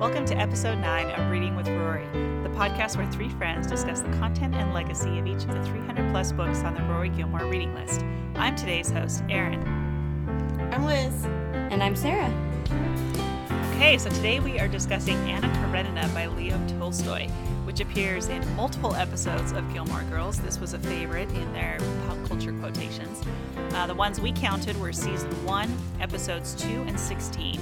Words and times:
Welcome 0.00 0.24
to 0.26 0.36
episode 0.36 0.80
9 0.80 1.10
of 1.12 1.30
Reading 1.30 1.54
with 1.54 1.68
Rory, 1.68 2.04
the 2.42 2.50
podcast 2.56 2.96
where 2.96 3.08
three 3.12 3.28
friends 3.28 3.68
discuss 3.68 4.00
the 4.00 4.10
content 4.18 4.52
and 4.52 4.74
legacy 4.74 5.20
of 5.20 5.26
each 5.26 5.44
of 5.44 5.52
the 5.52 5.64
300 5.64 6.10
plus 6.10 6.32
books 6.32 6.64
on 6.64 6.74
the 6.74 6.82
Rory 6.82 7.10
Gilmore 7.10 7.46
reading 7.46 7.72
list. 7.74 8.04
I'm 8.34 8.56
today's 8.56 8.90
host, 8.90 9.22
Erin. 9.30 9.62
I'm 10.72 10.84
Liz. 10.84 11.24
And 11.70 11.80
I'm 11.80 11.94
Sarah. 11.94 12.28
Okay, 13.76 13.96
so 13.96 14.10
today 14.10 14.40
we 14.40 14.58
are 14.58 14.66
discussing 14.66 15.16
Anna 15.30 15.46
Karenina 15.60 16.12
by 16.12 16.26
Leo 16.26 16.60
Tolstoy, 16.66 17.28
which 17.64 17.78
appears 17.78 18.26
in 18.28 18.56
multiple 18.56 18.96
episodes 18.96 19.52
of 19.52 19.72
Gilmore 19.72 20.02
Girls. 20.10 20.40
This 20.40 20.58
was 20.58 20.74
a 20.74 20.78
favorite 20.80 21.30
in 21.30 21.52
their 21.52 21.78
pop 22.08 22.18
culture 22.26 22.52
quotations. 22.54 23.22
Uh, 23.74 23.86
the 23.86 23.94
ones 23.94 24.20
we 24.20 24.32
counted 24.32 24.78
were 24.80 24.92
season 24.92 25.30
1, 25.44 25.78
episodes 26.00 26.54
2 26.56 26.82
and 26.88 26.98
16, 26.98 27.60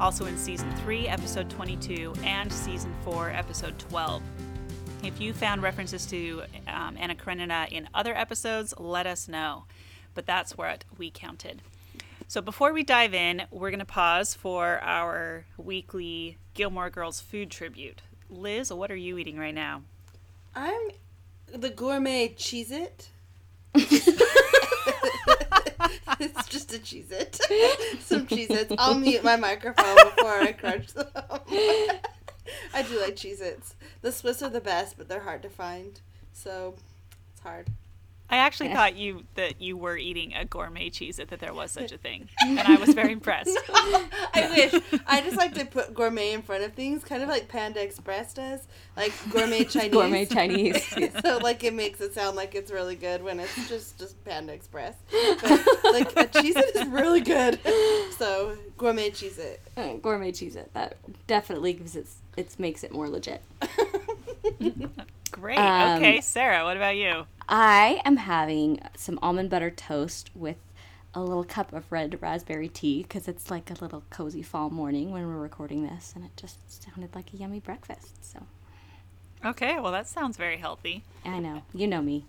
also 0.00 0.26
in 0.26 0.36
season 0.36 0.70
3, 0.76 1.08
episode 1.08 1.48
22, 1.50 2.12
and 2.22 2.52
season 2.52 2.94
4, 3.04 3.30
episode 3.30 3.78
12. 3.78 4.22
If 5.02 5.20
you 5.20 5.32
found 5.32 5.62
references 5.62 6.06
to 6.06 6.42
um, 6.66 6.96
Anna 6.98 7.14
Karenina 7.14 7.68
in 7.70 7.88
other 7.94 8.16
episodes, 8.16 8.74
let 8.78 9.06
us 9.06 9.28
know. 9.28 9.64
But 10.14 10.26
that's 10.26 10.56
what 10.56 10.84
we 10.98 11.10
counted. 11.10 11.62
So 12.28 12.42
before 12.42 12.72
we 12.72 12.82
dive 12.82 13.14
in, 13.14 13.42
we're 13.50 13.70
going 13.70 13.78
to 13.78 13.84
pause 13.84 14.34
for 14.34 14.80
our 14.82 15.44
weekly 15.56 16.38
Gilmore 16.54 16.90
Girls 16.90 17.20
food 17.20 17.50
tribute. 17.50 18.02
Liz, 18.28 18.72
what 18.72 18.90
are 18.90 18.96
you 18.96 19.18
eating 19.18 19.38
right 19.38 19.54
now? 19.54 19.82
I'm 20.54 20.90
the 21.46 21.70
gourmet 21.70 22.34
Cheez 22.34 22.72
It. 22.72 23.10
it's 26.20 26.48
just 26.48 26.74
a 26.74 26.78
Cheez 26.78 27.10
It. 27.10 27.34
Some 28.00 28.26
Cheez 28.26 28.50
Its. 28.50 28.72
I'll 28.78 28.98
mute 28.98 29.24
my 29.24 29.36
microphone 29.36 29.96
before 29.96 30.40
I 30.40 30.52
crunch 30.52 30.92
them. 30.92 31.08
I 32.74 32.82
do 32.82 33.00
like 33.00 33.16
Cheez 33.16 33.40
Its. 33.40 33.74
The 34.02 34.12
Swiss 34.12 34.42
are 34.42 34.48
the 34.48 34.60
best, 34.60 34.96
but 34.96 35.08
they're 35.08 35.20
hard 35.20 35.42
to 35.42 35.48
find. 35.48 36.00
So 36.32 36.74
it's 37.32 37.42
hard. 37.42 37.68
I 38.28 38.38
actually 38.38 38.70
thought 38.70 38.96
you 38.96 39.24
that 39.34 39.60
you 39.60 39.76
were 39.76 39.96
eating 39.96 40.34
a 40.34 40.44
gourmet 40.44 40.90
Cheez 40.90 41.20
It 41.20 41.28
that 41.28 41.38
there 41.38 41.54
was 41.54 41.70
such 41.70 41.92
a 41.92 41.98
thing, 41.98 42.28
and 42.40 42.58
I 42.58 42.74
was 42.74 42.92
very 42.92 43.12
impressed. 43.20 43.56
I 43.68 44.68
wish. 44.72 45.00
I 45.06 45.20
just 45.20 45.36
like 45.36 45.54
to 45.54 45.64
put 45.64 45.94
gourmet 45.94 46.32
in 46.32 46.42
front 46.42 46.64
of 46.64 46.72
things, 46.72 47.04
kind 47.04 47.22
of 47.22 47.28
like 47.28 47.48
Panda 47.48 47.80
Express 47.82 48.34
does, 48.34 48.66
like 48.96 49.12
gourmet 49.30 49.64
Chinese. 49.64 49.92
Gourmet 49.96 50.26
Chinese. 50.26 50.84
so 51.24 51.38
like 51.38 51.62
it 51.62 51.72
makes 51.72 52.00
it 52.00 52.14
sound 52.14 52.36
like 52.36 52.54
it's 52.54 52.72
really 52.72 52.96
good 52.96 53.22
when 53.22 53.38
it's 53.38 53.68
just 53.68 53.98
just 53.98 54.22
Panda 54.24 54.52
Express. 54.52 54.96
But 55.12 55.50
like 55.84 56.10
a 56.16 56.24
Cheez 56.26 56.56
It 56.56 56.76
is 56.76 56.86
really 56.88 57.20
good. 57.20 57.60
So 58.18 58.56
gourmet 58.76 59.10
Cheez 59.10 59.38
It. 59.38 59.60
Uh, 59.76 59.94
gourmet 59.94 60.32
Cheez 60.32 60.56
It. 60.56 60.72
That 60.74 60.96
definitely 61.26 61.74
gives 61.74 61.94
it 61.94 62.08
it 62.36 62.58
makes 62.58 62.82
it 62.82 62.92
more 62.92 63.08
legit. 63.08 63.42
Great. 65.30 65.58
Um, 65.58 65.98
okay, 65.98 66.20
Sarah, 66.20 66.64
what 66.64 66.76
about 66.76 66.96
you? 66.96 67.26
I 67.48 68.00
am 68.04 68.16
having 68.16 68.80
some 68.96 69.18
almond 69.22 69.50
butter 69.50 69.70
toast 69.70 70.30
with 70.34 70.56
a 71.14 71.20
little 71.20 71.44
cup 71.44 71.72
of 71.72 71.90
red 71.90 72.20
raspberry 72.20 72.68
tea 72.68 73.02
because 73.02 73.28
it's 73.28 73.50
like 73.50 73.70
a 73.70 73.74
little 73.82 74.02
cozy 74.10 74.42
fall 74.42 74.68
morning 74.70 75.12
when 75.12 75.26
we're 75.26 75.38
recording 75.38 75.84
this, 75.84 76.12
and 76.14 76.24
it 76.24 76.32
just 76.36 76.84
sounded 76.84 77.14
like 77.14 77.32
a 77.32 77.36
yummy 77.36 77.60
breakfast. 77.60 78.24
So 78.32 78.40
Okay, 79.44 79.78
well 79.78 79.92
that 79.92 80.08
sounds 80.08 80.36
very 80.36 80.56
healthy. 80.56 81.04
I 81.24 81.38
know 81.38 81.62
you 81.72 81.86
know 81.86 82.02
me. 82.02 82.26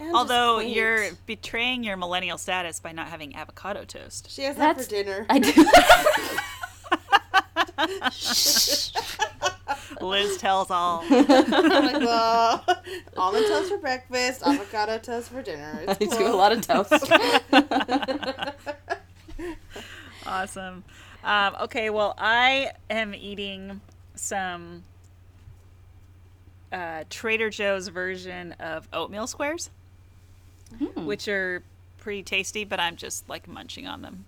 And 0.00 0.14
Although 0.14 0.60
you're 0.60 1.08
betraying 1.26 1.82
your 1.82 1.96
millennial 1.96 2.38
status 2.38 2.78
by 2.78 2.92
not 2.92 3.08
having 3.08 3.34
avocado 3.34 3.84
toast. 3.84 4.30
she 4.30 4.42
has 4.42 4.54
that 4.56 4.80
for 4.80 4.88
dinner. 4.88 5.26
I 5.28 5.38
do. 5.40 5.52
Liz 10.00 10.36
tells 10.38 10.70
all. 10.70 11.04
I'm 11.10 11.26
like, 11.28 12.00
well, 12.00 12.64
almond 13.16 13.46
toast 13.46 13.70
for 13.70 13.78
breakfast, 13.78 14.42
avocado 14.44 14.98
toast 14.98 15.30
for 15.30 15.42
dinner. 15.42 15.84
I 15.88 15.96
It's 16.00 16.16
do 16.16 16.26
a 16.26 16.34
lot 16.34 16.52
of 16.52 16.66
toast. 16.66 16.92
Awesome. 20.26 20.84
Um, 21.24 21.56
okay, 21.62 21.88
well, 21.90 22.14
I 22.18 22.72
am 22.90 23.14
eating 23.14 23.80
some 24.14 24.82
uh, 26.70 27.04
Trader 27.08 27.48
Joe's 27.48 27.88
version 27.88 28.52
of 28.60 28.88
oatmeal 28.92 29.26
squares, 29.26 29.70
Hmm. 30.78 31.06
which 31.06 31.28
are 31.28 31.62
pretty 31.96 32.22
tasty, 32.22 32.64
but 32.64 32.78
I'm 32.78 32.96
just 32.96 33.26
like 33.28 33.48
munching 33.48 33.86
on 33.86 34.02
them. 34.02 34.26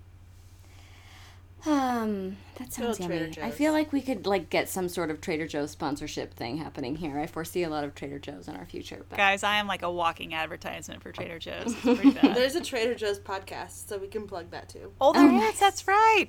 Um, 1.66 2.37
that 2.59 2.72
sounds 2.72 2.98
Little 3.00 3.16
yummy. 3.19 3.43
I 3.43 3.50
feel 3.50 3.72
like 3.72 3.93
we 3.93 4.00
could 4.00 4.26
like 4.26 4.48
get 4.50 4.69
some 4.69 4.88
sort 4.88 5.10
of 5.10 5.21
Trader 5.21 5.47
Joe's 5.47 5.71
sponsorship 5.71 6.32
thing 6.34 6.56
happening 6.56 6.97
here. 6.97 7.19
I 7.19 7.26
foresee 7.26 7.62
a 7.65 7.69
lot 7.71 7.84
of 7.84 7.94
Trader 7.94 8.19
Joe's 8.19 8.48
in 8.48 8.56
our 8.56 8.65
future. 8.65 9.04
But 9.09 9.16
Guys, 9.19 9.43
I 9.43 9.56
am 9.56 9.66
like 9.66 9.82
a 9.82 9.91
walking 9.93 10.32
advertisement 10.34 11.03
for 11.03 11.12
Trader 11.12 11.38
Joe's. 11.38 11.75
It's 11.84 12.15
bad. 12.20 12.34
There's 12.34 12.54
a 12.54 12.60
Trader 12.62 12.94
Joe's 12.94 13.19
podcast, 13.20 13.88
so 13.88 13.99
we 13.99 14.09
can 14.09 14.26
plug 14.26 14.50
that 14.53 14.69
too. 14.70 14.93
oh, 15.00 15.12
there 15.12 15.22
Oh, 15.22 15.26
is. 15.26 15.32
nice. 15.32 15.59
That's 15.59 15.87
right. 15.87 16.28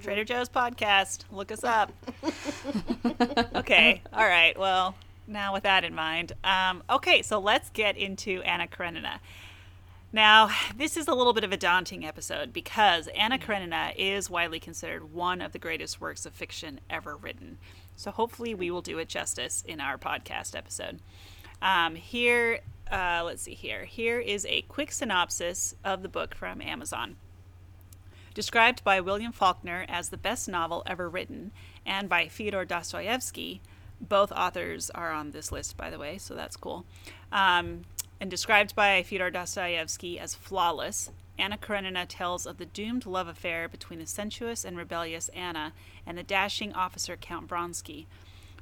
Trader 0.00 0.24
Joe's 0.24 0.48
podcast. 0.48 1.24
Look 1.32 1.50
us 1.50 1.64
up. 1.64 1.92
okay. 3.54 4.02
All 4.12 4.26
right. 4.26 4.56
Well, 4.58 4.94
now 5.26 5.52
with 5.54 5.62
that 5.64 5.84
in 5.84 5.94
mind, 5.94 6.32
um, 6.44 6.82
okay. 6.90 7.22
So 7.22 7.38
let's 7.38 7.70
get 7.70 7.96
into 7.96 8.42
Anna 8.42 8.66
Karenina. 8.66 9.20
Now, 10.12 10.48
this 10.74 10.96
is 10.96 11.06
a 11.06 11.14
little 11.14 11.34
bit 11.34 11.44
of 11.44 11.52
a 11.52 11.58
daunting 11.58 12.06
episode 12.06 12.50
because 12.50 13.08
Anna 13.08 13.38
Karenina 13.38 13.92
is 13.94 14.30
widely 14.30 14.58
considered 14.58 15.12
one 15.12 15.42
of 15.42 15.52
the 15.52 15.58
greatest 15.58 16.00
works 16.00 16.24
of 16.24 16.32
fiction 16.32 16.80
ever 16.88 17.14
written. 17.14 17.58
So 17.94 18.10
hopefully, 18.10 18.54
we 18.54 18.70
will 18.70 18.80
do 18.80 18.98
it 18.98 19.08
justice 19.08 19.62
in 19.66 19.80
our 19.80 19.98
podcast 19.98 20.56
episode. 20.56 21.00
Um, 21.60 21.94
here, 21.94 22.60
uh, 22.90 23.22
let's 23.26 23.42
see 23.42 23.52
here. 23.52 23.84
Here 23.84 24.18
is 24.18 24.46
a 24.46 24.62
quick 24.62 24.92
synopsis 24.92 25.74
of 25.84 26.02
the 26.02 26.08
book 26.08 26.34
from 26.34 26.62
Amazon. 26.62 27.16
Described 28.32 28.82
by 28.84 29.00
William 29.00 29.32
Faulkner 29.32 29.84
as 29.88 30.08
the 30.08 30.16
best 30.16 30.48
novel 30.48 30.82
ever 30.86 31.10
written, 31.10 31.50
and 31.84 32.08
by 32.08 32.28
Fyodor 32.28 32.64
Dostoevsky, 32.64 33.60
both 34.00 34.32
authors 34.32 34.88
are 34.90 35.10
on 35.12 35.32
this 35.32 35.52
list, 35.52 35.76
by 35.76 35.90
the 35.90 35.98
way, 35.98 36.16
so 36.16 36.34
that's 36.34 36.56
cool. 36.56 36.86
Um, 37.32 37.82
and 38.20 38.30
described 38.30 38.74
by 38.74 39.02
Fyodor 39.02 39.30
Dostoevsky 39.30 40.18
as 40.18 40.34
flawless, 40.34 41.10
Anna 41.38 41.56
Karenina 41.56 42.04
tells 42.06 42.46
of 42.46 42.58
the 42.58 42.66
doomed 42.66 43.06
love 43.06 43.28
affair 43.28 43.68
between 43.68 44.00
the 44.00 44.06
sensuous 44.06 44.64
and 44.64 44.76
rebellious 44.76 45.28
Anna 45.30 45.72
and 46.04 46.18
the 46.18 46.24
dashing 46.24 46.72
officer 46.72 47.16
Count 47.16 47.46
Vronsky. 47.46 48.06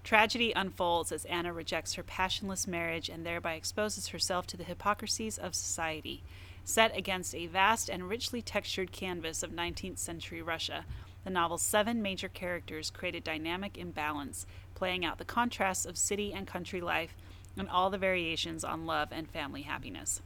Tragedy 0.05 0.53
unfolds 0.55 1.11
as 1.11 1.25
Anna 1.25 1.53
rejects 1.53 1.94
her 1.94 2.03
passionless 2.03 2.67
marriage 2.67 3.09
and 3.09 3.25
thereby 3.25 3.55
exposes 3.55 4.09
herself 4.09 4.47
to 4.49 4.56
the 4.56 4.65
hypocrisies 4.65 5.39
of 5.39 5.55
society. 5.55 6.23
Set 6.65 6.97
against 6.97 7.34
a 7.34 7.47
vast 7.47 7.88
and 7.88 8.09
richly 8.09 8.43
textured 8.43 8.93
canvas 8.93 9.43
of 9.43 9.50
19th 9.50 9.99
century 9.99 10.43
Russia, 10.43 10.84
the 11.25 11.31
novel's 11.31 11.62
seven 11.62 12.03
major 12.03 12.28
characters 12.28 12.91
create 12.91 13.15
a 13.17 13.21
dynamic 13.21 13.77
imbalance, 13.77 14.47
playing 14.75 15.05
out 15.05 15.19
the 15.19 15.25
contrasts 15.25 15.87
of 15.87 15.97
city 15.97 16.33
and 16.33 16.47
country 16.47 16.81
life 16.81 17.17
and 17.56 17.69
all 17.69 17.91
the 17.91 17.99
variations 17.99 18.65
on 18.65 18.87
love 18.87 19.09
and 19.12 19.28
family 19.31 19.62
happiness. 19.62 20.21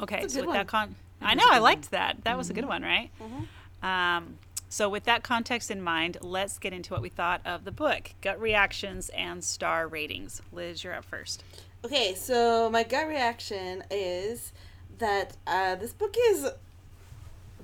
Okay, 0.00 0.26
so 0.28 0.40
with 0.40 0.52
that 0.52 0.58
one. 0.58 0.66
con, 0.66 0.94
I 1.22 1.34
know 1.34 1.46
I 1.48 1.58
liked 1.58 1.90
that. 1.90 2.24
That 2.24 2.36
was 2.36 2.50
a 2.50 2.52
good 2.54 2.66
one, 2.66 2.82
right? 2.82 3.10
Um, 3.82 4.38
so 4.68 4.88
with 4.88 5.04
that 5.04 5.22
context 5.22 5.70
in 5.70 5.80
mind, 5.80 6.18
let's 6.20 6.58
get 6.58 6.72
into 6.72 6.92
what 6.92 7.00
we 7.00 7.08
thought 7.08 7.40
of 7.46 7.64
the 7.64 7.72
book, 7.72 8.10
gut 8.20 8.40
reactions 8.40 9.08
and 9.10 9.42
star 9.42 9.86
ratings. 9.88 10.42
Liz, 10.52 10.82
you're 10.84 10.94
up 10.94 11.04
first. 11.04 11.44
Okay, 11.84 12.14
so 12.14 12.68
my 12.70 12.82
gut 12.82 13.06
reaction 13.06 13.84
is 13.90 14.52
that 14.98 15.36
uh, 15.46 15.76
this 15.76 15.92
book 15.92 16.14
is 16.30 16.50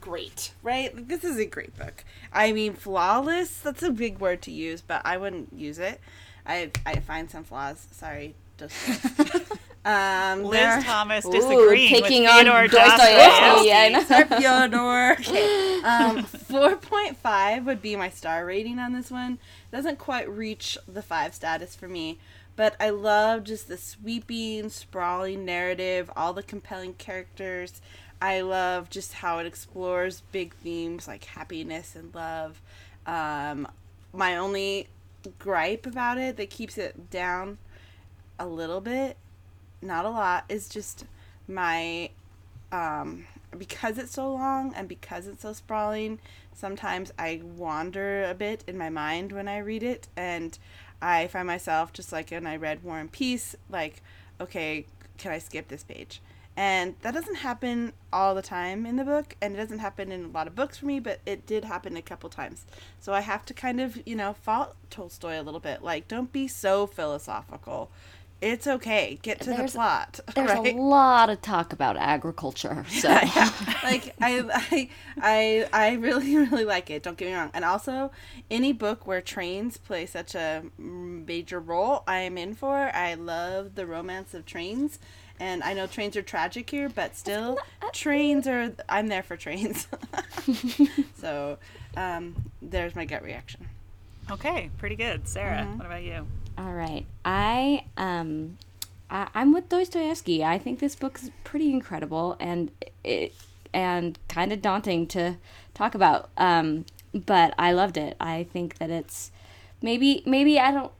great, 0.01 0.53
right? 0.63 1.09
This 1.09 1.25
is 1.25 1.39
a 1.39 1.47
great 1.47 1.77
book. 1.77 2.05
I 2.33 2.53
mean, 2.53 2.75
flawless, 2.75 3.59
that's 3.59 3.83
a 3.83 3.91
big 3.91 4.19
word 4.19 4.41
to 4.43 4.51
use, 4.51 4.81
but 4.81 5.03
I 5.05 5.17
wouldn't 5.17 5.53
use 5.53 5.79
it. 5.79 6.01
I, 6.47 6.71
I 6.87 6.97
find 7.01 7.31
some 7.31 7.45
flaws. 7.45 7.87
Sorry. 7.93 8.35
Just, 8.69 9.05
um, 9.85 10.43
Liz 10.45 10.61
there 10.61 10.71
are- 10.71 10.83
Thomas 10.83 11.27
Ooh, 11.27 11.33
disagreeing 11.33 11.89
taking 11.89 12.23
with 12.23 12.31
on 12.31 12.45
Fyodor 12.47 12.69
Dostoevsky, 12.69 13.15
Dostoevsky. 13.17 13.69
yeah, 13.69 13.79
I 13.79 13.89
know. 13.89 14.03
Sorry, 14.05 14.25
Fyodor. 14.25 15.17
Okay. 15.23 15.81
Um, 15.83 16.25
4.5 16.25 17.65
would 17.65 17.83
be 17.83 17.97
my 17.97 18.09
star 18.09 18.47
rating 18.47 18.79
on 18.79 18.93
this 18.93 19.11
one. 19.11 19.39
Doesn't 19.73 19.99
quite 19.99 20.29
reach 20.29 20.79
the 20.87 21.03
five 21.03 21.35
status 21.35 21.75
for 21.75 21.89
me, 21.89 22.19
but 22.55 22.77
I 22.79 22.91
love 22.91 23.43
just 23.45 23.67
the 23.69 23.77
sweeping, 23.77 24.69
sprawling 24.69 25.45
narrative, 25.45 26.09
all 26.15 26.33
the 26.33 26.43
compelling 26.45 26.95
characters. 26.95 27.81
I 28.21 28.43
love 28.43 28.91
just 28.91 29.15
how 29.15 29.39
it 29.39 29.47
explores 29.47 30.23
big 30.31 30.55
themes 30.55 31.09
like 31.09 31.25
happiness 31.25 31.97
and 31.97 32.15
love. 32.15 32.63
Um, 33.07 33.67
my 34.13 34.37
only 34.37 34.87
gripe 35.41 35.87
about 35.87 36.19
it 36.19 36.37
that 36.37 36.51
keeps 36.51 36.79
it 36.79 37.11
down 37.11 37.59
a 38.39 38.47
little 38.47 38.81
bit, 38.81 39.17
not 39.81 40.05
a 40.05 40.11
lot, 40.11 40.45
is 40.49 40.69
just 40.69 41.05
my 41.49 42.11
um 42.71 43.27
because 43.59 43.99
it's 43.99 44.13
so 44.13 44.33
long 44.33 44.73
and 44.75 44.89
because 44.89 45.27
it's 45.27 45.43
so 45.43 45.53
sprawling 45.53 46.19
sometimes 46.55 47.13
I 47.19 47.43
wander 47.57 48.25
a 48.25 48.35
bit 48.35 48.65
in 48.67 48.79
my 48.79 48.91
mind 48.91 49.33
when 49.33 49.49
I 49.49 49.59
read 49.59 49.83
it, 49.83 50.09
and 50.17 50.57
I 51.01 51.27
find 51.27 51.47
myself 51.47 51.93
just 51.93 52.13
like 52.13 52.31
when 52.31 52.47
I 52.47 52.57
read 52.57 52.83
War 52.83 52.99
and 52.99 53.11
Peace, 53.11 53.57
like, 53.69 54.03
okay, 54.41 54.87
can 55.19 55.33
I 55.33 55.39
skip 55.39 55.69
this 55.69 55.83
page? 55.83 56.21
And 56.55 56.97
that 57.01 57.15
doesn't 57.15 57.37
happen 57.37 57.95
all 58.13 58.35
the 58.35 58.43
time 58.43 58.85
in 58.85 58.97
the 58.97 59.05
book, 59.05 59.37
and 59.41 59.55
it 59.55 59.57
doesn't 59.57 59.79
happen 59.79 60.13
in 60.13 60.25
a 60.27 60.29
lot 60.29 60.47
of 60.47 60.55
books 60.55 60.79
for 60.79 60.87
me, 60.87 61.01
but 61.01 61.21
it 61.25 61.47
did 61.47 61.65
happen 61.65 61.97
a 61.97 62.03
couple 62.03 62.29
times. 62.29 62.67
So 63.01 63.15
I 63.15 63.21
have 63.21 63.47
to 63.47 63.55
kind 63.55 63.81
of, 63.81 64.07
you 64.07 64.15
know, 64.15 64.35
fault 64.35 64.77
Tolstoy 64.91 65.41
a 65.41 65.43
little 65.43 65.61
bit. 65.61 65.83
Like, 65.83 66.09
don't 66.09 66.31
be 66.31 66.47
so 66.47 66.87
philosophical. 66.87 67.91
It's 68.43 68.67
okay. 68.67 69.19
Get 69.23 69.41
to 69.43 69.51
There's- 69.51 69.73
the 69.73 69.77
plot. 69.79 70.19
There's 70.35 70.51
right? 70.51 70.75
a 70.75 70.77
lot 70.77 71.31
of 71.31 71.41
talk 71.41 71.73
about 71.73 71.97
agriculture, 71.97 72.85
so 72.91 73.09
like 73.09 74.15
I, 74.21 74.43
I 74.51 74.89
I 75.23 75.69
I 75.73 75.93
really 75.95 76.37
really 76.45 76.65
like 76.65 76.91
it 76.91 77.03
don't 77.05 77.17
get 77.17 77.29
me 77.29 77.35
wrong 77.35 77.51
and 77.55 77.65
also 77.65 78.11
any 78.51 78.73
book 78.73 79.07
where 79.07 79.21
trains 79.21 79.77
play 79.79 80.07
such 80.07 80.35
a 80.35 80.65
major 80.77 81.61
role 81.61 82.03
i 82.07 82.19
am 82.19 82.37
in 82.37 82.55
for 82.55 82.91
i 82.95 83.15
love 83.15 83.75
the 83.77 83.87
romance 83.87 84.35
of 84.35 84.45
trains 84.45 84.99
and 85.41 85.63
i 85.63 85.73
know 85.73 85.87
trains 85.87 86.17
are 86.17 86.23
tragic 86.23 86.69
here 86.71 86.89
but 86.89 87.17
still 87.17 87.59
trains 87.93 88.47
are 88.47 88.73
i'm 88.89 89.07
there 89.09 89.23
for 89.23 89.37
trains 89.37 89.87
so 91.15 91.59
um 91.97 92.35
there's 92.61 92.95
my 92.97 93.05
gut 93.05 93.23
reaction 93.23 93.69
Okay, 94.31 94.71
pretty 94.79 94.95
good. 94.95 95.27
Sarah, 95.27 95.65
what 95.77 95.85
about 95.85 96.05
you? 96.05 96.27
All 96.59 96.73
right. 96.73 97.07
I 97.25 97.85
um 97.97 98.59
I, 99.11 99.29
I'm 99.35 99.53
with 99.53 99.69
Dostoevsky. 99.69 100.45
I 100.45 100.59
think 100.59 100.79
this 100.79 100.95
book's 100.95 101.31
pretty 101.45 101.71
incredible 101.73 102.37
and 102.41 102.71
it 103.05 103.35
and 103.75 104.19
kind 104.29 104.53
of 104.53 104.61
daunting 104.61 105.07
to 105.09 105.37
talk 105.75 105.95
about. 105.95 106.31
Um 106.37 106.85
but 107.15 107.55
I 107.59 107.73
loved 107.73 107.97
it. 107.97 108.17
I 108.21 108.45
think 108.53 108.79
that 108.79 108.91
it's 108.91 109.31
maybe 109.83 110.23
maybe 110.27 110.59
I 110.59 110.71
don't 110.71 110.93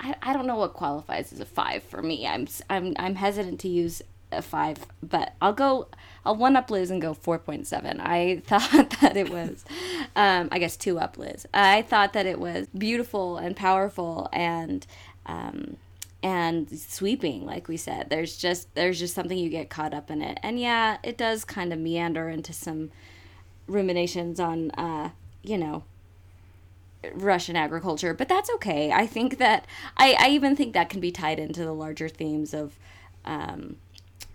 I, 0.00 0.14
I 0.22 0.32
don't 0.32 0.46
know 0.46 0.56
what 0.56 0.74
qualifies 0.74 1.32
as 1.32 1.40
a 1.40 1.46
5 1.46 1.82
for 1.82 2.02
me. 2.02 2.26
I'm 2.26 2.46
I'm 2.68 2.94
I'm 2.98 3.16
hesitant 3.16 3.60
to 3.60 3.68
use 3.68 4.02
a 4.32 4.42
5, 4.42 4.86
but 5.02 5.34
I'll 5.40 5.52
go 5.52 5.88
I'll 6.26 6.36
one 6.36 6.56
up 6.56 6.70
Liz 6.70 6.90
and 6.90 7.00
go 7.00 7.14
4.7. 7.14 8.00
I 8.00 8.42
thought 8.46 8.90
that 9.00 9.16
it 9.16 9.30
was 9.30 9.64
um 10.14 10.48
I 10.52 10.58
guess 10.58 10.76
two 10.76 10.98
up 10.98 11.16
Liz. 11.18 11.46
I 11.54 11.82
thought 11.82 12.12
that 12.14 12.26
it 12.26 12.38
was 12.38 12.66
beautiful 12.76 13.38
and 13.38 13.56
powerful 13.56 14.28
and 14.32 14.86
um 15.26 15.76
and 16.22 16.68
sweeping 16.78 17.44
like 17.44 17.68
we 17.68 17.76
said 17.76 18.08
there's 18.10 18.36
just 18.36 18.74
there's 18.74 18.98
just 18.98 19.14
something 19.14 19.36
you 19.36 19.50
get 19.50 19.68
caught 19.68 19.92
up 19.92 20.10
in 20.10 20.22
it 20.22 20.38
and 20.42 20.58
yeah 20.58 20.96
it 21.04 21.16
does 21.16 21.44
kind 21.44 21.72
of 21.72 21.78
meander 21.78 22.28
into 22.28 22.52
some 22.54 22.90
ruminations 23.68 24.40
on 24.40 24.70
uh 24.72 25.10
you 25.42 25.58
know 25.58 25.84
Russian 27.14 27.56
agriculture, 27.56 28.14
but 28.14 28.28
that's 28.28 28.50
okay. 28.56 28.92
I 28.92 29.06
think 29.06 29.38
that 29.38 29.66
I, 29.96 30.16
I 30.18 30.28
even 30.30 30.56
think 30.56 30.74
that 30.74 30.88
can 30.88 31.00
be 31.00 31.12
tied 31.12 31.38
into 31.38 31.64
the 31.64 31.72
larger 31.72 32.08
themes 32.08 32.52
of 32.54 32.76
um, 33.24 33.76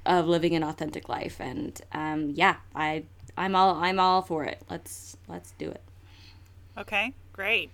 of 0.06 0.28
living 0.28 0.56
an 0.56 0.64
authentic 0.64 1.10
life. 1.10 1.40
And 1.40 1.80
um, 1.92 2.32
yeah, 2.36 2.58
I 2.76 3.04
I'm 3.38 3.56
all 3.56 3.76
I'm 3.76 4.00
all 4.00 4.22
for 4.22 4.44
it. 4.46 4.62
Let's 4.70 5.18
let's 5.28 5.52
do 5.58 5.70
it. 5.70 5.82
Okay, 6.78 7.14
great. 7.34 7.72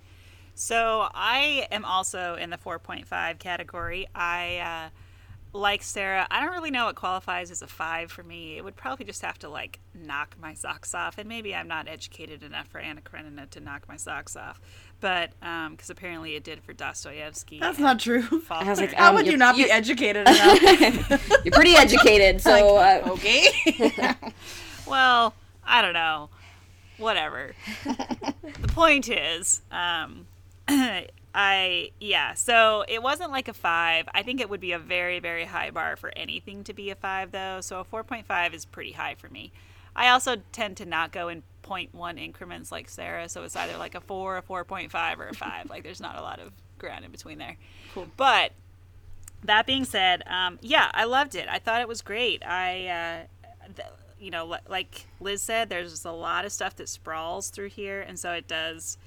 So 0.54 1.08
I 1.14 1.68
am 1.70 1.84
also 1.84 2.34
in 2.34 2.50
the 2.50 2.56
4.5 2.56 3.38
category. 3.38 4.08
I, 4.12 4.58
uh, 4.58 5.56
like 5.56 5.84
Sarah, 5.84 6.26
I 6.32 6.40
don't 6.40 6.52
really 6.52 6.72
know 6.72 6.86
what 6.86 6.96
qualifies 6.96 7.52
as 7.52 7.62
a 7.62 7.68
five 7.68 8.10
for 8.10 8.24
me. 8.24 8.56
It 8.56 8.64
would 8.64 8.74
probably 8.74 9.04
just 9.04 9.22
have 9.22 9.38
to 9.38 9.48
like 9.48 9.78
knock 9.94 10.34
my 10.40 10.54
socks 10.54 10.94
off, 10.94 11.16
and 11.16 11.28
maybe 11.28 11.54
I'm 11.54 11.68
not 11.68 11.86
educated 11.86 12.42
enough 12.42 12.66
for 12.66 12.80
Anna 12.80 13.00
Karenina 13.00 13.46
to 13.46 13.60
knock 13.60 13.86
my 13.88 13.96
socks 13.96 14.34
off, 14.34 14.60
but 15.00 15.30
because 15.70 15.90
apparently 15.90 16.34
it 16.34 16.44
did 16.44 16.62
for 16.62 16.72
Dostoevsky. 16.72 17.60
that's 17.60 17.78
not 17.78 18.00
true 18.00 18.22
I 18.50 18.64
was 18.64 18.80
like, 18.80 18.90
Faulkner. 18.90 18.96
how 18.96 19.08
Um, 19.10 19.14
would 19.16 19.26
you 19.26 19.36
not 19.36 19.54
be 19.54 19.62
you're- 19.62 19.72
educated 19.72 20.26
enough 20.28 20.60
You're 21.44 21.52
pretty 21.52 21.74
educated, 21.76 22.40
so 22.40 22.76
uh, 22.76 23.02
okay 23.12 23.48
Well, 24.86 25.34
I 25.64 25.82
don't 25.82 25.92
know. 25.92 26.30
Whatever. 26.96 27.52
the 27.84 28.68
point 28.68 29.08
is, 29.08 29.60
um, 29.70 30.26
I 31.34 31.90
yeah. 32.00 32.34
So 32.34 32.84
it 32.88 33.02
wasn't 33.02 33.30
like 33.30 33.48
a 33.48 33.52
five. 33.52 34.08
I 34.14 34.22
think 34.22 34.40
it 34.40 34.48
would 34.50 34.60
be 34.60 34.72
a 34.72 34.78
very 34.78 35.20
very 35.20 35.44
high 35.44 35.70
bar 35.70 35.96
for 35.96 36.10
anything 36.16 36.64
to 36.64 36.72
be 36.72 36.90
a 36.90 36.94
five 36.94 37.30
though. 37.32 37.60
So 37.60 37.80
a 37.80 37.84
four 37.84 38.02
point 38.02 38.26
five 38.26 38.54
is 38.54 38.64
pretty 38.64 38.92
high 38.92 39.14
for 39.14 39.28
me. 39.28 39.52
I 39.94 40.08
also 40.08 40.36
tend 40.52 40.76
to 40.78 40.86
not 40.86 41.12
go 41.12 41.28
in 41.28 41.42
0.1 41.68 42.18
increments 42.18 42.72
like 42.72 42.88
Sarah, 42.88 43.28
so 43.28 43.42
it's 43.42 43.56
either 43.56 43.76
like 43.76 43.94
a 43.94 44.00
four, 44.00 44.36
a 44.36 44.42
four 44.42 44.64
point 44.64 44.90
five, 44.90 45.20
or 45.20 45.28
a 45.28 45.34
five. 45.34 45.68
like 45.70 45.82
there's 45.82 46.00
not 46.00 46.16
a 46.16 46.22
lot 46.22 46.40
of 46.40 46.52
ground 46.78 47.04
in 47.04 47.10
between 47.10 47.38
there. 47.38 47.56
Cool. 47.94 48.08
But 48.16 48.52
that 49.44 49.66
being 49.66 49.84
said, 49.84 50.22
um, 50.26 50.58
yeah, 50.62 50.90
I 50.94 51.04
loved 51.04 51.34
it. 51.34 51.46
I 51.48 51.58
thought 51.58 51.80
it 51.80 51.88
was 51.88 52.02
great. 52.02 52.44
I, 52.44 52.86
uh, 52.86 53.66
th- 53.76 53.88
you 54.18 54.30
know, 54.30 54.46
li- 54.46 54.58
like 54.68 55.06
Liz 55.20 55.42
said, 55.42 55.68
there's 55.68 56.04
a 56.04 56.12
lot 56.12 56.44
of 56.44 56.52
stuff 56.52 56.76
that 56.76 56.88
sprawls 56.88 57.50
through 57.50 57.68
here, 57.68 58.00
and 58.00 58.18
so 58.18 58.32
it 58.32 58.48
does 58.48 58.98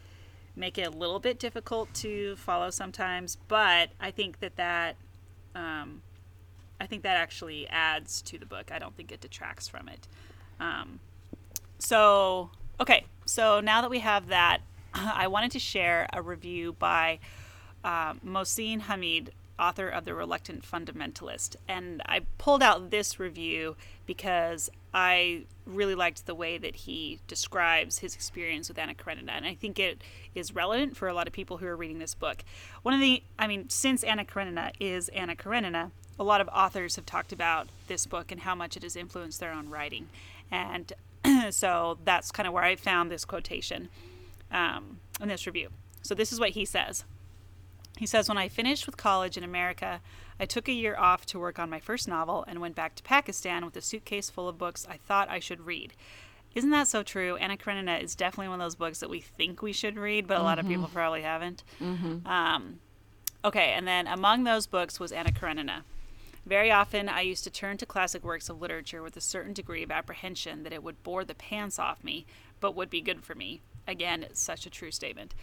make 0.55 0.77
it 0.77 0.87
a 0.87 0.89
little 0.89 1.19
bit 1.19 1.39
difficult 1.39 1.93
to 1.95 2.35
follow 2.37 2.69
sometimes. 2.69 3.37
But 3.47 3.89
I 3.99 4.11
think 4.11 4.39
that 4.39 4.55
that, 4.57 4.95
um, 5.55 6.01
I 6.79 6.85
think 6.85 7.03
that 7.03 7.17
actually 7.17 7.67
adds 7.67 8.21
to 8.23 8.37
the 8.37 8.45
book. 8.45 8.71
I 8.71 8.79
don't 8.79 8.95
think 8.95 9.11
it 9.11 9.21
detracts 9.21 9.67
from 9.67 9.87
it. 9.87 10.07
Um, 10.59 10.99
so, 11.81 12.51
okay, 12.79 13.05
so 13.25 13.59
now 13.59 13.81
that 13.81 13.89
we 13.89 13.99
have 13.99 14.27
that, 14.27 14.59
I 14.93 15.27
wanted 15.27 15.51
to 15.51 15.59
share 15.59 16.07
a 16.13 16.21
review 16.21 16.73
by 16.77 17.19
uh, 17.83 18.13
Mohsin 18.25 18.81
Hamid, 18.81 19.31
author 19.59 19.87
of 19.87 20.05
The 20.05 20.13
Reluctant 20.13 20.63
Fundamentalist. 20.63 21.55
And 21.67 22.01
I 22.05 22.21
pulled 22.37 22.61
out 22.61 22.91
this 22.91 23.19
review 23.19 23.75
because 24.05 24.69
I 24.93 25.43
really 25.65 25.95
liked 25.95 26.25
the 26.25 26.35
way 26.35 26.57
that 26.57 26.75
he 26.75 27.19
describes 27.27 27.99
his 27.99 28.13
experience 28.15 28.67
with 28.67 28.77
Anna 28.77 28.93
Karenina. 28.93 29.31
And 29.31 29.45
I 29.45 29.55
think 29.55 29.79
it 29.79 30.01
is 30.35 30.53
relevant 30.53 30.97
for 30.97 31.07
a 31.07 31.13
lot 31.13 31.27
of 31.27 31.33
people 31.33 31.57
who 31.57 31.65
are 31.67 31.75
reading 31.75 31.99
this 31.99 32.15
book. 32.15 32.43
One 32.81 32.93
of 32.93 32.99
the, 32.99 33.23
I 33.39 33.47
mean, 33.47 33.69
since 33.69 34.03
Anna 34.03 34.25
Karenina 34.25 34.71
is 34.79 35.09
Anna 35.09 35.35
Karenina, 35.35 35.91
a 36.19 36.23
lot 36.23 36.41
of 36.41 36.49
authors 36.49 36.95
have 36.97 37.05
talked 37.05 37.31
about 37.31 37.69
this 37.87 38.05
book 38.05 38.31
and 38.31 38.41
how 38.41 38.53
much 38.53 38.77
it 38.77 38.83
has 38.83 38.95
influenced 38.95 39.39
their 39.39 39.51
own 39.51 39.69
writing. 39.69 40.09
And 40.51 40.91
so 41.49 41.97
that's 42.03 42.31
kind 42.31 42.47
of 42.47 42.53
where 42.53 42.63
I 42.63 42.75
found 42.75 43.11
this 43.11 43.25
quotation 43.25 43.89
um, 44.51 44.99
in 45.21 45.27
this 45.27 45.45
review. 45.45 45.69
So 46.01 46.15
this 46.15 46.31
is 46.31 46.39
what 46.39 46.51
he 46.51 46.65
says. 46.65 47.05
He 47.97 48.05
says, 48.05 48.27
When 48.27 48.37
I 48.37 48.47
finished 48.47 48.85
with 48.85 48.97
college 48.97 49.37
in 49.37 49.43
America, 49.43 50.01
I 50.39 50.45
took 50.45 50.67
a 50.67 50.73
year 50.73 50.95
off 50.97 51.25
to 51.27 51.39
work 51.39 51.59
on 51.59 51.69
my 51.69 51.79
first 51.79 52.07
novel 52.07 52.43
and 52.47 52.59
went 52.59 52.75
back 52.75 52.95
to 52.95 53.03
Pakistan 53.03 53.63
with 53.63 53.75
a 53.77 53.81
suitcase 53.81 54.29
full 54.29 54.49
of 54.49 54.57
books 54.57 54.87
I 54.89 54.97
thought 54.97 55.29
I 55.29 55.39
should 55.39 55.67
read. 55.67 55.93
Isn't 56.55 56.71
that 56.71 56.87
so 56.87 57.03
true? 57.03 57.35
Anna 57.37 57.55
Karenina 57.55 58.01
is 58.01 58.15
definitely 58.15 58.49
one 58.49 58.59
of 58.59 58.65
those 58.65 58.75
books 58.75 58.99
that 58.99 59.09
we 59.09 59.21
think 59.21 59.61
we 59.61 59.71
should 59.71 59.97
read, 59.97 60.27
but 60.27 60.39
a 60.39 60.43
lot 60.43 60.59
of 60.59 60.65
people 60.67 60.89
probably 60.93 61.21
haven't. 61.21 61.63
Um, 62.25 62.79
okay, 63.45 63.73
and 63.73 63.87
then 63.87 64.07
among 64.07 64.43
those 64.43 64.67
books 64.67 64.99
was 64.99 65.11
Anna 65.11 65.31
Karenina. 65.31 65.83
Very 66.51 66.69
often, 66.69 67.07
I 67.07 67.21
used 67.21 67.45
to 67.45 67.49
turn 67.49 67.77
to 67.77 67.85
classic 67.85 68.25
works 68.25 68.49
of 68.49 68.59
literature 68.59 69.01
with 69.01 69.15
a 69.15 69.21
certain 69.21 69.53
degree 69.53 69.83
of 69.83 69.89
apprehension 69.89 70.63
that 70.63 70.73
it 70.73 70.83
would 70.83 71.01
bore 71.01 71.23
the 71.23 71.33
pants 71.33 71.79
off 71.79 72.03
me, 72.03 72.25
but 72.59 72.75
would 72.75 72.89
be 72.89 72.99
good 72.99 73.23
for 73.23 73.35
me. 73.35 73.61
Again, 73.87 74.27
such 74.33 74.65
a 74.65 74.69
true 74.69 74.91
statement. 74.91 75.33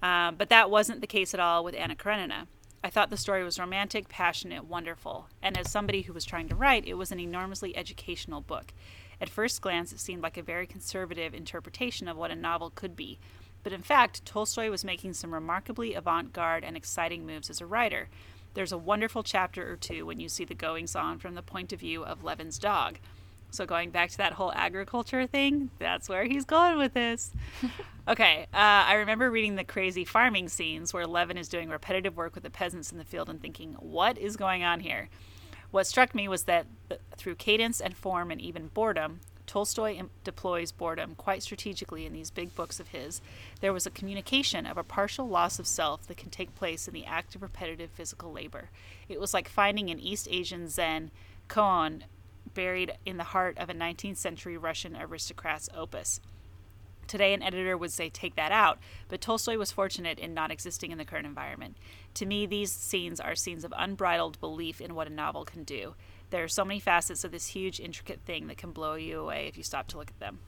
Uh, 0.00 0.30
but 0.30 0.50
that 0.50 0.70
wasn't 0.70 1.00
the 1.00 1.08
case 1.08 1.34
at 1.34 1.40
all 1.40 1.64
with 1.64 1.74
Anna 1.74 1.96
Karenina. 1.96 2.46
I 2.84 2.90
thought 2.90 3.10
the 3.10 3.16
story 3.16 3.42
was 3.42 3.58
romantic, 3.58 4.08
passionate, 4.08 4.64
wonderful, 4.64 5.26
and 5.42 5.58
as 5.58 5.68
somebody 5.68 6.02
who 6.02 6.12
was 6.12 6.24
trying 6.24 6.48
to 6.50 6.54
write, 6.54 6.86
it 6.86 6.94
was 6.94 7.10
an 7.10 7.18
enormously 7.18 7.76
educational 7.76 8.40
book. 8.40 8.72
At 9.20 9.28
first 9.28 9.62
glance, 9.62 9.92
it 9.92 9.98
seemed 9.98 10.22
like 10.22 10.36
a 10.36 10.42
very 10.42 10.68
conservative 10.68 11.34
interpretation 11.34 12.06
of 12.06 12.16
what 12.16 12.30
a 12.30 12.36
novel 12.36 12.70
could 12.72 12.94
be, 12.94 13.18
but 13.64 13.72
in 13.72 13.82
fact, 13.82 14.24
Tolstoy 14.24 14.70
was 14.70 14.84
making 14.84 15.14
some 15.14 15.34
remarkably 15.34 15.94
avant 15.94 16.32
garde 16.32 16.62
and 16.62 16.76
exciting 16.76 17.26
moves 17.26 17.50
as 17.50 17.60
a 17.60 17.66
writer. 17.66 18.08
There's 18.54 18.72
a 18.72 18.78
wonderful 18.78 19.22
chapter 19.22 19.70
or 19.70 19.76
two 19.76 20.06
when 20.06 20.20
you 20.20 20.28
see 20.28 20.44
the 20.44 20.54
goings 20.54 20.94
on 20.94 21.18
from 21.18 21.34
the 21.34 21.42
point 21.42 21.72
of 21.72 21.80
view 21.80 22.04
of 22.04 22.22
Levin's 22.22 22.58
dog. 22.58 22.98
So, 23.50 23.66
going 23.66 23.90
back 23.90 24.10
to 24.10 24.16
that 24.16 24.32
whole 24.32 24.50
agriculture 24.54 25.26
thing, 25.26 25.70
that's 25.78 26.08
where 26.08 26.24
he's 26.24 26.46
going 26.46 26.78
with 26.78 26.94
this. 26.94 27.32
okay, 28.08 28.46
uh, 28.54 28.56
I 28.56 28.94
remember 28.94 29.30
reading 29.30 29.56
the 29.56 29.64
crazy 29.64 30.06
farming 30.06 30.48
scenes 30.48 30.94
where 30.94 31.06
Levin 31.06 31.36
is 31.36 31.48
doing 31.48 31.68
repetitive 31.68 32.16
work 32.16 32.34
with 32.34 32.44
the 32.44 32.50
peasants 32.50 32.90
in 32.92 32.96
the 32.96 33.04
field 33.04 33.28
and 33.28 33.42
thinking, 33.42 33.74
what 33.74 34.16
is 34.16 34.36
going 34.36 34.64
on 34.64 34.80
here? 34.80 35.10
What 35.70 35.86
struck 35.86 36.14
me 36.14 36.28
was 36.28 36.44
that 36.44 36.66
th- 36.88 37.00
through 37.16 37.34
cadence 37.34 37.80
and 37.80 37.94
form 37.94 38.30
and 38.30 38.40
even 38.40 38.68
boredom, 38.68 39.20
Tolstoy 39.46 40.00
deploys 40.24 40.72
boredom 40.72 41.14
quite 41.14 41.42
strategically 41.42 42.06
in 42.06 42.12
these 42.12 42.30
big 42.30 42.54
books 42.54 42.80
of 42.80 42.88
his. 42.88 43.20
There 43.60 43.72
was 43.72 43.86
a 43.86 43.90
communication 43.90 44.66
of 44.66 44.78
a 44.78 44.84
partial 44.84 45.28
loss 45.28 45.58
of 45.58 45.66
self 45.66 46.06
that 46.06 46.16
can 46.16 46.30
take 46.30 46.54
place 46.54 46.88
in 46.88 46.94
the 46.94 47.04
act 47.04 47.34
of 47.34 47.42
repetitive 47.42 47.90
physical 47.90 48.32
labor. 48.32 48.70
It 49.08 49.20
was 49.20 49.34
like 49.34 49.48
finding 49.48 49.90
an 49.90 50.00
East 50.00 50.28
Asian 50.30 50.68
Zen 50.68 51.10
koan 51.48 52.02
buried 52.54 52.92
in 53.04 53.16
the 53.16 53.24
heart 53.24 53.58
of 53.58 53.70
a 53.70 53.74
19th 53.74 54.16
century 54.16 54.56
Russian 54.56 54.96
aristocrat's 54.96 55.68
opus. 55.74 56.20
Today, 57.08 57.34
an 57.34 57.42
editor 57.42 57.76
would 57.76 57.92
say, 57.92 58.08
take 58.08 58.36
that 58.36 58.52
out, 58.52 58.78
but 59.08 59.20
Tolstoy 59.20 59.58
was 59.58 59.72
fortunate 59.72 60.18
in 60.18 60.34
not 60.34 60.50
existing 60.50 60.92
in 60.92 60.98
the 60.98 61.04
current 61.04 61.26
environment. 61.26 61.76
To 62.14 62.26
me, 62.26 62.46
these 62.46 62.72
scenes 62.72 63.20
are 63.20 63.34
scenes 63.34 63.64
of 63.64 63.74
unbridled 63.76 64.40
belief 64.40 64.80
in 64.80 64.94
what 64.94 65.08
a 65.08 65.12
novel 65.12 65.44
can 65.44 65.64
do. 65.64 65.94
There 66.32 66.42
are 66.42 66.48
so 66.48 66.64
many 66.64 66.80
facets 66.80 67.24
of 67.24 67.30
this 67.30 67.48
huge, 67.48 67.78
intricate 67.78 68.20
thing 68.24 68.46
that 68.46 68.56
can 68.56 68.72
blow 68.72 68.94
you 68.94 69.20
away 69.20 69.48
if 69.48 69.58
you 69.58 69.62
stop 69.62 69.86
to 69.88 69.98
look 69.98 70.08
at 70.08 70.18
them. 70.18 70.38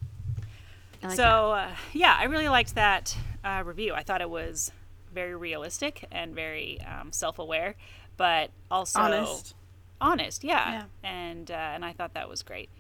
Like 1.03 1.13
so, 1.13 1.53
uh, 1.53 1.75
yeah, 1.93 2.17
I 2.19 2.25
really 2.25 2.49
liked 2.49 2.75
that 2.77 3.15
uh, 3.45 3.63
review. 3.67 3.93
I 3.93 4.03
thought 4.03 4.23
it 4.23 4.31
was 4.31 4.73
very 5.13 5.37
realistic 5.37 6.07
and 6.11 6.35
very 6.35 6.81
um, 6.81 7.13
self 7.13 7.39
aware, 7.39 7.75
but 8.17 8.51
also 8.71 8.99
Honest. 8.99 9.55
honest, 10.01 10.43
yeah. 10.43 10.73
Yeah. 10.73 10.85
And 11.03 11.51
uh, 11.51 11.55
and 11.55 11.85
I 11.85 11.93
thought 11.93 12.15
that 12.15 12.31
was 12.31 12.43
great. 12.43 12.71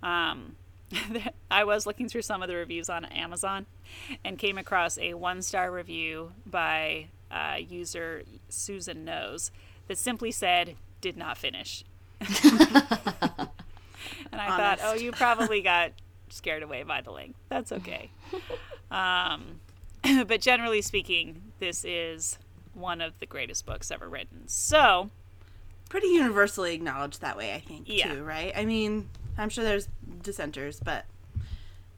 Um, 0.00 0.54
I 1.50 1.64
was 1.64 1.86
looking 1.86 2.08
through 2.08 2.22
some 2.22 2.40
of 2.40 2.48
the 2.48 2.54
reviews 2.54 2.88
on 2.88 3.04
Amazon 3.06 3.66
and 4.24 4.38
came 4.38 4.58
across 4.58 4.96
a 4.98 5.14
one 5.14 5.42
star 5.42 5.72
review 5.72 6.30
by 6.46 7.08
uh, 7.32 7.56
user 7.58 8.22
Susan 8.48 9.04
Knows 9.04 9.50
that 9.88 9.98
simply 9.98 10.30
said, 10.30 10.76
"Did 11.00 11.16
not 11.16 11.36
finish." 11.36 11.84
And 12.24 14.40
I 14.40 14.56
thought, 14.56 14.78
oh, 14.82 14.94
you 14.94 15.12
probably 15.12 15.62
got 15.62 15.92
scared 16.28 16.62
away 16.62 16.82
by 16.82 17.00
the 17.00 17.10
length. 17.10 17.38
That's 17.48 17.72
okay. 17.72 18.10
um, 18.90 19.60
but 20.26 20.40
generally 20.40 20.82
speaking, 20.82 21.42
this 21.58 21.84
is 21.84 22.38
one 22.74 23.00
of 23.00 23.18
the 23.20 23.26
greatest 23.26 23.66
books 23.66 23.90
ever 23.90 24.08
written. 24.08 24.48
So, 24.48 25.10
Pretty 25.88 26.08
universally 26.08 26.74
acknowledged 26.74 27.20
that 27.20 27.36
way, 27.36 27.54
I 27.54 27.60
think, 27.60 27.88
Yeah. 27.88 28.14
too, 28.14 28.24
right? 28.24 28.52
I 28.56 28.64
mean, 28.64 29.08
I'm 29.38 29.48
sure 29.48 29.62
there's 29.62 29.88
dissenters, 30.22 30.80
but 30.80 31.04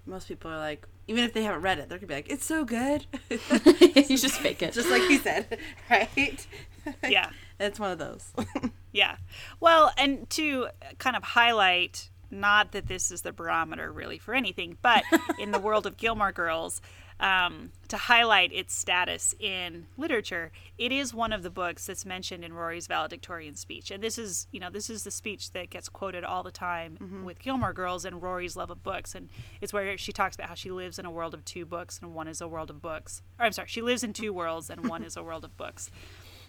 most 0.05 0.29
people 0.29 0.51
are 0.51 0.59
like, 0.59 0.87
even 1.09 1.25
if 1.25 1.33
they 1.33 1.45
haven't 1.45 1.63
read 1.63 1.79
it, 1.79 1.89
they're 1.89 1.99
gonna 1.99 2.09
be 2.09 2.15
like, 2.15 2.29
"It's 2.31 2.45
so 2.45 2.65
good," 2.65 3.07
you 3.31 4.19
just 4.19 4.41
fake 4.41 4.61
it. 4.61 4.73
just 4.75 4.91
like 4.91 5.03
you 5.09 5.19
said, 5.19 5.59
right? 5.89 6.47
yeah. 7.09 7.31
It's 7.59 7.81
one 7.81 7.91
of 7.91 7.99
those. 7.99 8.33
Yeah. 8.97 9.17
Well, 9.61 9.93
and 9.99 10.29
to 10.31 10.69
kind 10.97 11.17
of 11.17 11.23
highlight, 11.23 12.09
not 12.31 12.73
that 12.73 12.87
this 12.87 13.11
is 13.11 13.21
the 13.21 13.33
barometer 13.33 13.93
really 13.93 14.17
for 14.17 14.33
anything, 14.33 14.79
but 14.81 15.05
in 15.39 15.51
the 15.51 15.59
world 15.59 15.85
of 15.85 15.99
Gilmore 15.99 16.33
Girls, 16.33 16.81
um, 17.21 17.73
to 17.89 17.97
highlight 17.99 18.53
its 18.55 18.75
status 18.75 19.35
in 19.39 19.87
literature, 19.99 20.51
it 20.79 20.93
is 20.93 21.13
one 21.13 21.35
of 21.35 21.43
the 21.43 21.51
books 21.51 21.87
that's 21.87 22.07
mentioned 22.07 22.43
in 22.43 22.55
Rory's 22.55 22.87
valedictorian 22.87 23.55
speech. 23.55 23.91
And 23.91 24.03
this 24.03 24.19
is, 24.19 24.47
you 24.51 24.61
know, 24.61 24.71
this 24.71 24.89
is 24.89 25.05
the 25.05 25.11
speech 25.11 25.51
that 25.53 25.69
gets 25.69 25.91
quoted 25.91 26.25
all 26.25 26.43
the 26.43 26.51
time 26.51 27.23
with 27.25 27.39
Gilmore 27.39 27.75
Girls 27.75 28.07
and 28.07 28.23
Rory's 28.23 28.57
love 28.57 28.71
of 28.71 28.83
books. 28.83 29.15
And 29.15 29.29
it's 29.61 29.75
where 29.75 29.99
she 29.99 30.13
talks 30.13 30.37
about 30.37 30.49
how 30.49 30.55
she 30.55 30.71
lives 30.71 30.99
in 30.99 31.05
a 31.05 31.11
world 31.11 31.35
of 31.35 31.45
two 31.45 31.67
books 31.67 31.99
and 32.03 32.15
one 32.15 32.29
is 32.29 32.41
a 32.41 32.49
world 32.49 32.71
of 32.71 32.81
books. 32.81 33.21
Or 33.39 33.45
I'm 33.45 33.53
sorry, 33.53 33.69
she 33.69 33.83
lives 33.83 34.03
in 34.03 34.15
two 34.15 34.33
worlds 34.33 34.71
and 34.71 34.89
one 34.89 35.03
is 35.03 35.19
a 35.19 35.23
world 35.23 35.45
of 35.45 35.55
books. 35.59 35.91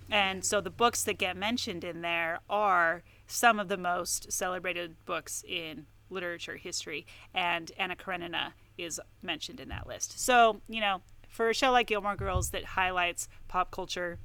And 0.09 0.45
so 0.45 0.61
the 0.61 0.69
books 0.69 1.03
that 1.03 1.17
get 1.17 1.35
mentioned 1.35 1.83
in 1.83 2.01
there 2.01 2.39
are 2.49 3.03
some 3.27 3.59
of 3.59 3.67
the 3.67 3.77
most 3.77 4.31
celebrated 4.31 4.95
books 5.05 5.43
in 5.47 5.85
literature 6.09 6.55
history, 6.55 7.05
and 7.33 7.71
Anna 7.77 7.95
Karenina 7.95 8.53
is 8.77 9.01
mentioned 9.21 9.59
in 9.59 9.69
that 9.69 9.87
list. 9.87 10.19
So, 10.19 10.61
you 10.69 10.79
know, 10.79 11.01
for 11.27 11.49
a 11.49 11.53
show 11.53 11.71
like 11.71 11.87
Gilmore 11.87 12.15
Girls 12.15 12.51
that 12.51 12.63
highlights 12.63 13.27
pop 13.47 13.71
culture 13.71 14.17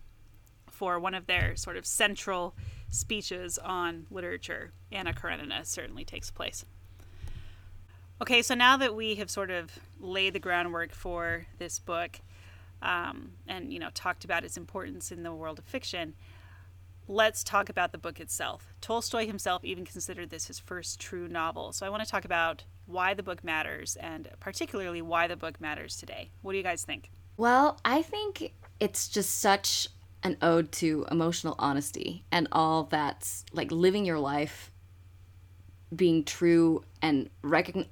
for 0.70 1.00
one 1.00 1.14
of 1.14 1.26
their 1.26 1.56
sort 1.56 1.76
of 1.76 1.84
central 1.84 2.54
speeches 2.88 3.58
on 3.58 4.06
literature, 4.10 4.72
Anna 4.92 5.12
Karenina 5.12 5.64
certainly 5.64 6.04
takes 6.04 6.30
place. 6.30 6.64
Okay, 8.20 8.42
so 8.42 8.54
now 8.54 8.76
that 8.76 8.94
we 8.94 9.16
have 9.16 9.30
sort 9.30 9.50
of 9.50 9.72
laid 9.98 10.32
the 10.32 10.38
groundwork 10.38 10.92
for 10.92 11.46
this 11.58 11.80
book, 11.80 12.20
um, 12.82 13.32
and 13.46 13.72
you 13.72 13.78
know 13.78 13.88
talked 13.94 14.24
about 14.24 14.44
its 14.44 14.56
importance 14.56 15.10
in 15.12 15.22
the 15.22 15.32
world 15.32 15.58
of 15.58 15.64
fiction 15.64 16.14
let's 17.08 17.42
talk 17.42 17.68
about 17.68 17.92
the 17.92 17.98
book 17.98 18.20
itself. 18.20 18.74
Tolstoy 18.80 19.26
himself 19.26 19.64
even 19.64 19.84
considered 19.84 20.30
this 20.30 20.46
his 20.46 20.58
first 20.58 21.00
true 21.00 21.28
novel. 21.28 21.72
So 21.72 21.86
i 21.86 21.90
want 21.90 22.02
to 22.02 22.08
talk 22.08 22.24
about 22.24 22.64
why 22.86 23.14
the 23.14 23.22
book 23.22 23.44
matters 23.44 23.96
and 23.96 24.28
particularly 24.40 25.02
why 25.02 25.26
the 25.26 25.36
book 25.36 25.60
matters 25.60 25.96
today. 25.96 26.30
What 26.42 26.52
do 26.52 26.58
you 26.58 26.64
guys 26.64 26.84
think? 26.84 27.10
Well, 27.36 27.78
I 27.84 28.02
think 28.02 28.52
it's 28.80 29.08
just 29.08 29.40
such 29.40 29.88
an 30.22 30.36
ode 30.42 30.70
to 30.72 31.06
emotional 31.10 31.54
honesty 31.58 32.24
and 32.30 32.46
all 32.52 32.84
that's 32.84 33.44
like 33.52 33.72
living 33.72 34.04
your 34.04 34.18
life 34.18 34.70
being 35.94 36.24
true 36.24 36.84
and 37.00 37.28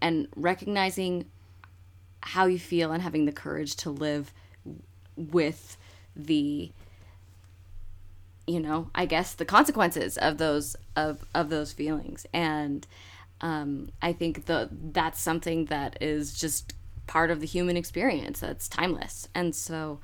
and 0.00 0.28
recognizing 0.36 1.24
how 2.22 2.46
you 2.46 2.58
feel 2.58 2.92
and 2.92 3.02
having 3.02 3.24
the 3.24 3.32
courage 3.32 3.76
to 3.76 3.90
live 3.90 4.32
with 5.30 5.76
the 6.16 6.70
you 8.46 8.58
know 8.58 8.90
i 8.94 9.04
guess 9.06 9.34
the 9.34 9.44
consequences 9.44 10.16
of 10.18 10.38
those 10.38 10.76
of 10.96 11.24
of 11.34 11.50
those 11.50 11.72
feelings. 11.72 12.26
And 12.32 12.86
um 13.40 13.90
i 14.02 14.12
think 14.12 14.46
the 14.46 14.68
that's 14.70 15.20
something 15.20 15.66
that 15.66 15.96
is 16.00 16.38
just 16.38 16.74
part 17.06 17.30
of 17.30 17.40
the 17.40 17.46
human 17.46 17.76
experience 17.76 18.40
that's 18.40 18.68
timeless. 18.68 19.28
And 19.34 19.54
so 19.54 20.00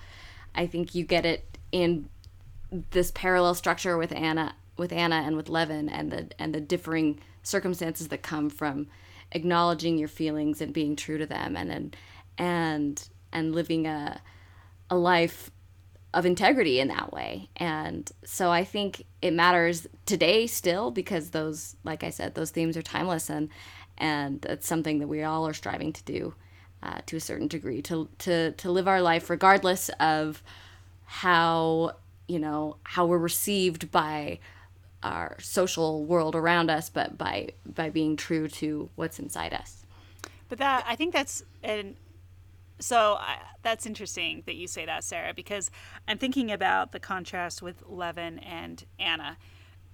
i 0.54 0.66
think 0.66 0.94
you 0.94 1.04
get 1.04 1.24
it 1.24 1.58
in 1.72 2.08
this 2.90 3.10
parallel 3.12 3.54
structure 3.54 3.96
with 3.96 4.12
anna 4.12 4.54
with 4.76 4.92
anna 4.92 5.16
and 5.16 5.36
with 5.36 5.48
levin 5.48 5.88
and 5.88 6.10
the 6.10 6.28
and 6.38 6.54
the 6.54 6.60
differing 6.60 7.20
circumstances 7.42 8.08
that 8.08 8.22
come 8.22 8.50
from 8.50 8.86
acknowledging 9.32 9.98
your 9.98 10.08
feelings 10.08 10.60
and 10.60 10.72
being 10.72 10.96
true 10.96 11.18
to 11.18 11.26
them 11.26 11.56
and 11.56 11.70
and 11.70 11.96
and, 12.38 13.08
and 13.32 13.54
living 13.54 13.86
a 13.86 14.20
a 14.90 14.96
life 14.96 15.50
of 16.14 16.24
integrity 16.24 16.80
in 16.80 16.88
that 16.88 17.12
way. 17.12 17.48
And 17.56 18.10
so 18.24 18.50
I 18.50 18.64
think 18.64 19.04
it 19.20 19.32
matters 19.32 19.86
today 20.06 20.46
still 20.46 20.90
because 20.90 21.30
those, 21.30 21.76
like 21.84 22.02
I 22.04 22.10
said, 22.10 22.34
those 22.34 22.50
themes 22.50 22.76
are 22.76 22.82
timeless 22.82 23.30
and 23.30 23.48
and 23.98 24.44
it's 24.44 24.66
something 24.66 24.98
that 24.98 25.08
we 25.08 25.22
all 25.22 25.46
are 25.46 25.54
striving 25.54 25.90
to 25.90 26.04
do 26.04 26.34
uh, 26.82 26.98
to 27.06 27.16
a 27.16 27.20
certain 27.20 27.48
degree 27.48 27.82
to 27.82 28.08
to 28.18 28.52
to 28.52 28.70
live 28.70 28.88
our 28.88 29.00
life 29.00 29.30
regardless 29.30 29.88
of 30.00 30.42
how 31.04 31.92
you 32.28 32.38
know 32.38 32.76
how 32.82 33.06
we're 33.06 33.18
received 33.18 33.90
by 33.90 34.38
our 35.02 35.36
social 35.40 36.04
world 36.04 36.34
around 36.34 36.70
us, 36.70 36.90
but 36.90 37.16
by 37.16 37.50
by 37.64 37.90
being 37.90 38.16
true 38.16 38.48
to 38.48 38.88
what's 38.96 39.18
inside 39.18 39.52
us. 39.52 39.86
But 40.48 40.58
that 40.58 40.84
I 40.86 40.96
think 40.96 41.12
that's 41.12 41.44
and 41.62 41.96
so 42.78 43.16
I, 43.18 43.38
that's 43.62 43.86
interesting 43.86 44.42
that 44.46 44.56
you 44.56 44.66
say 44.66 44.86
that, 44.86 45.04
Sarah, 45.04 45.32
because 45.34 45.70
I'm 46.06 46.18
thinking 46.18 46.50
about 46.50 46.92
the 46.92 47.00
contrast 47.00 47.62
with 47.62 47.82
Levin 47.86 48.38
and 48.40 48.84
Anna, 48.98 49.38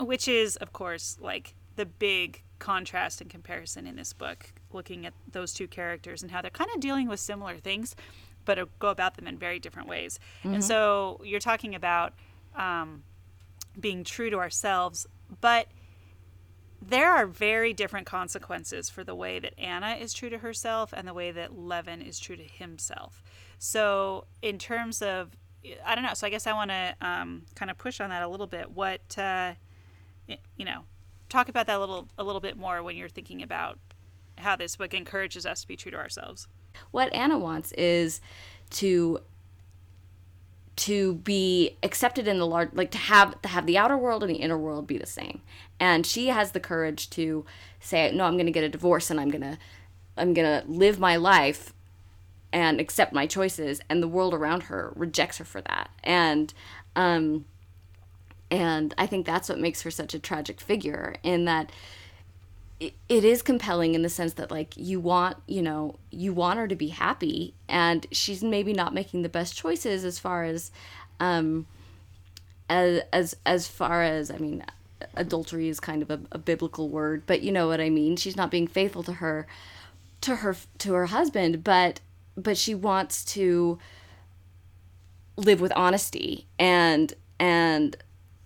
which 0.01 0.27
is, 0.29 0.57
of 0.57 0.73
course, 0.73 1.17
like 1.21 1.55
the 1.77 1.87
big 1.87 2.43
contrast 2.59 3.21
and 3.21 3.31
comparison 3.31 3.87
in 3.87 3.97
this 3.97 4.13
book, 4.13 4.53
looking 4.73 5.07
at 5.07 5.15
those 5.31 5.53
two 5.53 5.67
characters 5.67 6.23
and 6.23 6.31
how 6.31 6.41
they're 6.41 6.51
kind 6.51 6.71
of 6.75 6.81
dealing 6.81 7.09
with 7.09 7.21
similar 7.21 7.57
things, 7.57 7.97
but 8.45 8.59
go 8.79 8.89
about 8.89 9.17
them 9.17 9.27
in 9.27 9.39
very 9.39 9.59
different 9.59 9.89
ways. 9.89 10.19
And 10.45 10.65
so 10.65 11.21
you're 11.25 11.41
talking 11.41 11.75
about 11.75 12.15
um, 12.57 13.05
being 13.79 14.05
true 14.05 14.31
to 14.31 14.39
ourselves, 14.39 15.07
but 15.41 15.67
there 16.89 17.11
are 17.11 17.27
very 17.27 17.73
different 17.73 18.07
consequences 18.07 18.91
for 18.91 19.05
the 19.05 19.15
way 19.15 19.39
that 19.39 19.59
Anna 19.59 19.97
is 20.01 20.13
true 20.13 20.31
to 20.31 20.39
herself 20.39 20.93
and 20.93 21.07
the 21.07 21.15
way 21.15 21.31
that 21.31 21.57
Levin 21.57 22.03
is 22.03 22.19
true 22.19 22.37
to 22.37 22.43
himself. 22.43 23.23
So, 23.59 24.25
in 24.43 24.59
terms 24.59 25.03
of, 25.03 25.31
I 25.85 25.95
don't 25.95 26.05
know. 26.05 26.15
So, 26.15 26.27
I 26.27 26.31
guess 26.31 26.47
I 26.47 26.53
want 26.53 26.71
to 26.71 26.97
um, 27.01 27.43
kind 27.55 27.71
of 27.71 27.79
push 27.79 28.01
on 28.01 28.11
that 28.11 28.23
a 28.23 28.29
little 28.29 28.49
bit. 28.49 28.71
What, 28.71 29.17
uh, 29.17 29.55
you 30.57 30.65
know, 30.65 30.85
talk 31.29 31.49
about 31.49 31.67
that 31.67 31.77
a 31.77 31.81
little, 31.81 32.09
a 32.19 32.25
little 32.25 32.41
bit 32.41 32.57
more 32.57 32.83
when 32.83 32.97
you're 32.97 33.09
thinking 33.09 33.43
about 33.43 33.79
how 34.39 34.57
this 34.57 34.77
book 34.77 34.95
encourages 34.95 35.47
us 35.47 35.63
to 35.63 35.69
be 35.69 35.77
true 35.77 35.93
to 35.93 35.97
ourselves. 35.97 36.49
What 36.91 37.13
Anna 37.13 37.39
wants 37.39 37.73
is 37.73 38.21
to 38.71 39.21
to 40.75 41.15
be 41.15 41.77
accepted 41.83 42.27
in 42.27 42.39
the 42.39 42.47
large 42.47 42.71
like 42.73 42.91
to 42.91 42.99
have 42.99 43.41
to 43.43 43.49
have 43.49 43.67
the 43.67 43.77
outer 43.77 43.97
world 43.97 44.23
and 44.23 44.31
the 44.31 44.37
inner 44.37 44.59
world 44.59 44.87
be 44.87 44.99
the 44.99 45.07
same. 45.07 45.41
And 45.79 46.07
she 46.07 46.29
has 46.29 46.53
the 46.53 46.61
courage 46.61 47.11
to 47.11 47.45
say 47.81 48.11
no 48.15 48.25
i'm 48.25 48.35
going 48.35 48.47
to 48.47 48.53
get 48.53 48.65
a 48.65 48.69
divorce 48.69 49.11
and 49.11 49.21
i'm 49.21 49.31
going 49.31 49.43
to 49.43 49.59
i'm 50.17 50.33
going 50.33 50.63
to 50.63 50.67
live 50.71 50.99
my 50.99 51.17
life 51.17 51.75
and 52.53 52.81
accept 52.81 53.13
my 53.13 53.27
choices. 53.27 53.81
And 53.89 54.03
the 54.03 54.09
world 54.09 54.35
around 54.35 54.65
her 54.65 54.93
rejects 54.95 55.39
her 55.39 55.45
for 55.45 55.61
that. 55.63 55.91
And 56.05 56.53
um 56.97 57.45
and 58.51 58.95
i 58.99 59.07
think 59.07 59.25
that's 59.25 59.49
what 59.49 59.59
makes 59.59 59.83
her 59.83 59.91
such 59.91 60.13
a 60.15 60.19
tragic 60.19 60.61
figure 60.61 61.15
in 61.23 61.47
that 61.47 61.73
it, 63.09 63.25
is 63.25 63.43
compelling 63.43 63.95
in 63.95 64.03
the 64.03 64.09
sense 64.09 64.35
that 64.35 64.51
like 64.51 64.75
you 64.77 64.99
want 64.99 65.37
you 65.47 65.63
know 65.63 65.97
you 66.11 66.33
want 66.33 66.59
her 66.59 66.67
to 66.67 66.75
be 66.75 66.89
happy 66.89 67.55
and 67.69 68.07
she's 68.11 68.43
maybe 68.43 68.73
not 68.73 68.93
making 68.93 69.23
the 69.23 69.29
best 69.29 69.57
choices 69.57 70.05
as 70.05 70.19
far 70.19 70.45
as 70.45 70.71
um 71.21 71.67
as 72.69 73.03
as 73.13 73.37
as 73.47 73.69
far 73.69 74.03
as 74.03 74.31
i 74.31 74.37
mean 74.39 74.65
adultery 75.15 75.69
is 75.69 75.81
kind 75.81 76.03
of 76.03 76.11
a, 76.11 76.21
a 76.33 76.39
biblical 76.39 76.89
word 76.89 77.23
but 77.27 77.43
you 77.43 77.53
know 77.53 77.69
what 77.69 77.81
i 77.81 77.91
mean. 77.91 78.17
She's 78.17 78.37
not 78.37 78.51
being 78.51 78.67
faithful 78.67 79.03
to 79.05 79.15
her 79.15 79.47
to 80.23 80.37
her 80.37 80.57
to 80.79 80.95
her 80.95 81.07
husband 81.07 81.65
but 81.65 82.01
but 82.37 82.57
she 82.57 82.75
wants 82.75 83.25
to 83.25 83.79
live 85.37 85.61
with 85.61 85.73
honesty 85.75 86.47
and 86.59 87.13
and 87.39 87.97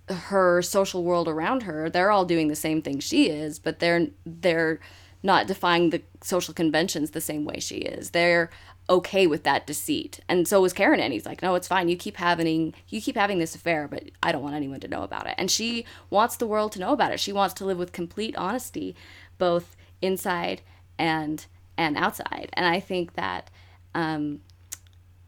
her 0.08 0.62
social 0.62 1.02
world 1.02 1.26
around 1.26 1.64
her 1.64 1.90
they're 1.90 2.12
all 2.12 2.24
doing 2.24 2.48
the 2.48 2.56
same 2.56 2.80
thing 2.80 3.00
she 3.00 3.28
is 3.28 3.58
but 3.58 3.80
they're 3.80 4.06
they're 4.24 4.78
not 5.26 5.46
defying 5.46 5.90
the 5.90 6.02
social 6.22 6.54
conventions 6.54 7.10
the 7.10 7.20
same 7.20 7.44
way 7.44 7.58
she 7.58 7.78
is. 7.78 8.10
They're 8.10 8.48
okay 8.88 9.26
with 9.26 9.42
that 9.42 9.66
deceit. 9.66 10.20
And 10.28 10.46
so 10.46 10.60
was 10.60 10.72
Karenin 10.72 11.10
he's 11.10 11.26
like 11.26 11.42
no 11.42 11.54
it's 11.56 11.68
fine. 11.68 11.88
You 11.88 11.96
keep 11.96 12.16
having 12.16 12.72
you 12.88 13.02
keep 13.02 13.16
having 13.16 13.38
this 13.38 13.54
affair 13.54 13.88
but 13.88 14.04
i 14.22 14.30
don't 14.30 14.42
want 14.42 14.54
anyone 14.54 14.80
to 14.80 14.88
know 14.88 15.02
about 15.02 15.26
it. 15.26 15.34
And 15.36 15.50
she 15.50 15.84
wants 16.08 16.36
the 16.36 16.46
world 16.46 16.72
to 16.72 16.80
know 16.80 16.92
about 16.92 17.12
it. 17.12 17.20
She 17.20 17.32
wants 17.32 17.54
to 17.54 17.64
live 17.64 17.78
with 17.78 17.92
complete 17.92 18.36
honesty 18.36 18.94
both 19.36 19.76
inside 20.00 20.62
and 20.98 21.44
and 21.76 21.96
outside. 21.96 22.50
And 22.52 22.64
i 22.64 22.78
think 22.78 23.14
that 23.14 23.50
um 23.94 24.40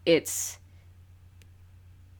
it's 0.06 0.58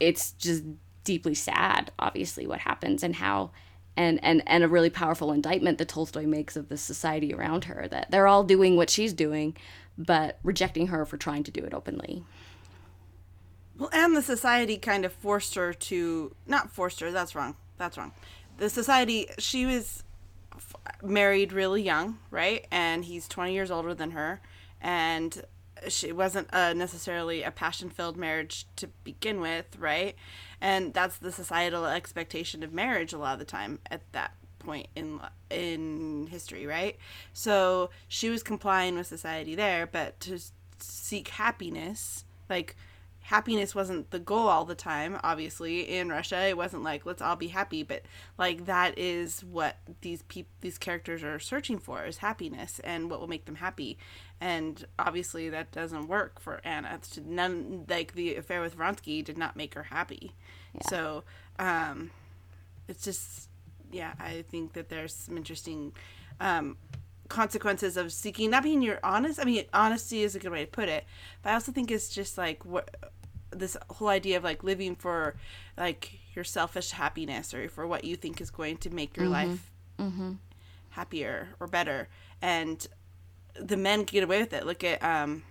it's 0.01 0.33
just 0.33 0.65
deeply 1.13 1.35
sad 1.35 1.83
obviously 1.99 2.47
what 2.47 2.61
happens 2.61 3.03
and 3.03 3.15
how 3.17 3.51
and 3.97 4.15
and 4.23 4.43
and 4.47 4.63
a 4.63 4.69
really 4.69 4.91
powerful 4.91 5.33
indictment 5.33 5.79
that 5.79 5.89
Tolstoy 5.89 6.27
makes 6.27 6.55
of 6.61 6.69
the 6.69 6.77
society 6.77 7.31
around 7.37 7.65
her 7.65 7.89
that 7.95 8.11
they're 8.11 8.29
all 8.33 8.45
doing 8.45 8.77
what 8.77 8.91
she's 8.91 9.15
doing 9.15 9.57
but 9.97 10.39
rejecting 10.45 10.87
her 10.89 11.05
for 11.07 11.17
trying 11.17 11.45
to 11.45 11.51
do 11.59 11.63
it 11.65 11.73
openly 11.75 12.15
Well, 13.79 13.91
and 13.93 14.17
the 14.17 14.23
society 14.23 14.77
kind 14.77 15.05
of 15.05 15.13
forced 15.13 15.55
her 15.55 15.73
to 15.91 16.35
not 16.47 16.71
forced 16.71 17.01
her. 17.01 17.11
That's 17.11 17.35
wrong. 17.35 17.55
That's 17.77 17.97
wrong. 17.99 18.13
The 18.59 18.69
society 18.69 19.29
she 19.39 19.67
was 19.67 20.03
married 21.03 21.53
really 21.53 21.83
young, 21.83 22.19
right? 22.31 22.67
And 22.71 23.05
he's 23.05 23.29
twenty 23.29 23.53
years 23.55 23.71
older 23.71 23.95
than 23.95 24.11
her, 24.13 24.41
and 24.81 25.31
she 25.89 26.13
wasn't 26.13 26.49
uh, 26.53 26.73
necessarily 26.73 27.43
a 27.43 27.51
passion-filled 27.51 28.17
marriage 28.17 28.67
to 28.77 28.89
begin 29.05 29.41
with, 29.41 29.77
right? 29.79 30.15
And 30.61 30.93
that's 30.93 31.19
the 31.19 31.33
societal 31.33 31.87
expectation 31.87 32.63
of 32.63 32.73
marriage 32.73 33.13
a 33.13 33.19
lot 33.19 33.35
of 33.35 33.39
the 33.39 33.45
time 33.45 33.79
at 33.91 34.03
that 34.13 34.33
point 34.59 34.89
in 34.95 35.21
in 35.51 36.27
history, 36.31 36.67
right? 36.67 36.97
So 37.33 37.91
she 38.09 38.29
was 38.29 38.43
complying 38.43 38.97
with 38.97 39.07
society 39.07 39.55
there, 39.55 39.87
but 39.87 40.19
to 40.21 40.39
seek 40.79 41.29
happiness, 41.29 42.25
like 42.51 42.77
happiness 43.29 43.75
wasn't 43.75 44.11
the 44.11 44.19
goal 44.19 44.49
all 44.49 44.65
the 44.65 44.75
time 44.75 45.19
obviously 45.23 45.81
in 45.81 46.09
russia 46.09 46.47
it 46.47 46.57
wasn't 46.57 46.83
like 46.83 47.05
let's 47.05 47.21
all 47.21 47.37
be 47.37 47.49
happy 47.49 47.83
but 47.83 48.03
like 48.39 48.65
that 48.65 48.99
is 48.99 49.45
what 49.45 49.77
these 50.01 50.23
people 50.23 50.51
these 50.61 50.79
characters 50.79 51.23
are 51.23 51.39
searching 51.39 51.79
for 51.79 52.05
is 52.05 52.19
happiness 52.19 52.81
and 52.81 53.11
what 53.11 53.21
will 53.21 53.29
make 53.29 53.45
them 53.45 53.57
happy. 53.57 53.99
And 54.41 54.85
obviously 54.99 55.49
that 55.51 55.73
doesn't 55.73 56.09
work 56.09 56.41
for 56.41 56.61
anna. 56.65 56.93
It's 56.95 57.19
none 57.25 57.85
like 57.89 58.15
the 58.15 58.37
affair 58.37 58.61
with 58.61 58.77
vronsky 58.77 59.25
did 59.25 59.39
not 59.39 59.57
make 59.57 59.75
her 59.75 59.85
happy. 59.85 60.33
So 60.89 61.25
um 61.59 62.11
it's 62.89 63.05
just 63.05 63.49
yeah 63.91 64.13
i 64.21 64.45
think 64.51 64.75
that 64.75 64.89
there's 64.89 65.15
some 65.15 65.37
interesting 65.37 65.93
um 66.41 66.77
consequences 67.29 67.97
of 67.97 68.13
seeking 68.13 68.51
not 68.51 68.63
being 68.63 68.81
your 68.81 68.99
honest 69.03 69.39
i 69.41 69.45
mean 69.45 69.65
honesty 69.75 70.23
is 70.23 70.35
a 70.35 70.39
good 70.39 70.53
way 70.53 70.65
to 70.65 70.71
put 70.71 70.89
it 70.89 71.05
but 71.43 71.51
i 71.51 71.55
also 71.55 71.73
think 71.73 71.91
it's 71.91 72.09
just 72.09 72.39
like 72.39 72.65
what 72.65 72.95
this 73.51 73.77
whole 73.91 74.09
idea 74.09 74.37
of 74.37 74.45
like 74.45 74.63
living 74.63 74.95
for 74.95 75.35
like 75.77 76.19
your 76.35 76.45
selfish 76.45 76.91
happiness 76.93 77.55
or 77.55 77.69
for 77.69 77.87
what 77.87 78.05
you 78.05 78.17
think 78.17 78.41
is 78.41 78.51
going 78.51 78.77
to 78.79 78.91
make 78.91 79.17
your 79.17 79.27
life 79.29 79.71
happier 80.91 81.49
or 81.61 81.67
better 81.67 82.09
and 82.43 82.87
the 83.61 83.77
men 83.77 84.05
get 84.05 84.23
away 84.23 84.41
with 84.41 84.53
it 84.53 84.65
look 84.67 84.85
at 84.85 85.03
um 85.03 85.43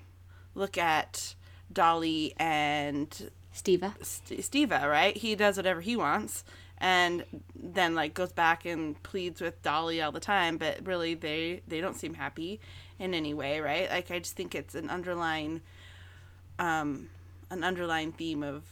look 0.56 0.78
at 0.78 1.36
dolly 1.72 2.34
and 2.38 3.30
Stiva. 3.54 3.94
St- 4.06 4.40
Stiva, 4.42 4.88
right? 4.88 5.18
He 5.18 5.36
does 5.36 5.58
whatever 5.58 5.82
he 5.82 5.96
wants 5.96 6.44
and 6.78 7.26
then 7.56 7.96
like 7.96 8.14
goes 8.14 8.32
back 8.32 8.66
and 8.66 9.02
pleads 9.02 9.42
with 9.42 9.62
Dolly 9.64 10.02
all 10.02 10.12
the 10.12 10.20
time, 10.20 10.58
but 10.58 10.86
really 10.86 11.16
they 11.16 11.62
they 11.68 11.82
don't 11.82 11.96
seem 11.96 12.14
happy 12.14 12.60
in 13.00 13.14
any 13.14 13.34
way, 13.34 13.60
right? 13.60 13.90
Like 13.90 14.12
I 14.12 14.20
just 14.20 14.36
think 14.36 14.54
it's 14.54 14.76
an 14.76 14.90
underlying 14.90 15.62
um 16.60 17.10
an 17.50 17.64
underlying 17.64 18.12
theme 18.12 18.44
of 18.44 18.64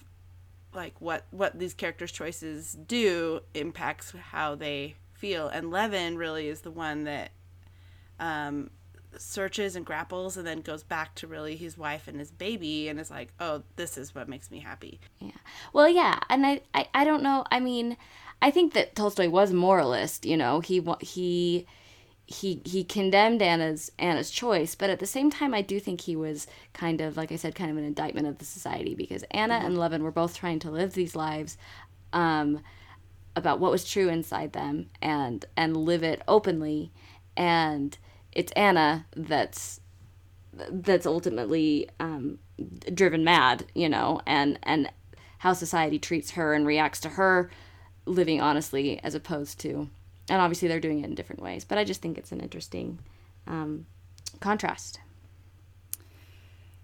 like 0.74 1.00
what 1.00 1.26
what 1.32 1.58
these 1.58 1.74
characters 1.74 2.12
choices 2.12 2.78
do 2.88 3.40
impacts 3.54 4.12
how 4.12 4.56
they 4.56 4.96
feel 5.14 5.48
and 5.48 5.72
Levin 5.72 6.18
really 6.18 6.48
is 6.48 6.62
the 6.62 6.72
one 6.72 7.06
that 7.06 7.32
um 8.20 8.70
searches 9.18 9.78
and 9.78 9.86
grapples 9.86 10.36
and 10.36 10.46
then 10.46 10.60
goes 10.60 10.84
back 10.84 11.16
to 11.16 11.26
really 11.26 11.56
his 11.56 11.78
wife 11.78 12.10
and 12.10 12.20
his 12.20 12.32
baby 12.32 12.90
and 12.90 13.00
is 13.00 13.10
like 13.10 13.32
oh 13.40 13.64
this 13.78 13.98
is 13.98 14.14
what 14.14 14.28
makes 14.28 14.52
me 14.52 14.60
happy 14.60 15.00
Yeah. 15.20 15.32
Well, 15.74 15.90
yeah, 15.90 16.20
and 16.30 16.46
I, 16.46 16.62
I, 16.74 16.88
I 16.94 17.04
don't 17.04 17.24
know. 17.24 17.46
I 17.52 17.60
mean, 17.60 17.98
I 18.42 18.52
think 18.52 18.74
that 18.74 18.96
Tolstoy 18.96 19.30
was 19.30 19.52
moralist. 19.54 20.26
You 20.26 20.38
know, 20.38 20.60
he 20.60 20.84
he 21.02 21.66
he 22.26 22.62
he 22.66 22.84
condemned 22.84 23.42
Anna's 23.42 23.92
Anna's 24.00 24.32
choice, 24.32 24.76
but 24.76 24.90
at 24.90 25.00
the 25.00 25.06
same 25.06 25.30
time, 25.30 25.54
I 25.54 25.62
do 25.62 25.80
think 25.80 26.02
he 26.02 26.16
was 26.16 26.48
kind 26.74 27.02
of, 27.02 27.18
like 27.18 27.32
I 27.32 27.36
said, 27.36 27.56
kind 27.56 27.70
of 27.72 27.78
an 27.78 27.84
indictment 27.84 28.28
of 28.28 28.40
the 28.40 28.46
society 28.46 28.96
because 28.96 29.24
Anna 29.32 29.56
and 29.56 29.78
Levin 29.78 30.04
were 30.04 30.12
both 30.12 30.36
trying 30.36 30.60
to 30.60 30.72
live 30.72 30.94
these 30.94 31.16
lives. 31.16 31.58
Um, 32.14 32.62
about 33.38 33.60
what 33.60 33.70
was 33.70 33.84
true 33.84 34.08
inside 34.08 34.54
them 34.54 34.90
and 35.02 35.44
and 35.58 35.76
live 35.76 36.04
it 36.04 36.22
openly 36.26 36.90
and 37.36 37.98
it's 38.32 38.52
Anna 38.54 39.06
that's 39.16 39.80
that's 40.70 41.06
ultimately 41.06 41.90
um, 42.00 42.40
driven 42.94 43.24
mad, 43.24 43.66
you 43.74 43.90
know, 43.90 44.22
and 44.26 44.60
and 44.64 44.92
how 45.40 45.54
society 45.54 46.00
treats 46.00 46.32
her 46.32 46.54
and 46.54 46.66
reacts 46.66 47.00
to 47.02 47.10
her 47.10 47.50
living 48.06 48.40
honestly 48.40 49.00
as 49.04 49.16
opposed 49.16 49.60
to, 49.60 49.90
and 50.30 50.42
obviously 50.42 50.68
they're 50.68 50.80
doing 50.80 51.00
it 51.00 51.06
in 51.06 51.16
different 51.16 51.42
ways. 51.42 51.66
But 51.66 51.78
I 51.78 51.84
just 51.84 52.02
think 52.02 52.18
it's 52.18 52.32
an 52.32 52.40
interesting 52.40 53.00
um, 53.48 53.86
contrast. 54.40 55.00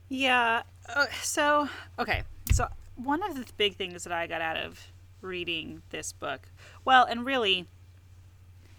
Yeah. 0.09 0.63
Uh, 0.93 1.05
so, 1.21 1.69
okay. 1.97 2.23
So, 2.51 2.67
one 2.95 3.23
of 3.23 3.35
the 3.35 3.45
big 3.57 3.77
things 3.77 4.03
that 4.03 4.13
I 4.13 4.27
got 4.27 4.41
out 4.41 4.57
of 4.57 4.87
reading 5.21 5.81
this 5.89 6.11
book, 6.11 6.47
well, 6.83 7.05
and 7.05 7.25
really, 7.25 7.67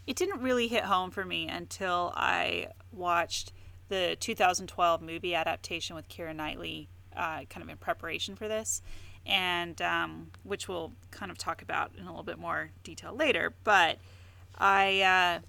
it 0.06 0.16
didn't 0.16 0.40
really 0.40 0.68
hit 0.68 0.84
home 0.84 1.10
for 1.10 1.24
me 1.24 1.48
until 1.48 2.12
I 2.14 2.68
watched 2.92 3.52
the 3.88 4.16
2012 4.20 5.02
movie 5.02 5.34
adaptation 5.34 5.96
with 5.96 6.08
Keira 6.08 6.34
Knightley, 6.34 6.88
uh, 7.16 7.44
kind 7.48 7.62
of 7.62 7.68
in 7.68 7.76
preparation 7.76 8.36
for 8.36 8.48
this, 8.48 8.82
and 9.24 9.80
um, 9.80 10.30
which 10.42 10.68
we'll 10.68 10.92
kind 11.10 11.30
of 11.30 11.38
talk 11.38 11.62
about 11.62 11.92
in 11.96 12.04
a 12.04 12.10
little 12.10 12.24
bit 12.24 12.38
more 12.38 12.70
detail 12.84 13.14
later. 13.14 13.54
But 13.64 13.98
I, 14.58 15.02
uh, 15.02 15.40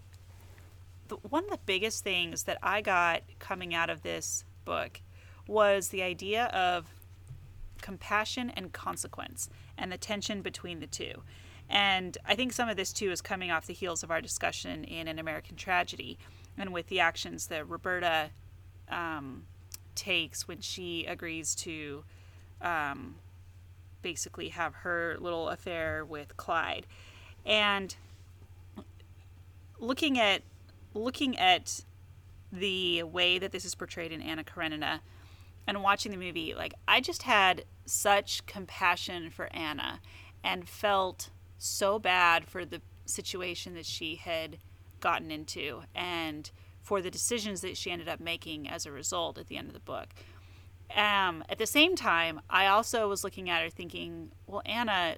the, 1.07 1.15
one 1.27 1.45
of 1.45 1.49
the 1.49 1.59
biggest 1.65 2.03
things 2.03 2.43
that 2.43 2.57
I 2.63 2.81
got 2.81 3.21
coming 3.39 3.73
out 3.73 3.89
of 3.89 4.01
this 4.01 4.43
book 4.65 5.01
was 5.47 5.89
the 5.89 6.01
idea 6.01 6.45
of 6.45 6.87
compassion 7.81 8.49
and 8.49 8.71
consequence 8.71 9.49
and 9.77 9.91
the 9.91 9.97
tension 9.97 10.41
between 10.41 10.79
the 10.79 10.87
two. 10.87 11.21
And 11.69 12.17
I 12.25 12.35
think 12.35 12.53
some 12.53 12.69
of 12.69 12.77
this 12.77 12.93
too 12.93 13.11
is 13.11 13.21
coming 13.21 13.51
off 13.51 13.67
the 13.67 13.73
heels 13.73 14.03
of 14.03 14.11
our 14.11 14.21
discussion 14.21 14.83
in 14.83 15.07
An 15.07 15.19
American 15.19 15.55
Tragedy 15.55 16.17
and 16.57 16.71
with 16.71 16.87
the 16.87 16.99
actions 16.99 17.47
that 17.47 17.67
Roberta 17.67 18.29
um, 18.89 19.43
takes 19.95 20.47
when 20.47 20.61
she 20.61 21.05
agrees 21.05 21.55
to 21.55 22.03
um, 22.61 23.15
basically 24.01 24.49
have 24.49 24.75
her 24.75 25.17
little 25.19 25.49
affair 25.49 26.05
with 26.05 26.37
Clyde. 26.37 26.85
And 27.45 27.95
looking 29.83 30.17
at 30.17 30.41
looking 30.93 31.37
at 31.37 31.83
the 32.51 33.03
way 33.03 33.39
that 33.39 33.51
this 33.51 33.65
is 33.65 33.75
portrayed 33.75 34.11
in 34.11 34.21
Anna 34.21 34.43
Karenina 34.43 35.01
and 35.65 35.81
watching 35.81 36.11
the 36.11 36.17
movie, 36.17 36.53
like 36.53 36.73
I 36.87 37.01
just 37.01 37.23
had 37.23 37.65
such 37.85 38.45
compassion 38.45 39.29
for 39.29 39.53
Anna 39.53 39.99
and 40.43 40.67
felt 40.67 41.29
so 41.57 41.97
bad 41.97 42.45
for 42.45 42.65
the 42.65 42.81
situation 43.05 43.73
that 43.73 43.85
she 43.85 44.15
had 44.15 44.57
gotten 44.99 45.31
into 45.31 45.83
and 45.95 46.51
for 46.81 47.01
the 47.01 47.09
decisions 47.09 47.61
that 47.61 47.77
she 47.77 47.91
ended 47.91 48.07
up 48.07 48.19
making 48.19 48.69
as 48.69 48.85
a 48.85 48.91
result 48.91 49.37
at 49.37 49.47
the 49.47 49.57
end 49.57 49.67
of 49.67 49.73
the 49.73 49.79
book. 49.79 50.09
Um, 50.95 51.43
at 51.49 51.57
the 51.57 51.65
same 51.65 51.95
time, 51.95 52.41
I 52.49 52.67
also 52.67 53.07
was 53.09 53.23
looking 53.23 53.49
at 53.49 53.63
her 53.63 53.69
thinking, 53.69 54.31
well, 54.45 54.61
Anna, 54.65 55.15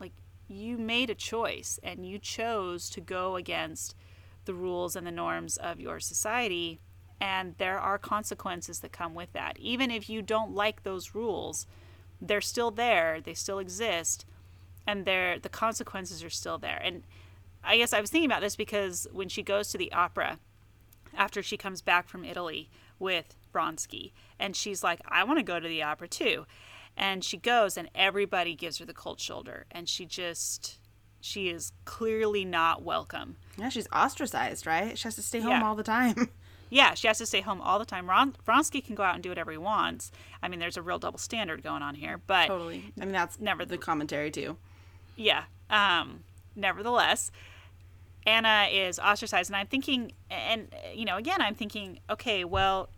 like 0.00 0.12
you 0.48 0.78
made 0.78 1.10
a 1.10 1.14
choice 1.14 1.78
and 1.82 2.06
you 2.06 2.18
chose 2.18 2.88
to 2.90 3.00
go 3.00 3.36
against 3.36 3.94
the 4.48 4.54
rules 4.54 4.96
and 4.96 5.06
the 5.06 5.12
norms 5.12 5.56
of 5.56 5.78
your 5.78 6.00
society 6.00 6.80
and 7.20 7.54
there 7.58 7.78
are 7.78 7.98
consequences 7.98 8.80
that 8.80 8.90
come 8.92 9.14
with 9.14 9.32
that 9.32 9.56
even 9.60 9.90
if 9.90 10.08
you 10.10 10.20
don't 10.20 10.54
like 10.54 10.82
those 10.82 11.14
rules 11.14 11.66
they're 12.20 12.40
still 12.40 12.70
there 12.70 13.20
they 13.20 13.34
still 13.34 13.60
exist 13.60 14.24
and 14.86 15.04
they're 15.04 15.38
the 15.38 15.48
consequences 15.48 16.24
are 16.24 16.30
still 16.30 16.58
there 16.58 16.80
and 16.84 17.04
i 17.62 17.76
guess 17.76 17.92
i 17.92 18.00
was 18.00 18.10
thinking 18.10 18.30
about 18.30 18.40
this 18.40 18.56
because 18.56 19.06
when 19.12 19.28
she 19.28 19.42
goes 19.42 19.70
to 19.70 19.78
the 19.78 19.92
opera 19.92 20.38
after 21.16 21.42
she 21.42 21.56
comes 21.56 21.80
back 21.80 22.08
from 22.08 22.24
italy 22.24 22.68
with 22.98 23.36
Vronsky. 23.52 24.12
And 24.38 24.54
she's 24.54 24.82
like, 24.82 25.00
I 25.06 25.24
want 25.24 25.38
to 25.38 25.42
go 25.44 25.60
to 25.60 25.68
the 25.68 25.82
opera 25.82 26.08
too. 26.08 26.46
And 26.96 27.24
she 27.24 27.36
goes, 27.36 27.76
and 27.76 27.88
everybody 27.94 28.54
gives 28.54 28.78
her 28.78 28.84
the 28.84 28.94
cold 28.94 29.20
shoulder. 29.20 29.66
And 29.70 29.88
she 29.88 30.04
just, 30.04 30.78
she 31.28 31.48
is 31.50 31.72
clearly 31.84 32.44
not 32.44 32.82
welcome. 32.82 33.36
Yeah, 33.58 33.68
she's 33.68 33.86
ostracized, 33.92 34.66
right? 34.66 34.96
She 34.96 35.04
has 35.04 35.14
to 35.16 35.22
stay 35.22 35.40
home 35.40 35.60
Yeah. 35.60 35.64
all 35.66 35.74
the 35.76 35.82
time. 35.84 36.30
Yeah, 36.70 36.92
she 36.92 37.06
has 37.08 37.16
to 37.16 37.24
stay 37.24 37.40
home 37.40 37.62
all 37.62 37.78
the 37.78 37.86
time. 37.86 38.10
Ron, 38.10 38.36
Vronsky 38.46 38.84
can 38.84 38.94
go 38.94 39.02
out 39.02 39.14
and 39.14 39.22
do 39.22 39.30
whatever 39.30 39.50
he 39.50 39.56
wants. 39.56 40.12
I 40.42 40.48
mean, 40.48 40.60
there's 40.60 40.76
a 40.76 40.82
real 40.82 40.98
double 40.98 41.18
standard 41.18 41.62
going 41.62 41.80
on 41.80 41.94
here. 41.94 42.20
But 42.26 42.46
totally. 42.48 42.92
I 43.00 43.06
mean, 43.06 43.12
that's 43.12 43.40
Never 43.40 43.64
the 43.64 43.78
commentary 43.78 44.30
too. 44.30 44.58
yeah 45.16 45.44
um 45.70 46.24
nevertheless 46.54 47.30
anna 48.26 48.68
is 48.70 48.98
ostracized 48.98 49.48
and 49.50 49.56
i'm 49.56 49.66
thinking 49.66 50.12
and 50.30 50.68
you 50.94 51.04
know 51.04 51.16
again 51.16 51.40
i'm 51.40 51.54
thinking 51.54 52.00
okay 52.10 52.44
well 52.44 52.88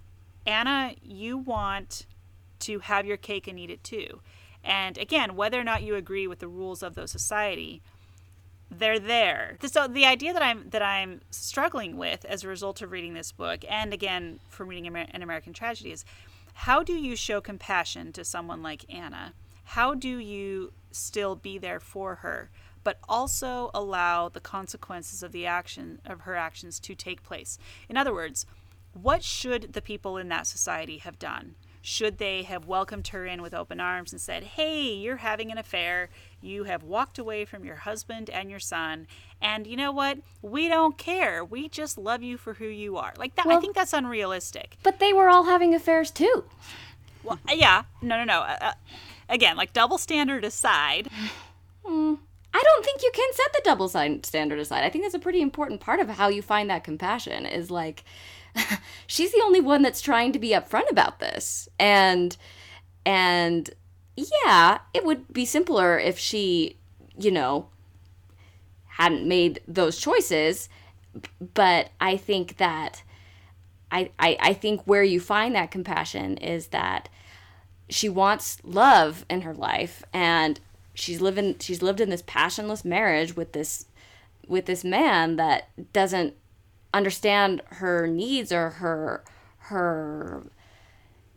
anna 0.46 0.92
you 1.02 1.36
want 1.38 2.06
to 2.58 2.78
have 2.80 3.06
your 3.06 3.16
cake 3.16 3.46
and 3.46 3.58
eat 3.58 3.70
it 3.70 3.82
too 3.84 4.20
and 4.64 4.98
again 4.98 5.36
whether 5.36 5.60
or 5.60 5.64
not 5.64 5.82
you 5.82 5.94
agree 5.94 6.26
with 6.26 6.38
the 6.40 6.48
rules 6.48 6.82
of 6.82 6.94
those 6.94 7.10
society 7.10 7.82
they're 8.70 8.98
there. 8.98 9.56
So 9.64 9.88
the 9.88 10.06
idea 10.06 10.32
that 10.32 10.42
i'm 10.42 10.68
that 10.70 10.82
i'm 10.82 11.20
struggling 11.30 11.96
with 11.96 12.24
as 12.24 12.44
a 12.44 12.48
result 12.48 12.82
of 12.82 12.92
reading 12.92 13.14
this 13.14 13.32
book 13.32 13.64
and 13.68 13.92
again 13.92 14.38
from 14.48 14.68
reading 14.68 14.86
Amer- 14.86 15.06
an 15.10 15.22
american 15.22 15.52
tragedy 15.52 15.92
is 15.92 16.04
how 16.54 16.82
do 16.82 16.92
you 16.92 17.16
show 17.16 17.40
compassion 17.40 18.12
to 18.12 18.24
someone 18.24 18.62
like 18.62 18.84
anna? 18.92 19.32
How 19.64 19.94
do 19.94 20.18
you 20.18 20.72
still 20.90 21.36
be 21.36 21.58
there 21.58 21.80
for 21.80 22.16
her 22.16 22.50
but 22.82 22.98
also 23.08 23.70
allow 23.74 24.28
the 24.28 24.40
consequences 24.40 25.22
of 25.22 25.32
the 25.32 25.46
action 25.46 26.00
of 26.04 26.22
her 26.22 26.34
actions 26.34 26.80
to 26.80 26.94
take 26.94 27.22
place? 27.22 27.58
In 27.88 27.96
other 27.96 28.14
words 28.14 28.46
what 28.92 29.22
should 29.22 29.72
the 29.72 29.82
people 29.82 30.16
in 30.16 30.28
that 30.28 30.46
society 30.46 30.98
have 30.98 31.18
done 31.18 31.54
should 31.82 32.18
they 32.18 32.42
have 32.42 32.66
welcomed 32.66 33.08
her 33.08 33.26
in 33.26 33.42
with 33.42 33.54
open 33.54 33.80
arms 33.80 34.12
and 34.12 34.20
said 34.20 34.42
hey 34.42 34.92
you're 34.92 35.18
having 35.18 35.50
an 35.50 35.58
affair. 35.58 36.10
You 36.42 36.64
have 36.64 36.82
walked 36.82 37.18
away 37.18 37.44
from 37.44 37.64
your 37.64 37.76
husband 37.76 38.30
and 38.30 38.50
your 38.50 38.60
son. 38.60 39.06
And 39.42 39.66
you 39.66 39.76
know 39.76 39.92
what? 39.92 40.18
We 40.42 40.68
don't 40.68 40.96
care. 40.96 41.44
We 41.44 41.68
just 41.68 41.98
love 41.98 42.22
you 42.22 42.38
for 42.38 42.54
who 42.54 42.66
you 42.66 42.96
are. 42.96 43.12
Like 43.18 43.34
that 43.36 43.46
i 43.46 43.60
think 43.60 43.74
that's 43.74 43.92
unrealistic. 43.92 44.76
But 44.82 44.98
they 44.98 45.12
were 45.12 45.28
all 45.28 45.44
having 45.44 45.74
affairs 45.74 46.10
too. 46.10 46.44
well, 47.22 47.38
yeah, 47.52 47.84
no, 48.00 48.16
no, 48.16 48.24
no. 48.24 48.40
Uh, 48.40 48.56
uh, 48.60 48.72
again, 49.28 49.56
like 49.56 49.72
double 49.72 49.98
standard 49.98 50.44
aside, 50.44 51.08
I 52.52 52.62
don't 52.62 52.84
think 52.84 53.02
you 53.02 53.10
can 53.14 53.32
set 53.32 53.52
the 53.52 53.62
double 53.64 53.88
standard 53.88 54.58
aside. 54.58 54.84
I 54.84 54.90
think 54.90 55.04
that's 55.04 55.14
a 55.14 55.20
pretty 55.20 55.40
important 55.40 55.80
part 55.80 56.00
of 56.00 56.08
how 56.08 56.28
you 56.28 56.42
find 56.42 56.68
that 56.70 56.84
compassion 56.84 57.46
is 57.46 57.70
like 57.70 58.04
she's 59.06 59.32
the 59.32 59.42
only 59.44 59.60
one 59.60 59.82
that's 59.82 60.00
trying 60.00 60.32
to 60.32 60.38
be 60.38 60.50
upfront 60.50 60.90
about 60.90 61.18
this. 61.18 61.68
And 61.78 62.36
and 63.04 63.70
yeah, 64.16 64.80
it 64.92 65.04
would 65.04 65.32
be 65.32 65.44
simpler 65.44 65.98
if 65.98 66.18
she, 66.18 66.76
you 67.18 67.30
know, 67.30 67.68
hadn't 68.86 69.26
made 69.26 69.60
those 69.66 69.98
choices, 69.98 70.68
but 71.54 71.90
I 72.00 72.16
think 72.16 72.58
that 72.58 73.02
I, 73.90 74.10
I, 74.18 74.36
I 74.40 74.52
think 74.52 74.82
where 74.84 75.02
you 75.02 75.20
find 75.20 75.54
that 75.54 75.70
compassion 75.70 76.36
is 76.36 76.68
that 76.68 77.08
she 77.88 78.08
wants 78.08 78.58
love 78.62 79.24
in 79.28 79.40
her 79.42 79.54
life 79.54 80.04
and 80.12 80.60
she's 80.94 81.20
living 81.20 81.56
she's 81.58 81.82
lived 81.82 82.00
in 82.00 82.10
this 82.10 82.22
passionless 82.26 82.84
marriage 82.84 83.34
with 83.34 83.52
this 83.52 83.86
with 84.46 84.66
this 84.66 84.84
man 84.84 85.36
that 85.36 85.68
doesn't 85.92 86.34
understand 86.92 87.62
her 87.66 88.06
needs 88.06 88.52
or 88.52 88.70
her 88.70 89.24
her 89.58 90.46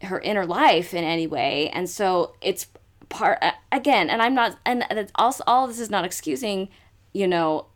her 0.01 0.19
inner 0.19 0.45
life 0.45 0.93
in 0.93 1.03
any 1.03 1.27
way. 1.27 1.69
And 1.69 1.89
so 1.89 2.35
it's 2.41 2.67
part 3.13 3.43
again 3.71 4.09
and 4.09 4.23
i'm 4.23 4.33
not 4.33 4.57
and 4.65 4.83
also 5.15 5.43
all 5.45 5.67
this 5.67 5.79
is 5.79 5.91
not 5.91 6.03
excusing 6.03 6.67
you 7.13 7.27
know 7.27 7.67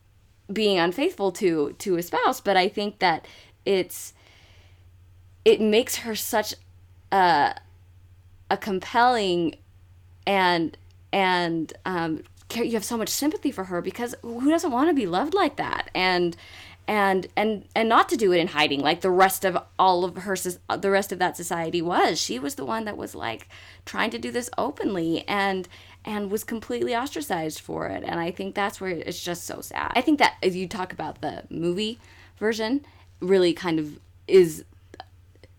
being 0.52 0.80
unfaithful 0.80 1.32
to 1.32 1.76
to 1.78 1.96
a 1.96 2.02
spouse 2.02 2.42
but 2.42 2.58
i 2.58 2.68
think 2.68 2.98
that 3.00 3.28
it's 3.64 4.14
it 5.46 5.62
makes 5.62 5.98
her 5.98 6.16
such 6.16 6.56
a 7.12 7.54
a 8.50 8.58
compelling 8.58 9.56
and 10.26 10.76
and 11.14 11.74
um 11.86 12.24
you 12.56 12.72
have 12.72 12.86
so 12.86 12.98
much 12.98 13.10
sympathy 13.10 13.52
for 13.52 13.66
her 13.66 13.82
because 13.82 14.16
who 14.22 14.50
doesn't 14.50 14.72
want 14.72 14.90
to 14.90 14.94
be 14.94 15.06
loved 15.06 15.34
like 15.34 15.58
that? 15.58 15.90
And 15.94 16.36
and 16.88 17.28
and 17.36 17.66
and 17.76 17.90
not 17.90 18.08
to 18.10 18.16
do 18.16 18.32
it 18.32 18.38
in 18.40 18.48
hiding 18.48 18.80
like 18.80 19.02
the 19.02 19.12
rest 19.12 19.44
of 19.44 19.58
all 19.78 20.06
of 20.06 20.16
her 20.18 20.36
the 20.78 20.90
rest 20.90 21.12
of 21.12 21.20
that 21.20 21.36
society 21.36 21.82
was 21.82 22.20
she 22.20 22.40
was 22.40 22.56
the 22.56 22.66
one 22.66 22.86
that 22.86 22.96
was 22.96 23.14
like 23.14 23.50
trying 23.86 24.10
to 24.10 24.18
do 24.18 24.32
this 24.32 24.50
openly 24.58 25.28
and 25.28 25.68
and 26.06 26.32
was 26.32 26.44
completely 26.44 26.96
ostracized 26.96 27.60
for 27.60 27.88
it 27.88 28.04
and 28.06 28.20
i 28.20 28.32
think 28.32 28.56
that's 28.56 28.80
where 28.80 28.92
it's 28.92 29.22
just 29.22 29.46
so 29.46 29.60
sad 29.60 29.92
i 29.96 30.02
think 30.02 30.20
that 30.20 30.36
if 30.42 30.56
you 30.56 30.68
talk 30.68 30.94
about 30.94 31.22
the 31.22 31.44
movie 31.50 32.00
version 32.38 32.86
really 33.20 33.54
kind 33.54 33.80
of 33.80 34.00
is 34.28 34.64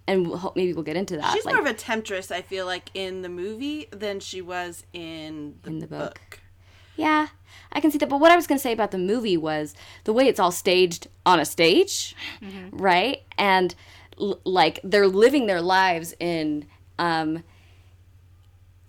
and 0.06 0.26
we'll, 0.26 0.52
maybe 0.56 0.72
we'll 0.72 0.82
get 0.84 0.96
into 0.96 1.18
that 1.18 1.34
She's 1.34 1.44
like, 1.44 1.54
more 1.54 1.60
of 1.60 1.66
a 1.70 1.74
temptress, 1.74 2.30
I 2.30 2.40
feel 2.40 2.64
like, 2.64 2.90
in 2.94 3.20
the 3.20 3.28
movie 3.28 3.88
than 3.90 4.20
she 4.20 4.40
was 4.40 4.84
in 4.94 5.56
the, 5.62 5.68
In 5.68 5.78
the 5.80 5.86
book. 5.86 6.14
book. 6.14 6.40
Yeah, 6.98 7.28
I 7.72 7.80
can 7.80 7.90
see 7.92 7.98
that. 7.98 8.08
But 8.08 8.18
what 8.20 8.32
I 8.32 8.36
was 8.36 8.46
going 8.48 8.58
to 8.58 8.62
say 8.62 8.72
about 8.72 8.90
the 8.90 8.98
movie 8.98 9.36
was 9.36 9.74
the 10.04 10.12
way 10.12 10.26
it's 10.26 10.40
all 10.40 10.50
staged 10.50 11.06
on 11.24 11.38
a 11.38 11.44
stage, 11.44 12.16
right? 12.72 13.22
And 13.38 13.74
l- 14.20 14.40
like 14.44 14.80
they're 14.82 15.06
living 15.06 15.46
their 15.46 15.62
lives 15.62 16.12
in 16.18 16.66
um 16.98 17.44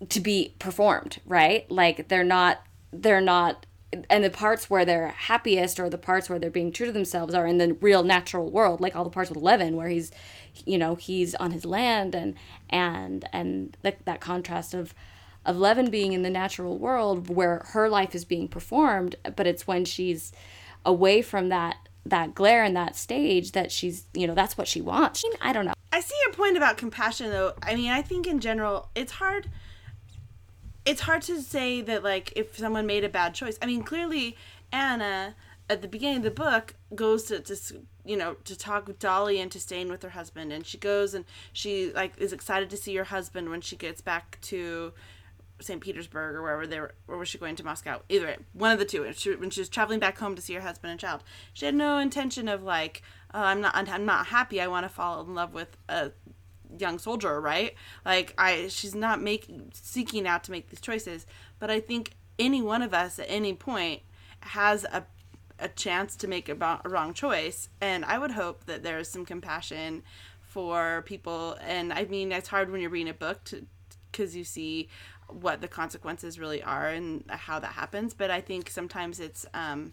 to 0.08 0.20
be 0.20 0.54
performed, 0.58 1.20
right? 1.26 1.70
Like 1.70 2.08
they're 2.08 2.24
not 2.24 2.62
they're 2.92 3.20
not 3.20 3.66
and 4.08 4.22
the 4.24 4.30
parts 4.30 4.70
where 4.70 4.84
they're 4.84 5.08
happiest 5.08 5.78
or 5.80 5.90
the 5.90 5.98
parts 5.98 6.28
where 6.30 6.38
they're 6.38 6.50
being 6.50 6.72
true 6.72 6.86
to 6.86 6.92
themselves 6.92 7.34
are 7.34 7.46
in 7.46 7.58
the 7.58 7.74
real 7.74 8.02
natural 8.04 8.48
world 8.50 8.80
like 8.80 8.94
all 8.94 9.02
the 9.04 9.10
parts 9.10 9.30
with 9.30 9.38
Levin 9.42 9.76
where 9.76 9.88
he's 9.88 10.12
you 10.64 10.78
know 10.78 10.94
he's 10.94 11.34
on 11.36 11.50
his 11.50 11.64
land 11.64 12.14
and 12.14 12.34
and 12.68 13.24
and 13.32 13.76
that 13.82 14.04
that 14.04 14.20
contrast 14.20 14.74
of 14.74 14.94
of 15.44 15.56
Levin 15.56 15.90
being 15.90 16.12
in 16.12 16.22
the 16.22 16.30
natural 16.30 16.78
world 16.78 17.28
where 17.28 17.62
her 17.68 17.88
life 17.88 18.14
is 18.14 18.24
being 18.24 18.48
performed 18.48 19.16
but 19.36 19.46
it's 19.46 19.66
when 19.66 19.84
she's 19.84 20.32
away 20.84 21.22
from 21.22 21.48
that 21.48 21.76
that 22.04 22.34
glare 22.34 22.64
and 22.64 22.76
that 22.76 22.96
stage 22.96 23.52
that 23.52 23.70
she's 23.70 24.06
you 24.14 24.26
know 24.26 24.34
that's 24.34 24.56
what 24.56 24.68
she 24.68 24.80
wants 24.80 25.24
I 25.40 25.52
don't 25.52 25.66
know 25.66 25.74
I 25.92 26.00
see 26.00 26.14
your 26.24 26.32
point 26.32 26.56
about 26.56 26.76
compassion, 26.76 27.30
though. 27.30 27.54
I 27.62 27.74
mean, 27.74 27.90
I 27.90 28.02
think 28.02 28.26
in 28.26 28.40
general, 28.40 28.88
it's 28.94 29.12
hard. 29.12 29.50
It's 30.84 31.02
hard 31.02 31.22
to 31.22 31.42
say 31.42 31.82
that, 31.82 32.04
like, 32.04 32.32
if 32.36 32.56
someone 32.56 32.86
made 32.86 33.04
a 33.04 33.08
bad 33.08 33.34
choice. 33.34 33.58
I 33.60 33.66
mean, 33.66 33.82
clearly, 33.82 34.36
Anna 34.72 35.34
at 35.68 35.82
the 35.82 35.88
beginning 35.88 36.18
of 36.18 36.22
the 36.22 36.30
book 36.30 36.74
goes 36.94 37.24
to, 37.24 37.38
to 37.38 37.82
you 38.04 38.16
know 38.16 38.34
to 38.44 38.56
talk 38.56 38.88
with 38.88 38.98
Dolly 38.98 39.38
into 39.38 39.60
staying 39.60 39.88
with 39.88 40.02
her 40.02 40.10
husband, 40.10 40.52
and 40.52 40.64
she 40.64 40.78
goes 40.78 41.12
and 41.12 41.24
she 41.52 41.92
like 41.92 42.12
is 42.18 42.32
excited 42.32 42.70
to 42.70 42.76
see 42.76 42.94
her 42.96 43.04
husband 43.04 43.50
when 43.50 43.60
she 43.60 43.76
gets 43.76 44.00
back 44.00 44.38
to 44.42 44.92
St. 45.60 45.80
Petersburg 45.80 46.34
or 46.34 46.42
wherever 46.42 46.66
they 46.66 46.80
were, 46.80 46.94
or 47.08 47.18
was 47.18 47.28
she 47.28 47.38
going 47.38 47.56
to 47.56 47.64
Moscow? 47.64 48.02
Either 48.08 48.26
way, 48.26 48.36
one 48.52 48.72
of 48.72 48.78
the 48.78 48.84
two. 48.84 49.10
She, 49.12 49.34
when 49.34 49.50
she 49.50 49.60
was 49.60 49.68
traveling 49.68 50.00
back 50.00 50.18
home 50.18 50.34
to 50.34 50.42
see 50.42 50.54
her 50.54 50.60
husband 50.60 50.90
and 50.90 51.00
child, 51.00 51.22
she 51.52 51.66
had 51.66 51.74
no 51.74 51.98
intention 51.98 52.48
of 52.48 52.62
like, 52.62 53.02
oh, 53.34 53.40
I'm 53.40 53.60
not, 53.60 53.74
I'm 53.76 54.04
not 54.04 54.26
happy. 54.26 54.60
I 54.60 54.68
want 54.68 54.84
to 54.84 54.88
fall 54.88 55.20
in 55.22 55.34
love 55.34 55.54
with 55.54 55.76
a 55.88 56.12
young 56.78 56.98
soldier, 56.98 57.40
right? 57.40 57.74
Like, 58.04 58.34
I, 58.38 58.68
she's 58.68 58.94
not 58.94 59.20
making 59.20 59.72
seeking 59.74 60.26
out 60.26 60.44
to 60.44 60.50
make 60.50 60.68
these 60.68 60.80
choices. 60.80 61.26
But 61.58 61.70
I 61.70 61.80
think 61.80 62.12
any 62.38 62.62
one 62.62 62.82
of 62.82 62.94
us 62.94 63.18
at 63.18 63.26
any 63.28 63.54
point 63.54 64.02
has 64.40 64.84
a 64.84 65.04
a 65.62 65.68
chance 65.68 66.16
to 66.16 66.26
make 66.26 66.48
a 66.48 66.80
wrong 66.86 67.12
choice, 67.12 67.68
and 67.82 68.04
I 68.06 68.18
would 68.18 68.30
hope 68.30 68.64
that 68.64 68.82
there 68.82 68.98
is 68.98 69.08
some 69.08 69.26
compassion 69.26 70.02
for 70.40 71.02
people. 71.06 71.56
And 71.60 71.92
I 71.92 72.04
mean, 72.04 72.32
it's 72.32 72.48
hard 72.48 72.70
when 72.70 72.80
you're 72.80 72.90
reading 72.90 73.10
a 73.10 73.14
book 73.14 73.44
to 73.44 73.66
because 74.10 74.34
you 74.34 74.42
see 74.42 74.88
what 75.34 75.60
the 75.60 75.68
consequences 75.68 76.38
really 76.38 76.62
are 76.62 76.88
and 76.88 77.24
how 77.28 77.58
that 77.58 77.72
happens. 77.72 78.14
But 78.14 78.30
I 78.30 78.40
think 78.40 78.70
sometimes 78.70 79.20
it's 79.20 79.46
um, 79.54 79.92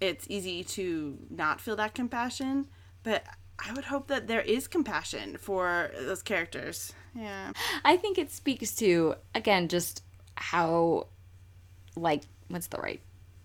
it's 0.00 0.26
easy 0.28 0.64
to 0.64 1.18
not 1.30 1.60
feel 1.60 1.76
that 1.76 1.94
compassion. 1.94 2.66
But 3.02 3.24
I 3.58 3.72
would 3.72 3.84
hope 3.84 4.08
that 4.08 4.26
there 4.26 4.40
is 4.40 4.68
compassion 4.68 5.36
for 5.36 5.90
those 5.98 6.22
characters. 6.22 6.92
Yeah. 7.14 7.52
I 7.84 7.96
think 7.96 8.18
it 8.18 8.30
speaks 8.30 8.74
to 8.76 9.14
again 9.34 9.68
just 9.68 10.02
how 10.36 11.08
like 11.96 12.22
what's 12.48 12.68
the 12.68 12.78
right 12.78 13.00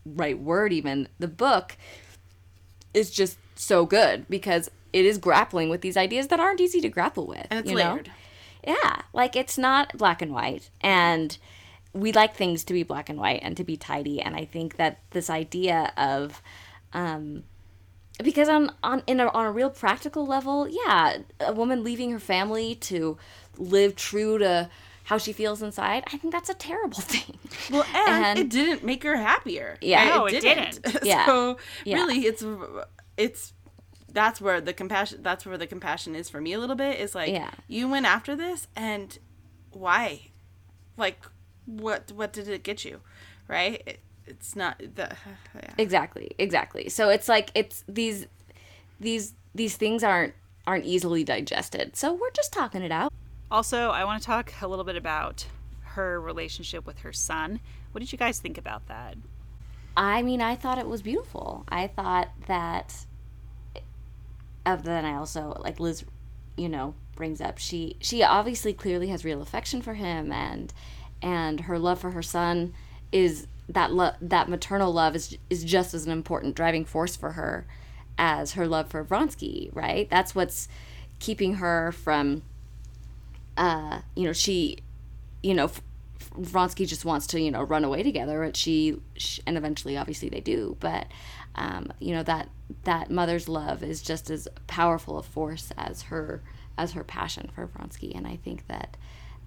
right 0.05 0.39
word 0.39 0.71
even 0.71 1.07
the 1.19 1.27
book 1.27 1.75
is 2.93 3.11
just 3.11 3.37
so 3.55 3.85
good 3.85 4.25
because 4.29 4.69
it 4.93 5.03
is 5.03 5.17
grappling 5.17 5.67
with 5.67 5.81
these 5.81 5.97
ideas 5.97 6.27
that 6.27 6.39
aren't 6.39 6.61
easy 6.61 6.79
to 6.79 6.89
grapple 6.89 7.27
with 7.27 7.47
And 7.49 7.59
it's 7.59 7.69
you 7.69 7.77
know? 7.77 7.99
Yeah 8.65 9.01
like 9.13 9.35
it's 9.35 9.57
not 9.57 9.95
black 9.97 10.21
and 10.21 10.31
white 10.33 10.69
and 10.81 11.37
we 11.93 12.11
like 12.11 12.35
things 12.35 12.63
to 12.63 12.73
be 12.73 12.83
black 12.83 13.09
and 13.09 13.19
white 13.19 13.39
and 13.43 13.55
to 13.57 13.63
be 13.63 13.77
tidy 13.77 14.21
and 14.21 14.35
i 14.35 14.43
think 14.45 14.75
that 14.77 14.99
this 15.11 15.29
idea 15.29 15.93
of 15.97 16.41
um 16.93 17.43
because 18.23 18.47
on 18.47 18.71
on 18.81 19.03
in 19.07 19.19
a, 19.19 19.27
on 19.27 19.45
a 19.45 19.51
real 19.51 19.69
practical 19.69 20.25
level, 20.25 20.69
yeah, 20.69 21.17
a 21.41 21.51
woman 21.51 21.83
leaving 21.83 22.11
her 22.11 22.19
family 22.19 22.73
to 22.75 23.17
live 23.57 23.93
true 23.97 24.37
to 24.37 24.69
how 25.03 25.17
she 25.17 25.33
feels 25.33 25.61
inside, 25.61 26.05
I 26.13 26.17
think 26.17 26.31
that's 26.31 26.47
a 26.49 26.53
terrible 26.53 27.01
thing. 27.01 27.37
Well, 27.69 27.83
and, 27.93 28.23
And- 28.25 28.39
it 28.39 28.49
didn't 28.49 28.85
make 28.85 29.03
her 29.03 29.17
happier. 29.17 29.77
Yeah. 29.81 30.05
No, 30.05 30.27
it 30.27 30.39
didn't. 30.39 30.79
Yeah. 31.03 31.25
so 31.25 31.57
Yeah. 31.83 31.97
really, 31.97 32.19
it's 32.25 32.41
it's 33.17 33.51
that's 34.15 34.41
where 34.41 34.59
the 34.59 34.73
compassion. 34.73 35.19
That's 35.21 35.45
where 35.45 35.57
the 35.57 35.67
compassion 35.67 36.15
is 36.15 36.29
for 36.29 36.41
me 36.41 36.53
a 36.53 36.59
little 36.59 36.75
bit. 36.75 36.99
Is 36.99 37.13
like 37.13 37.31
Yeah. 37.31 37.51
you 37.67 37.87
went 37.87 38.07
after 38.07 38.35
this, 38.35 38.67
and 38.75 39.19
why? 39.71 40.31
Like, 40.97 41.23
what 41.67 42.11
what 42.13 42.33
did 42.33 42.47
it 42.47 42.63
get 42.63 42.83
you? 42.83 43.01
Right? 43.47 43.83
It, 43.85 43.99
it's 44.25 44.55
not 44.55 44.79
the. 44.79 45.15
Yeah. 45.55 45.73
Exactly, 45.77 46.31
exactly. 46.39 46.89
So 46.89 47.09
it's 47.09 47.29
like 47.29 47.51
it's 47.53 47.83
these 47.87 48.25
these 48.99 49.33
these 49.53 49.77
things 49.77 50.03
aren't 50.03 50.33
aren't 50.65 50.85
easily 50.85 51.23
digested. 51.23 51.95
So 51.95 52.13
we're 52.13 52.31
just 52.31 52.51
talking 52.51 52.81
it 52.81 52.91
out. 52.91 53.13
Also, 53.51 53.89
I 53.91 54.03
want 54.05 54.21
to 54.21 54.25
talk 54.25 54.51
a 54.61 54.67
little 54.67 54.83
bit 54.85 54.95
about 54.95 55.45
her 55.95 56.19
relationship 56.19 56.85
with 56.85 56.99
her 56.99 57.13
son. 57.13 57.59
What 57.91 57.99
did 57.99 58.11
you 58.11 58.17
guys 58.17 58.39
think 58.39 58.57
about 58.57 58.87
that? 58.87 59.15
I 59.95 60.23
mean, 60.23 60.41
I 60.41 60.55
thought 60.55 60.77
it 60.77 60.87
was 60.87 61.01
beautiful. 61.01 61.63
I 61.69 61.87
thought 61.87 62.29
that. 62.47 63.05
Of 64.65 64.83
then, 64.83 65.05
I 65.05 65.15
also 65.15 65.55
like 65.59 65.79
Liz, 65.79 66.03
you 66.57 66.69
know, 66.69 66.95
brings 67.15 67.39
up 67.39 67.57
she 67.57 67.97
she 68.01 68.23
obviously 68.23 68.73
clearly 68.73 69.07
has 69.07 69.23
real 69.23 69.41
affection 69.41 69.81
for 69.81 69.93
him, 69.93 70.31
and 70.31 70.73
and 71.21 71.61
her 71.61 71.77
love 71.77 71.99
for 71.99 72.11
her 72.11 72.23
son 72.23 72.73
is 73.11 73.47
that 73.69 73.93
love 73.93 74.15
that 74.21 74.49
maternal 74.49 74.91
love 74.91 75.15
is 75.15 75.37
is 75.49 75.63
just 75.63 75.93
as 75.93 76.05
an 76.05 76.11
important 76.11 76.55
driving 76.55 76.85
force 76.85 77.15
for 77.15 77.31
her 77.33 77.65
as 78.17 78.53
her 78.53 78.67
love 78.67 78.89
for 78.89 79.03
Vronsky. 79.03 79.69
Right? 79.73 80.09
That's 80.09 80.33
what's 80.35 80.67
keeping 81.19 81.55
her 81.55 81.91
from. 81.91 82.43
Uh, 83.57 84.01
you 84.15 84.25
know, 84.25 84.33
she, 84.33 84.79
you 85.41 85.53
know, 85.53 85.71
Vronsky 86.37 86.85
just 86.85 87.05
wants 87.05 87.25
to, 87.27 87.39
you 87.39 87.51
know, 87.51 87.63
run 87.63 87.85
away 87.85 88.03
together. 88.03 88.43
But 88.43 88.57
she, 88.57 88.99
sh 89.15 89.39
and 89.45 89.57
eventually, 89.57 89.95
obviously, 89.95 90.27
they 90.27 90.41
do. 90.41 90.75
But, 90.81 91.07
um, 91.55 91.91
you 91.99 92.13
know, 92.13 92.23
that 92.23 92.49
that 92.83 93.09
mother's 93.09 93.47
love 93.47 93.83
is 93.83 94.01
just 94.01 94.29
as 94.29 94.47
powerful 94.67 95.17
a 95.17 95.23
force 95.23 95.71
as 95.77 96.03
her 96.03 96.41
as 96.77 96.91
her 96.91 97.03
passion 97.03 97.49
for 97.53 97.67
Vronsky. 97.67 98.15
And 98.15 98.27
I 98.27 98.35
think 98.37 98.67
that 98.67 98.97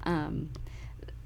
um, 0.04 0.50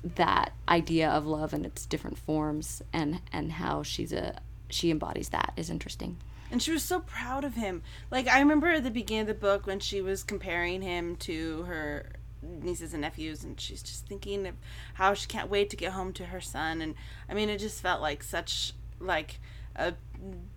that 0.02 0.52
idea 0.68 1.08
of 1.08 1.26
love 1.26 1.54
in 1.54 1.64
its 1.64 1.86
different 1.86 2.18
forms 2.18 2.82
and 2.92 3.20
and 3.32 3.52
how 3.52 3.82
she's 3.82 4.12
a 4.12 4.40
she 4.68 4.90
embodies 4.90 5.28
that 5.30 5.52
is 5.56 5.70
interesting. 5.70 6.18
And 6.50 6.62
she 6.62 6.70
was 6.70 6.82
so 6.82 7.00
proud 7.00 7.44
of 7.44 7.54
him. 7.54 7.82
Like 8.10 8.28
I 8.28 8.40
remember 8.40 8.68
at 8.68 8.84
the 8.84 8.90
beginning 8.90 9.22
of 9.22 9.26
the 9.28 9.34
book 9.34 9.66
when 9.66 9.80
she 9.80 10.00
was 10.00 10.22
comparing 10.22 10.82
him 10.82 11.16
to 11.16 11.62
her 11.62 12.12
nieces 12.42 12.92
and 12.92 13.02
nephews 13.02 13.44
and 13.44 13.60
she's 13.60 13.82
just 13.82 14.06
thinking 14.06 14.46
of 14.46 14.54
how 14.94 15.14
she 15.14 15.28
can't 15.28 15.48
wait 15.48 15.70
to 15.70 15.76
get 15.76 15.92
home 15.92 16.12
to 16.12 16.26
her 16.26 16.40
son 16.40 16.82
and 16.82 16.96
I 17.28 17.34
mean 17.34 17.48
it 17.48 17.58
just 17.58 17.80
felt 17.80 18.02
like 18.02 18.24
such 18.24 18.72
like 18.98 19.38
a 19.76 19.94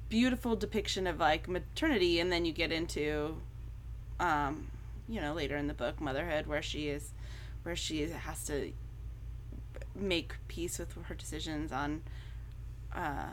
beautiful 0.09 0.55
depiction 0.55 1.07
of 1.07 1.19
like 1.19 1.47
maternity 1.47 2.19
and 2.19 2.31
then 2.31 2.45
you 2.45 2.53
get 2.53 2.71
into 2.71 3.37
um 4.19 4.67
you 5.09 5.19
know 5.19 5.33
later 5.33 5.57
in 5.57 5.67
the 5.67 5.73
book 5.73 5.99
motherhood 5.99 6.47
where 6.47 6.61
she 6.61 6.87
is 6.87 7.11
where 7.63 7.75
she 7.75 8.07
has 8.09 8.45
to 8.45 8.71
make 9.95 10.33
peace 10.47 10.77
with 10.77 10.93
her 11.03 11.15
decisions 11.15 11.71
on 11.71 12.01
uh 12.93 13.29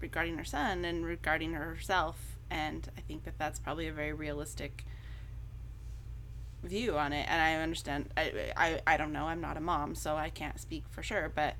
regarding 0.00 0.36
her 0.36 0.44
son 0.44 0.84
and 0.84 1.06
regarding 1.06 1.52
herself. 1.54 2.36
And 2.50 2.86
i 2.98 3.00
think 3.00 3.24
that 3.24 3.38
that's 3.38 3.58
probably 3.58 3.86
a 3.86 3.92
very 3.92 4.12
realistic 4.12 4.84
view 6.62 6.98
on 6.98 7.12
it. 7.12 7.26
And 7.28 7.40
i 7.40 7.54
understand 7.54 8.10
I, 8.16 8.52
I 8.56 8.80
i 8.86 8.96
don't 8.96 9.12
know. 9.12 9.26
I'm 9.26 9.40
not 9.40 9.56
a 9.56 9.60
mom 9.60 9.94
so 9.94 10.16
i 10.16 10.28
can't 10.28 10.60
speak 10.60 10.84
for 10.90 11.02
sure. 11.02 11.30
But 11.34 11.54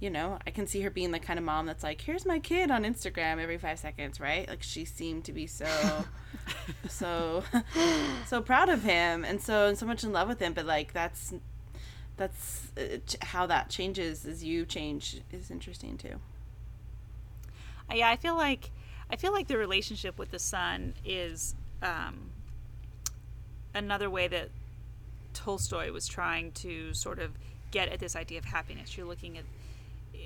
you 0.00 0.10
know 0.10 0.38
i 0.46 0.50
can 0.50 0.66
see 0.66 0.80
her 0.82 0.90
being 0.90 1.10
the 1.10 1.18
kind 1.18 1.38
of 1.38 1.44
mom 1.44 1.66
that's 1.66 1.82
like 1.82 2.00
here's 2.00 2.24
my 2.24 2.38
kid 2.38 2.70
on 2.70 2.84
instagram 2.84 3.40
every 3.40 3.58
five 3.58 3.78
seconds 3.78 4.18
right? 4.20 4.48
Like 4.48 4.62
she 4.62 4.84
seemed 4.84 5.24
to 5.24 5.32
be 5.32 5.46
so 5.46 6.04
so 6.88 7.44
so 8.26 8.40
proud 8.40 8.68
of 8.68 8.82
him 8.82 9.24
and 9.24 9.40
so 9.40 9.66
and 9.66 9.78
so 9.78 9.86
much 9.86 10.04
in 10.04 10.12
love 10.12 10.28
with 10.28 10.40
him. 10.40 10.52
But 10.52 10.66
like 10.66 10.92
that's 10.92 11.34
that's 12.16 12.72
uh, 12.76 12.98
how 13.22 13.46
that 13.46 13.70
changes 13.70 14.26
as 14.26 14.42
you 14.42 14.64
change 14.64 15.20
is 15.32 15.50
interesting 15.50 15.96
too. 15.96 16.20
Uh, 17.90 17.94
Yeah, 17.94 18.10
I 18.10 18.16
feel 18.16 18.36
like 18.36 18.70
I 19.10 19.16
feel 19.16 19.32
like 19.32 19.48
the 19.48 19.58
relationship 19.58 20.18
with 20.18 20.30
the 20.30 20.38
son 20.38 20.94
is 21.04 21.54
um, 21.82 22.30
another 23.74 24.10
way 24.10 24.28
that 24.28 24.50
Tolstoy 25.32 25.92
was 25.92 26.06
trying 26.06 26.52
to 26.52 26.92
sort 26.92 27.18
of 27.18 27.32
get 27.70 27.88
at 27.88 28.00
this 28.00 28.16
idea 28.16 28.38
of 28.38 28.46
happiness. 28.46 28.96
You're 28.96 29.06
looking 29.06 29.38
at 29.38 29.44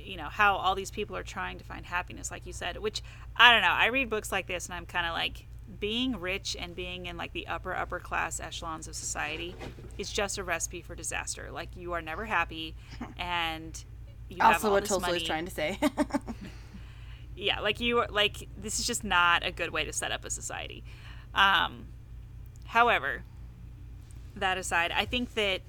you 0.05 0.17
know 0.17 0.29
how 0.29 0.57
all 0.57 0.75
these 0.75 0.91
people 0.91 1.17
are 1.17 1.23
trying 1.23 1.59
to 1.59 1.65
find 1.65 1.87
happiness 1.87 2.31
like 2.31 2.47
you 2.47 2.53
said 2.53 2.77
which 2.79 3.03
i 3.37 3.53
don't 3.53 3.63
know 3.63 3.69
i 3.69 3.87
read 3.87 4.11
books 4.11 4.31
like 4.33 4.47
this 4.47 4.67
and 4.67 4.75
i'm 4.75 4.87
kind 4.87 5.07
of 5.07 5.13
like 5.13 5.47
being 5.81 6.19
rich 6.21 6.57
and 6.59 6.75
being 6.75 7.07
in 7.07 7.17
like 7.17 7.33
the 7.33 7.47
upper 7.47 7.75
upper 7.75 7.99
class 7.99 8.41
echelons 8.41 8.89
of 8.89 8.95
society 8.95 9.55
is 9.99 10.11
just 10.11 10.39
a 10.39 10.45
recipe 10.45 10.83
for 10.83 10.95
disaster. 10.95 11.51
Like 11.51 11.77
you 11.77 11.93
are 11.93 12.03
never 12.03 12.25
happy 12.25 12.75
and 13.19 13.83
you 14.29 14.39
also 14.41 14.71
what 14.71 14.85
tolstoy's 14.85 15.13
money. 15.13 15.25
trying 15.25 15.47
to 15.47 15.51
say. 15.51 15.79
Yeah 17.35 17.61
like 17.61 17.81
you 17.81 17.99
are 18.01 18.09
like 18.11 18.47
this 18.61 18.79
is 18.79 18.87
just 18.87 19.03
not 19.03 19.45
a 19.45 19.51
good 19.51 19.71
way 19.71 19.85
to 19.85 19.93
set 19.93 20.13
up 20.13 20.25
a 20.25 20.31
society. 20.31 20.85
Um 21.35 21.87
however 22.67 23.25
that 24.37 24.57
aside 24.57 24.93
i 24.95 25.05
think 25.05 25.35
that 25.35 25.61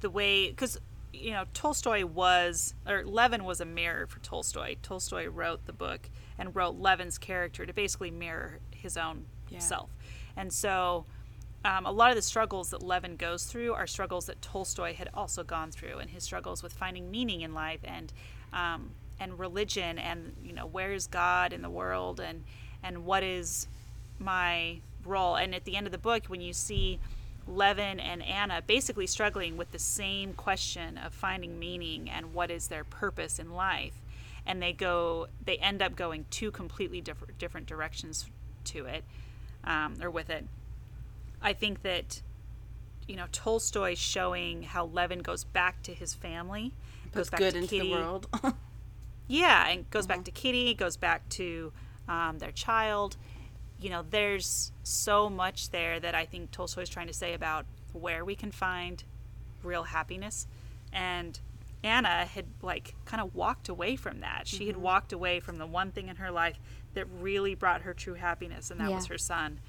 the 0.00 0.08
way 0.08 0.48
because 0.48 0.78
you 1.12 1.30
know 1.30 1.44
tolstoy 1.54 2.04
was 2.04 2.74
or 2.86 3.04
levin 3.04 3.44
was 3.44 3.60
a 3.60 3.64
mirror 3.64 4.06
for 4.06 4.18
tolstoy 4.20 4.76
tolstoy 4.82 5.26
wrote 5.26 5.64
the 5.66 5.72
book 5.72 6.10
and 6.38 6.54
wrote 6.54 6.78
levin's 6.78 7.18
character 7.18 7.64
to 7.66 7.72
basically 7.72 8.10
mirror 8.10 8.58
his 8.70 8.96
own 8.96 9.24
Yeah. 9.50 9.58
self 9.60 9.90
and 10.36 10.52
so 10.52 11.06
um, 11.64 11.86
a 11.86 11.90
lot 11.90 12.10
of 12.10 12.16
the 12.16 12.22
struggles 12.22 12.70
that 12.70 12.82
Levin 12.84 13.16
goes 13.16 13.44
through 13.44 13.74
are 13.74 13.86
struggles 13.86 14.26
that 14.26 14.40
Tolstoy 14.40 14.94
had 14.94 15.10
also 15.12 15.42
gone 15.42 15.72
through, 15.72 15.98
and 15.98 16.08
his 16.08 16.22
struggles 16.22 16.62
with 16.62 16.72
finding 16.72 17.10
meaning 17.10 17.40
in 17.40 17.52
life 17.52 17.80
and 17.82 18.12
um, 18.52 18.90
and 19.18 19.36
religion, 19.40 19.98
and 19.98 20.36
you 20.44 20.52
know 20.52 20.66
where 20.66 20.92
is 20.92 21.08
God 21.08 21.52
in 21.52 21.60
the 21.62 21.68
world, 21.68 22.20
and 22.20 22.44
and 22.84 23.04
what 23.04 23.24
is 23.24 23.66
my 24.20 24.78
role. 25.04 25.34
And 25.34 25.52
at 25.52 25.64
the 25.64 25.76
end 25.76 25.86
of 25.86 25.92
the 25.92 25.98
book, 25.98 26.26
when 26.28 26.40
you 26.40 26.52
see 26.52 27.00
Levin 27.48 27.98
and 27.98 28.22
Anna 28.22 28.62
basically 28.66 29.06
struggling 29.06 29.56
with 29.56 29.72
the 29.72 29.78
same 29.78 30.32
question 30.34 30.98
of 30.98 31.12
finding 31.12 31.58
meaning 31.58 32.10
and 32.10 32.34
what 32.34 32.50
is 32.50 32.68
their 32.68 32.84
purpose 32.84 33.38
in 33.38 33.52
life, 33.54 33.94
and 34.46 34.62
they 34.62 34.72
go, 34.72 35.28
they 35.44 35.56
end 35.56 35.82
up 35.82 35.96
going 35.96 36.26
two 36.30 36.50
completely 36.50 37.00
different 37.00 37.38
different 37.38 37.66
directions 37.66 38.28
to 38.64 38.86
it, 38.86 39.04
um, 39.64 39.96
or 40.02 40.10
with 40.10 40.30
it. 40.30 40.46
I 41.40 41.52
think 41.52 41.82
that 41.82 42.22
you 43.06 43.16
know 43.16 43.26
Tolstoy 43.32 43.94
showing 43.94 44.62
how 44.62 44.84
Levin 44.84 45.20
goes 45.20 45.44
back 45.44 45.82
to 45.84 45.94
his 45.94 46.14
family, 46.14 46.74
goes 47.12 47.30
back 47.30 47.38
good 47.38 47.52
to 47.52 47.58
into 47.58 47.76
Kitty. 47.76 47.88
the 47.88 47.94
world 47.94 48.26
Yeah, 49.28 49.68
and 49.68 49.88
goes 49.90 50.06
back 50.06 50.24
to 50.24 50.30
Kitty, 50.30 50.74
goes 50.74 50.96
back 50.96 51.28
to 51.30 51.70
um, 52.08 52.38
their 52.38 52.50
child. 52.50 53.16
You 53.80 53.90
know, 53.90 54.04
there's 54.08 54.72
so 54.82 55.30
much 55.30 55.70
there 55.70 56.00
that 56.00 56.14
I 56.14 56.24
think 56.24 56.50
Tolstoy's 56.50 56.88
trying 56.88 57.06
to 57.06 57.12
say 57.12 57.34
about 57.34 57.66
where 57.92 58.24
we 58.24 58.34
can 58.34 58.50
find 58.50 59.02
real 59.62 59.84
happiness. 59.84 60.46
And 60.92 61.38
Anna 61.84 62.24
had 62.24 62.46
like 62.62 62.94
kind 63.04 63.22
of 63.22 63.34
walked 63.34 63.68
away 63.68 63.96
from 63.96 64.20
that. 64.20 64.46
She 64.46 64.66
had 64.66 64.76
walked 64.76 65.12
away 65.12 65.40
from 65.40 65.58
the 65.58 65.66
one 65.66 65.92
thing 65.92 66.08
in 66.08 66.16
her 66.16 66.30
life 66.30 66.58
that 66.94 67.06
really 67.20 67.54
brought 67.54 67.82
her 67.82 67.94
true 67.94 68.14
happiness, 68.14 68.70
and 68.70 68.80
that 68.80 68.90
was 68.96 69.06
her 69.06 69.18
son. 69.18 69.60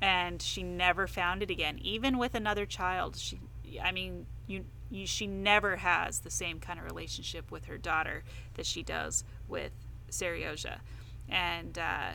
And 0.00 0.40
she 0.40 0.62
never 0.62 1.08
found 1.08 1.42
it 1.42 1.50
again, 1.50 1.80
even 1.82 2.18
with 2.18 2.36
another 2.36 2.66
child. 2.66 3.16
She, 3.16 3.40
I 3.82 3.90
mean, 3.90 4.26
you, 4.46 4.64
you, 4.90 5.06
she 5.06 5.26
never 5.26 5.76
has 5.76 6.20
the 6.20 6.30
same 6.30 6.60
kind 6.60 6.78
of 6.78 6.84
relationship 6.84 7.50
with 7.50 7.64
her 7.64 7.78
daughter 7.78 8.22
that 8.54 8.66
she 8.66 8.84
does 8.84 9.24
with 9.48 9.72
Seryozha, 10.10 10.78
and 11.28 11.76
uh, 11.76 12.12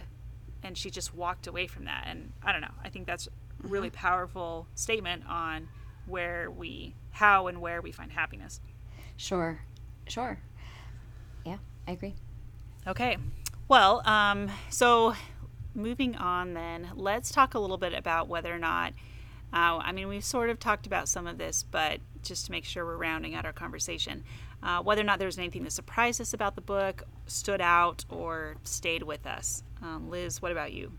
and 0.63 0.77
she 0.77 0.89
just 0.89 1.13
walked 1.13 1.47
away 1.47 1.67
from 1.67 1.85
that. 1.85 2.05
And 2.07 2.31
I 2.41 2.51
don't 2.51 2.61
know. 2.61 2.73
I 2.83 2.89
think 2.89 3.05
that's 3.05 3.27
a 3.27 3.67
really 3.67 3.89
powerful 3.89 4.67
statement 4.75 5.23
on 5.27 5.67
where 6.05 6.49
we, 6.49 6.95
how 7.11 7.47
and 7.47 7.61
where 7.61 7.81
we 7.81 7.91
find 7.91 8.11
happiness. 8.11 8.59
Sure, 9.17 9.61
sure. 10.07 10.39
Yeah, 11.45 11.57
I 11.87 11.91
agree. 11.91 12.15
Okay. 12.87 13.17
Well, 13.67 14.01
um, 14.07 14.49
so 14.69 15.13
moving 15.75 16.15
on 16.15 16.53
then, 16.53 16.89
let's 16.95 17.31
talk 17.31 17.53
a 17.53 17.59
little 17.59 17.77
bit 17.77 17.93
about 17.93 18.27
whether 18.27 18.53
or 18.53 18.59
not, 18.59 18.93
uh, 19.53 19.77
I 19.77 19.91
mean, 19.91 20.07
we've 20.07 20.23
sort 20.23 20.49
of 20.49 20.59
talked 20.59 20.85
about 20.87 21.07
some 21.07 21.27
of 21.27 21.37
this, 21.37 21.63
but 21.63 21.99
just 22.21 22.45
to 22.47 22.51
make 22.51 22.65
sure 22.65 22.85
we're 22.85 22.97
rounding 22.97 23.35
out 23.35 23.45
our 23.45 23.53
conversation, 23.53 24.23
uh, 24.63 24.81
whether 24.81 25.01
or 25.01 25.05
not 25.05 25.19
there 25.19 25.27
was 25.27 25.37
anything 25.37 25.63
that 25.63 25.71
surprised 25.71 26.21
us 26.21 26.33
about 26.33 26.55
the 26.55 26.61
book, 26.61 27.03
stood 27.27 27.61
out, 27.61 28.05
or 28.09 28.55
stayed 28.63 29.03
with 29.03 29.27
us. 29.27 29.63
Um, 29.81 30.09
Liz, 30.09 30.41
what 30.41 30.51
about 30.51 30.71
you? 30.71 30.91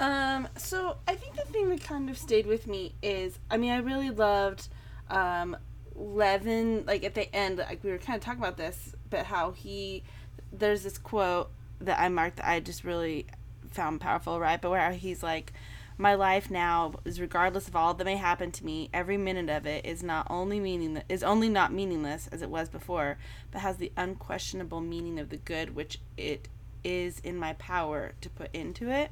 Um, 0.00 0.48
so 0.56 0.96
I 1.06 1.14
think 1.14 1.36
the 1.36 1.42
thing 1.42 1.68
that 1.68 1.84
kind 1.84 2.08
of 2.08 2.16
stayed 2.16 2.46
with 2.46 2.66
me 2.66 2.94
is, 3.02 3.38
I 3.50 3.58
mean, 3.58 3.70
I 3.70 3.78
really 3.78 4.08
loved, 4.08 4.68
um, 5.10 5.56
Levin, 5.94 6.84
like 6.86 7.04
at 7.04 7.14
the 7.14 7.32
end, 7.36 7.58
like 7.58 7.84
we 7.84 7.90
were 7.90 7.98
kind 7.98 8.16
of 8.16 8.24
talking 8.24 8.42
about 8.42 8.56
this, 8.56 8.94
but 9.10 9.26
how 9.26 9.50
he, 9.50 10.02
there's 10.50 10.82
this 10.82 10.96
quote 10.96 11.50
that 11.82 12.00
I 12.00 12.08
marked 12.08 12.36
that 12.36 12.48
I 12.48 12.60
just 12.60 12.82
really 12.82 13.26
found 13.70 14.00
powerful, 14.00 14.40
right? 14.40 14.60
But 14.60 14.70
where 14.70 14.92
he's 14.92 15.22
like, 15.22 15.52
my 16.00 16.14
life 16.14 16.50
now 16.50 16.94
is 17.04 17.20
regardless 17.20 17.68
of 17.68 17.76
all 17.76 17.92
that 17.92 18.04
may 18.04 18.16
happen 18.16 18.50
to 18.50 18.64
me 18.64 18.88
every 18.92 19.18
minute 19.18 19.50
of 19.50 19.66
it 19.66 19.84
is 19.84 20.02
not 20.02 20.26
only 20.30 20.58
meaning 20.58 21.02
is 21.10 21.22
only 21.22 21.48
not 21.48 21.72
meaningless 21.72 22.26
as 22.32 22.40
it 22.40 22.48
was 22.48 22.70
before 22.70 23.18
but 23.50 23.60
has 23.60 23.76
the 23.76 23.92
unquestionable 23.98 24.80
meaning 24.80 25.18
of 25.18 25.28
the 25.28 25.36
good 25.36 25.76
which 25.76 26.00
it 26.16 26.48
is 26.82 27.20
in 27.20 27.36
my 27.36 27.52
power 27.54 28.12
to 28.22 28.30
put 28.30 28.48
into 28.54 28.90
it. 28.90 29.10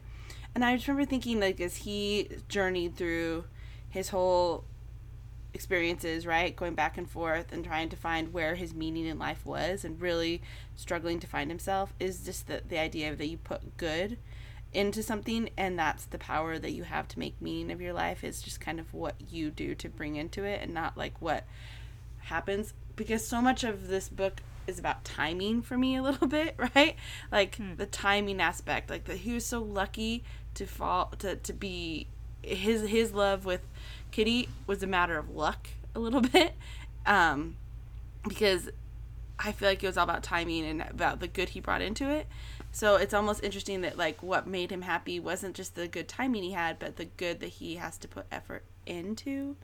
And 0.54 0.64
i 0.64 0.74
just 0.74 0.88
remember 0.88 1.08
thinking 1.08 1.40
like 1.40 1.60
as 1.60 1.76
he 1.76 2.30
journeyed 2.48 2.96
through 2.96 3.44
his 3.90 4.08
whole 4.08 4.64
experiences 5.52 6.26
right 6.26 6.56
going 6.56 6.74
back 6.74 6.96
and 6.96 7.10
forth 7.10 7.52
and 7.52 7.64
trying 7.64 7.90
to 7.90 7.96
find 7.96 8.32
where 8.32 8.54
his 8.54 8.74
meaning 8.74 9.04
in 9.04 9.18
life 9.18 9.44
was 9.44 9.84
and 9.84 10.00
really 10.00 10.40
struggling 10.74 11.20
to 11.20 11.26
find 11.26 11.50
himself 11.50 11.92
is 12.00 12.24
just 12.24 12.46
the, 12.46 12.62
the 12.66 12.78
idea 12.78 13.14
that 13.14 13.26
you 13.26 13.36
put 13.36 13.76
good 13.76 14.16
into 14.72 15.02
something 15.02 15.48
and 15.56 15.78
that's 15.78 16.04
the 16.06 16.18
power 16.18 16.58
that 16.58 16.72
you 16.72 16.82
have 16.84 17.08
to 17.08 17.18
make 17.18 17.40
meaning 17.40 17.70
of 17.70 17.80
your 17.80 17.92
life 17.92 18.22
is 18.22 18.42
just 18.42 18.60
kind 18.60 18.78
of 18.78 18.92
what 18.92 19.14
you 19.30 19.50
do 19.50 19.74
to 19.74 19.88
bring 19.88 20.16
into 20.16 20.44
it 20.44 20.60
and 20.62 20.74
not 20.74 20.96
like 20.96 21.14
what 21.20 21.44
happens 22.18 22.74
because 22.94 23.26
so 23.26 23.40
much 23.40 23.64
of 23.64 23.88
this 23.88 24.08
book 24.08 24.40
is 24.66 24.78
about 24.78 25.02
timing 25.04 25.62
for 25.62 25.78
me 25.78 25.96
a 25.96 26.02
little 26.08 26.26
bit 26.26 26.54
right 26.76 26.96
like 27.32 27.56
Hmm. 27.56 27.76
the 27.76 27.86
timing 27.86 28.40
aspect 28.40 28.90
like 28.90 29.04
that 29.04 29.18
he 29.18 29.32
was 29.32 29.46
so 29.46 29.60
lucky 29.62 30.22
to 30.54 30.66
fall 30.66 31.12
to, 31.18 31.36
to 31.36 31.52
be 31.52 32.06
his 32.42 32.88
his 32.88 33.12
love 33.12 33.44
with 33.46 33.62
kitty 34.10 34.48
was 34.66 34.82
a 34.82 34.86
matter 34.86 35.16
of 35.16 35.30
luck 35.30 35.68
a 35.94 35.98
little 35.98 36.20
bit 36.32 36.52
um 37.06 37.56
because 38.26 38.68
I 39.38 39.52
feel 39.52 39.68
like 39.68 39.82
it 39.82 39.86
was 39.86 39.96
all 39.96 40.04
about 40.04 40.22
timing 40.22 40.64
and 40.64 40.82
about 40.82 41.20
the 41.20 41.28
good 41.28 41.50
he 41.50 41.60
brought 41.60 41.80
into 41.80 42.10
it. 42.10 42.26
So 42.70 42.96
it's 42.96 43.14
almost 43.14 43.42
interesting 43.42 43.80
that 43.80 43.96
like 43.96 44.22
what 44.22 44.46
made 44.46 44.70
him 44.70 44.82
happy 44.82 45.18
wasn't 45.18 45.56
just 45.56 45.74
the 45.74 45.88
good 45.88 46.08
timing 46.08 46.42
he 46.42 46.52
had, 46.52 46.78
but 46.78 46.96
the 46.96 47.06
good 47.06 47.40
that 47.40 47.48
he 47.48 47.76
has 47.76 47.98
to 47.98 48.08
put 48.08 48.26
effort 48.30 48.64
into. 48.86 49.56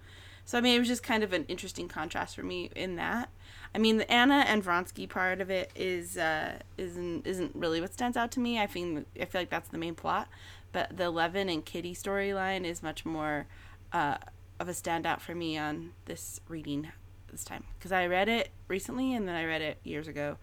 So 0.44 0.58
I 0.58 0.60
mean, 0.60 0.76
it 0.76 0.78
was 0.78 0.88
just 0.88 1.02
kind 1.02 1.22
of 1.22 1.32
an 1.32 1.44
interesting 1.48 1.88
contrast 1.88 2.36
for 2.36 2.42
me 2.42 2.70
in 2.74 2.96
that. 2.96 3.30
I 3.74 3.78
mean, 3.78 3.96
the 3.96 4.10
Anna 4.10 4.44
and 4.46 4.62
Vronsky 4.62 5.08
part 5.08 5.40
of 5.40 5.50
it 5.50 5.70
is 5.74 6.16
uh, 6.16 6.58
isn't 6.76 7.26
isn't 7.26 7.52
really 7.54 7.80
what 7.80 7.92
stands 7.92 8.16
out 8.16 8.30
to 8.32 8.40
me. 8.40 8.60
I 8.60 8.66
think 8.66 9.06
I 9.20 9.24
feel 9.24 9.40
like 9.40 9.50
that's 9.50 9.68
the 9.68 9.78
main 9.78 9.94
plot, 9.94 10.28
but 10.72 10.96
the 10.96 11.10
Levin 11.10 11.48
and 11.48 11.64
Kitty 11.64 11.94
storyline 11.94 12.64
is 12.64 12.82
much 12.82 13.04
more 13.04 13.46
uh, 13.92 14.18
of 14.60 14.68
a 14.68 14.72
standout 14.72 15.20
for 15.20 15.34
me 15.34 15.56
on 15.56 15.92
this 16.04 16.40
reading 16.48 16.92
this 17.30 17.44
time 17.44 17.64
because 17.78 17.90
I 17.90 18.06
read 18.06 18.28
it 18.28 18.50
recently 18.68 19.14
and 19.14 19.26
then 19.26 19.34
I 19.34 19.44
read 19.44 19.62
it 19.62 19.78
years 19.82 20.08
ago, 20.08 20.36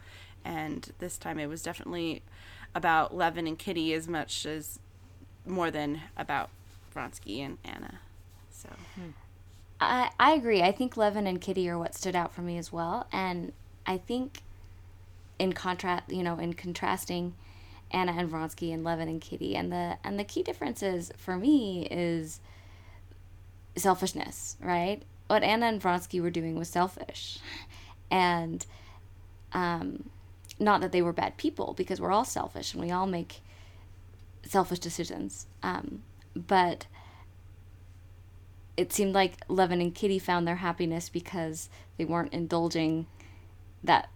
and 0.44 0.92
this 1.00 1.18
time 1.18 1.40
it 1.40 1.48
was 1.48 1.62
definitely 1.62 2.24
about 2.74 3.16
Levin 3.16 3.48
and 3.48 3.58
Kitty 3.58 3.94
as 3.94 4.08
much 4.08 4.46
as 4.46 4.80
more 5.46 5.72
than 5.72 6.02
about 6.16 6.50
Vronsky 6.94 7.40
and 7.40 7.58
Anna. 7.64 8.00
So 8.52 8.70
I, 9.80 10.12
I 10.20 10.34
agree. 10.34 10.62
I 10.62 10.72
think 10.72 10.96
Levin 10.96 11.26
and 11.26 11.42
Kitty 11.42 11.68
are 11.70 11.78
what 11.78 11.96
stood 11.96 12.16
out 12.16 12.34
for 12.34 12.42
me 12.42 12.58
as 12.58 12.72
well. 12.72 13.08
And 13.12 13.54
I 13.86 13.98
think 13.98 14.44
in 15.40 15.54
contrast, 15.54 16.12
you 16.12 16.22
know, 16.22 16.38
in 16.38 16.54
contrasting 16.54 17.34
Anna 17.90 18.14
and 18.14 18.30
Vronsky 18.30 18.74
and 18.74 18.84
Levin 18.84 19.10
and 19.10 19.20
Kitty, 19.20 19.56
and 19.56 19.72
the 19.72 19.98
and 20.04 20.18
the 20.18 20.24
key 20.24 20.44
differences 20.44 21.12
for 21.18 21.36
me 21.36 21.88
is 21.90 22.40
selfishness, 23.76 24.56
right? 24.62 25.02
What 25.28 25.44
Anna 25.44 25.66
and 25.66 25.82
Vronsky 25.82 26.22
were 26.22 26.30
doing 26.30 26.58
was 26.58 26.70
selfish, 26.70 27.40
and 28.10 28.66
um, 29.54 30.11
not 30.62 30.80
that 30.82 30.92
they 30.92 31.02
were 31.02 31.12
bad 31.14 31.38
people 31.38 31.74
because 31.76 32.00
we're 32.00 32.12
all 32.12 32.24
selfish 32.26 32.74
and 32.74 32.82
we 32.84 32.92
all 32.92 33.08
make 33.08 33.42
selfish 34.46 34.80
decisions. 34.80 35.48
Um, 35.64 36.04
but 36.36 36.86
it 38.78 38.94
seemed 38.94 39.14
like 39.14 39.38
Levin 39.48 39.82
and 39.82 39.94
Kitty 39.94 40.20
found 40.20 40.48
their 40.48 40.58
happiness 40.58 41.10
because 41.10 41.70
they 41.98 42.06
weren't 42.06 42.34
indulging 42.34 43.08
that 43.84 44.10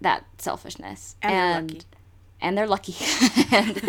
that 0.00 0.24
selfishness 0.38 1.14
And 1.22 1.32
they're 1.32 1.58
and 1.58 1.70
lucky. 1.70 1.84
and 2.40 2.58
they're 2.58 2.66
lucky 2.66 2.96
and, 3.52 3.82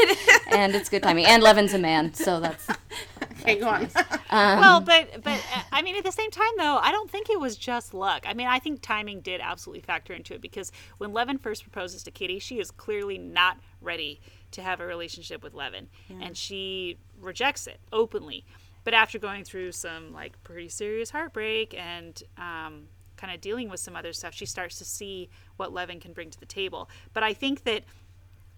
and 0.52 0.76
it's 0.76 0.90
good 0.90 1.02
timing 1.04 1.26
and 1.26 1.42
Levin's 1.42 1.74
a 1.74 1.80
man 1.80 2.14
so 2.14 2.40
that's 2.42 2.68
okay, 3.42 3.58
go 3.60 3.70
on. 3.70 3.90
Well, 4.32 4.80
but 4.80 5.24
but 5.24 5.40
uh, 5.56 5.62
I 5.72 5.82
mean, 5.82 5.96
at 5.96 6.04
the 6.04 6.12
same 6.12 6.32
time, 6.32 6.52
though, 6.58 6.78
I 6.78 6.92
don't 6.92 7.10
think 7.10 7.30
it 7.30 7.40
was 7.40 7.58
just 7.58 7.94
luck. 7.94 8.24
I 8.28 8.34
mean, 8.34 8.48
I 8.48 8.60
think 8.60 8.82
timing 8.82 9.20
did 9.22 9.42
absolutely 9.42 9.82
factor 9.82 10.14
into 10.14 10.34
it 10.34 10.42
because 10.42 10.72
when 10.98 11.12
Levin 11.14 11.38
first 11.38 11.64
proposes 11.64 12.04
to 12.04 12.12
Kitty, 12.12 12.40
she 12.40 12.60
is 12.60 12.72
clearly 12.72 13.18
not 13.18 13.58
ready 13.82 14.22
to 14.52 14.62
have 14.62 14.80
a 14.80 14.86
relationship 14.86 15.44
with 15.44 15.54
Levin, 15.54 15.88
and 16.22 16.38
she 16.38 16.98
rejects 17.20 17.68
it 17.68 17.80
openly. 17.92 18.46
But 18.84 18.94
after 18.94 19.20
going 19.20 19.44
through 19.44 19.74
some 19.74 20.12
like 20.14 20.42
pretty 20.44 20.70
serious 20.70 21.12
heartbreak 21.12 21.76
and 21.78 22.22
um, 22.38 22.88
kind 23.18 23.34
of 23.34 23.40
dealing 23.42 23.70
with 23.70 23.80
some 23.80 23.96
other 23.96 24.14
stuff, 24.14 24.34
she 24.34 24.46
starts 24.46 24.78
to 24.80 24.86
see 24.86 25.30
what 25.58 25.72
Levin 25.72 26.00
can 26.00 26.14
bring 26.14 26.32
to 26.32 26.40
the 26.40 26.46
table. 26.46 26.90
But 27.14 27.24
I 27.24 27.34
think 27.34 27.64
that 27.66 27.84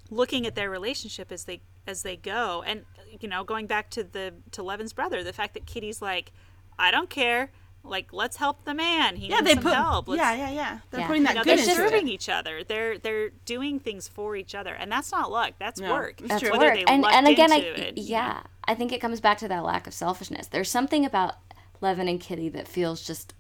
looking 0.10 0.46
at 0.48 0.56
their 0.56 0.70
relationship 0.70 1.32
as 1.32 1.44
they 1.46 1.62
as 1.88 2.04
they 2.04 2.16
go. 2.16 2.64
And 2.66 2.86
you 3.20 3.28
know 3.28 3.44
going 3.44 3.68
back 3.68 3.90
to 3.92 4.04
the 4.04 4.34
to 4.52 4.64
Levin's 4.64 4.94
brother 4.94 5.24
the 5.24 5.34
fact 5.34 5.54
that 5.54 5.66
Kitty's 5.66 6.02
like 6.02 6.32
I 6.80 6.92
don't 6.92 7.10
care. 7.10 7.52
Like 7.86 8.14
let's 8.14 8.38
help 8.38 8.64
the 8.64 8.74
man. 8.74 9.18
He 9.18 9.28
yeah, 9.28 9.36
needs 9.36 9.48
they 9.48 9.54
some 9.56 9.64
put. 9.64 9.74
help. 9.74 10.08
Let's, 10.08 10.22
Yeah, 10.22 10.34
yeah, 10.34 10.50
yeah. 10.52 10.80
They're 10.90 11.02
Yeah. 11.02 11.08
putting 11.08 11.24
that 11.24 11.32
you 11.32 11.36
know, 11.40 11.44
good 11.44 11.60
they're 11.60 11.76
serving 11.76 12.08
each 12.08 12.30
other. 12.30 12.64
They're 12.64 12.98
they're 12.98 13.30
doing 13.46 13.80
things 13.80 14.08
for 14.08 14.36
each 14.38 14.56
other. 14.56 14.74
And 14.74 14.90
that's 14.92 15.12
not 15.12 15.30
luck. 15.30 15.54
That's 15.60 15.82
No, 15.82 15.92
work. 15.94 16.20
it's 16.22 16.30
that's 16.30 16.42
true. 16.42 16.52
whether 16.52 16.68
work. 16.68 16.76
they 16.76 16.86
and 16.86 17.06
and 17.06 17.28
again 17.28 17.52
I 17.52 17.58
it, 17.58 17.98
yeah 17.98 18.44
I 18.66 18.74
think 18.76 18.94
it 18.94 19.02
comes 19.02 19.20
back 19.20 19.38
to 19.40 19.48
that 19.50 19.64
lack 19.66 19.86
of 19.86 19.94
selfishness. 19.94 20.48
There's 20.48 20.72
something 20.72 21.06
about 21.06 21.36
Levin 21.82 22.08
and 22.08 22.22
Kitty 22.22 22.48
that 22.50 22.68
feels 22.70 23.06
just 23.06 23.34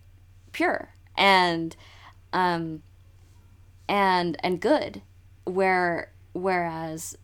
pure 0.51 0.89
and 1.17 1.75
um 2.33 2.83
and 3.87 4.35
and 4.43 4.59
good. 4.59 5.01
Where 5.45 6.11
whereas 6.33 7.17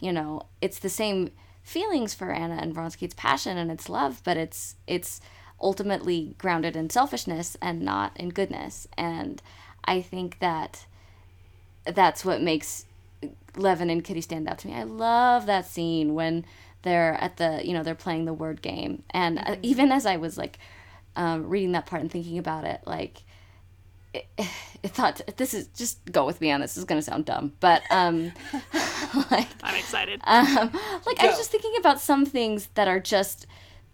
you 0.00 0.12
know 0.12 0.42
it's 0.60 0.78
the 0.78 0.88
same 0.88 1.30
feelings 1.62 2.14
for 2.14 2.30
Anna 2.30 2.58
and 2.60 2.74
Vronsky 2.74 3.02
it's 3.02 3.14
passion 3.14 3.56
and 3.58 3.70
it's 3.70 3.88
love 3.88 4.20
but 4.24 4.36
it's 4.36 4.76
it's 4.86 5.20
ultimately 5.60 6.34
grounded 6.38 6.76
in 6.76 6.90
selfishness 6.90 7.56
and 7.62 7.80
not 7.80 8.12
in 8.16 8.28
goodness 8.28 8.86
and 8.96 9.42
I 9.84 10.02
think 10.02 10.38
that 10.40 10.86
that's 11.84 12.24
what 12.24 12.42
makes 12.42 12.84
Levin 13.56 13.90
and 13.90 14.04
Kitty 14.04 14.20
stand 14.20 14.48
out 14.48 14.58
to 14.58 14.68
me. 14.68 14.74
I 14.74 14.82
love 14.82 15.46
that 15.46 15.66
scene 15.66 16.14
when 16.14 16.44
they're 16.82 17.14
at 17.14 17.36
the, 17.36 17.60
you 17.64 17.72
know, 17.72 17.82
they're 17.82 17.94
playing 17.94 18.24
the 18.24 18.34
word 18.34 18.62
game. 18.62 19.02
And 19.10 19.38
uh, 19.38 19.56
even 19.62 19.92
as 19.92 20.06
I 20.06 20.16
was 20.16 20.36
like 20.36 20.58
um, 21.14 21.48
reading 21.48 21.72
that 21.72 21.86
part 21.86 22.02
and 22.02 22.10
thinking 22.10 22.38
about 22.38 22.64
it, 22.64 22.80
like, 22.86 23.22
it, 24.38 24.48
it 24.82 24.90
thought, 24.92 25.20
this 25.36 25.54
is, 25.54 25.68
just 25.68 26.04
go 26.12 26.24
with 26.24 26.40
me 26.40 26.50
on 26.50 26.60
this. 26.60 26.72
This 26.72 26.78
is 26.78 26.84
going 26.84 26.98
to 26.98 27.04
sound 27.04 27.24
dumb. 27.24 27.52
But, 27.60 27.82
um, 27.90 28.32
like, 29.30 29.48
I'm 29.62 29.76
excited 29.76 30.20
um, 30.24 30.70
like 31.06 31.20
I 31.20 31.26
was 31.26 31.36
just 31.36 31.50
thinking 31.50 31.74
about 31.78 32.00
some 32.00 32.26
things 32.26 32.68
that 32.74 32.88
are 32.88 33.00
just 33.00 33.46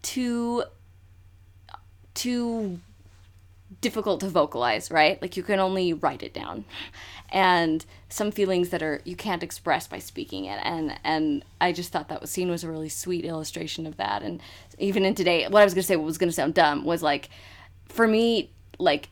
too 0.02 0.64
too 2.14 2.80
difficult 3.80 4.20
to 4.20 4.28
vocalize, 4.28 4.90
right? 4.90 5.20
Like 5.20 5.36
you 5.36 5.42
can 5.42 5.58
only 5.58 5.92
write 5.92 6.22
it 6.22 6.34
down. 6.34 6.64
And 7.30 7.84
some 8.08 8.30
feelings 8.30 8.68
that 8.68 8.82
are 8.82 9.00
you 9.04 9.16
can't 9.16 9.42
express 9.42 9.86
by 9.86 9.98
speaking 9.98 10.44
it. 10.44 10.60
And 10.62 10.98
and 11.04 11.44
I 11.60 11.72
just 11.72 11.92
thought 11.92 12.08
that 12.08 12.20
was 12.20 12.30
scene 12.30 12.50
was 12.50 12.64
a 12.64 12.70
really 12.70 12.88
sweet 12.88 13.24
illustration 13.24 13.86
of 13.86 13.96
that. 13.96 14.22
And 14.22 14.40
even 14.78 15.04
in 15.04 15.14
today, 15.14 15.46
what 15.48 15.62
I 15.62 15.64
was 15.64 15.74
gonna 15.74 15.82
say 15.82 15.96
what 15.96 16.04
was 16.06 16.18
gonna 16.18 16.32
sound 16.32 16.54
dumb 16.54 16.84
was 16.84 17.02
like 17.02 17.30
for 17.86 18.06
me, 18.06 18.50
like 18.78 19.08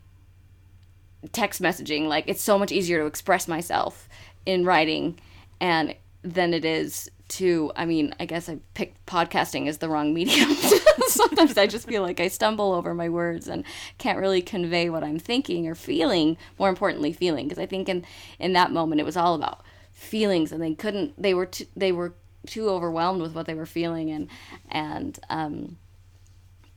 text 1.33 1.61
messaging, 1.61 2.07
like 2.07 2.25
it's 2.27 2.43
so 2.43 2.59
much 2.59 2.73
easier 2.73 3.01
to 3.01 3.07
express 3.07 3.47
myself 3.49 4.09
in 4.47 4.64
writing 4.64 5.18
and 5.61 5.95
than 6.23 6.53
it 6.55 6.64
is 6.64 7.11
to 7.29 7.71
I 7.77 7.87
mean, 7.87 8.14
I 8.18 8.27
guess 8.27 8.49
I 8.49 8.59
picked 8.75 9.07
podcasting 9.07 9.68
as 9.68 9.79
the 9.79 9.89
wrong 9.89 10.12
medium. 10.14 10.53
Sometimes 11.07 11.57
I 11.57 11.66
just 11.66 11.89
feel 11.89 12.03
like 12.03 12.21
I 12.21 12.29
stumble 12.29 12.73
over 12.73 12.95
my 12.95 13.09
words 13.09 13.49
and 13.49 13.64
can't 13.99 14.18
really 14.18 14.43
convey 14.43 14.91
what 14.91 15.05
I'm 15.05 15.18
thinking 15.18 15.66
or 15.66 15.75
feeling, 15.75 16.37
more 16.59 16.68
importantly 16.68 17.12
feeling 17.12 17.49
because 17.49 17.62
I 17.62 17.66
think 17.66 17.89
in 17.89 18.05
in 18.39 18.53
that 18.55 18.73
moment 18.73 19.01
it 19.01 19.05
was 19.05 19.16
all 19.16 19.35
about 19.35 19.62
feelings 19.93 20.53
and 20.53 20.62
they 20.62 20.75
couldn't 20.75 21.21
they 21.21 21.35
were 21.35 21.47
too, 21.47 21.66
they 21.77 21.93
were 21.93 22.14
too 22.47 22.68
overwhelmed 22.68 23.21
with 23.21 23.35
what 23.35 23.47
they 23.47 23.55
were 23.55 23.66
feeling 23.66 24.11
and 24.11 24.29
and 24.71 25.18
um 25.29 25.77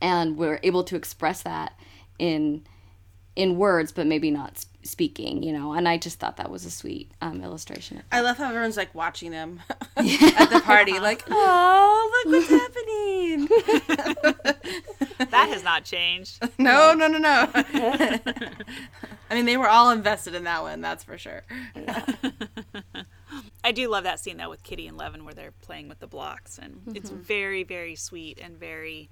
and 0.00 0.36
were 0.36 0.60
able 0.62 0.84
to 0.84 0.96
express 0.96 1.42
that 1.42 1.72
in 2.18 2.62
in 3.36 3.56
words, 3.56 3.92
but 3.92 4.06
maybe 4.06 4.30
not 4.30 4.64
speaking. 4.82 5.42
You 5.42 5.52
know, 5.52 5.72
and 5.72 5.88
I 5.88 5.96
just 5.98 6.18
thought 6.18 6.36
that 6.36 6.50
was 6.50 6.64
a 6.64 6.70
sweet 6.70 7.10
um, 7.20 7.42
illustration. 7.42 8.02
I 8.12 8.20
love 8.20 8.36
how 8.38 8.48
everyone's 8.48 8.76
like 8.76 8.94
watching 8.94 9.30
them 9.30 9.60
at 9.96 10.50
the 10.50 10.60
party, 10.64 10.98
like, 11.00 11.24
oh, 11.30 12.24
look 12.26 12.48
what's 12.48 12.48
happening. 12.48 13.48
That 15.30 15.48
has 15.48 15.64
not 15.64 15.84
changed. 15.84 16.42
No, 16.58 16.92
no, 16.92 17.06
no, 17.08 17.18
no. 17.18 17.48
I 17.52 19.34
mean, 19.34 19.46
they 19.46 19.56
were 19.56 19.68
all 19.68 19.90
invested 19.90 20.34
in 20.34 20.44
that 20.44 20.62
one, 20.62 20.80
that's 20.80 21.02
for 21.02 21.18
sure. 21.18 21.42
I 23.64 23.72
do 23.72 23.88
love 23.88 24.04
that 24.04 24.20
scene 24.20 24.36
though 24.36 24.50
with 24.50 24.62
Kitty 24.62 24.86
and 24.86 24.96
Levin 24.96 25.24
where 25.24 25.34
they're 25.34 25.52
playing 25.62 25.88
with 25.88 25.98
the 25.98 26.06
blocks, 26.06 26.58
and 26.58 26.82
it's 26.94 27.10
very, 27.10 27.64
very 27.64 27.96
sweet 27.96 28.38
and 28.40 28.56
very 28.58 29.08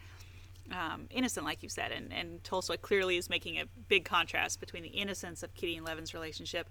um, 0.72 1.06
innocent, 1.10 1.44
like 1.44 1.62
you 1.62 1.68
said. 1.68 1.92
And, 1.92 2.12
and 2.12 2.42
Tolstoy 2.44 2.76
clearly 2.76 3.16
is 3.16 3.28
making 3.28 3.58
a 3.58 3.64
big 3.88 4.04
contrast 4.04 4.60
between 4.60 4.82
the 4.82 4.88
innocence 4.88 5.42
of 5.42 5.54
Kitty 5.54 5.76
and 5.76 5.86
Levin's 5.86 6.14
relationship 6.14 6.68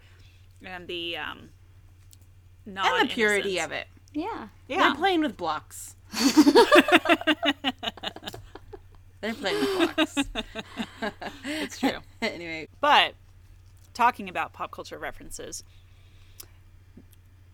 and 0.64 0.88
the 0.88 1.18
um, 1.18 1.50
non 2.66 3.02
And 3.02 3.10
the 3.10 3.14
purity 3.14 3.60
of 3.60 3.72
it. 3.72 3.88
Yeah. 4.14 4.48
Yeah, 4.68 4.78
They're 4.90 4.96
playing 4.96 5.22
with 5.22 5.38
blocks. 5.38 5.96
They're 9.22 9.34
playing 9.34 9.60
with 9.60 9.96
blocks. 9.96 10.18
it's 11.46 11.80
true. 11.80 12.00
anyway, 12.22 12.68
But 12.80 13.14
talking 13.94 14.28
about 14.30 14.54
pop 14.54 14.72
culture 14.72 14.98
references, 14.98 15.64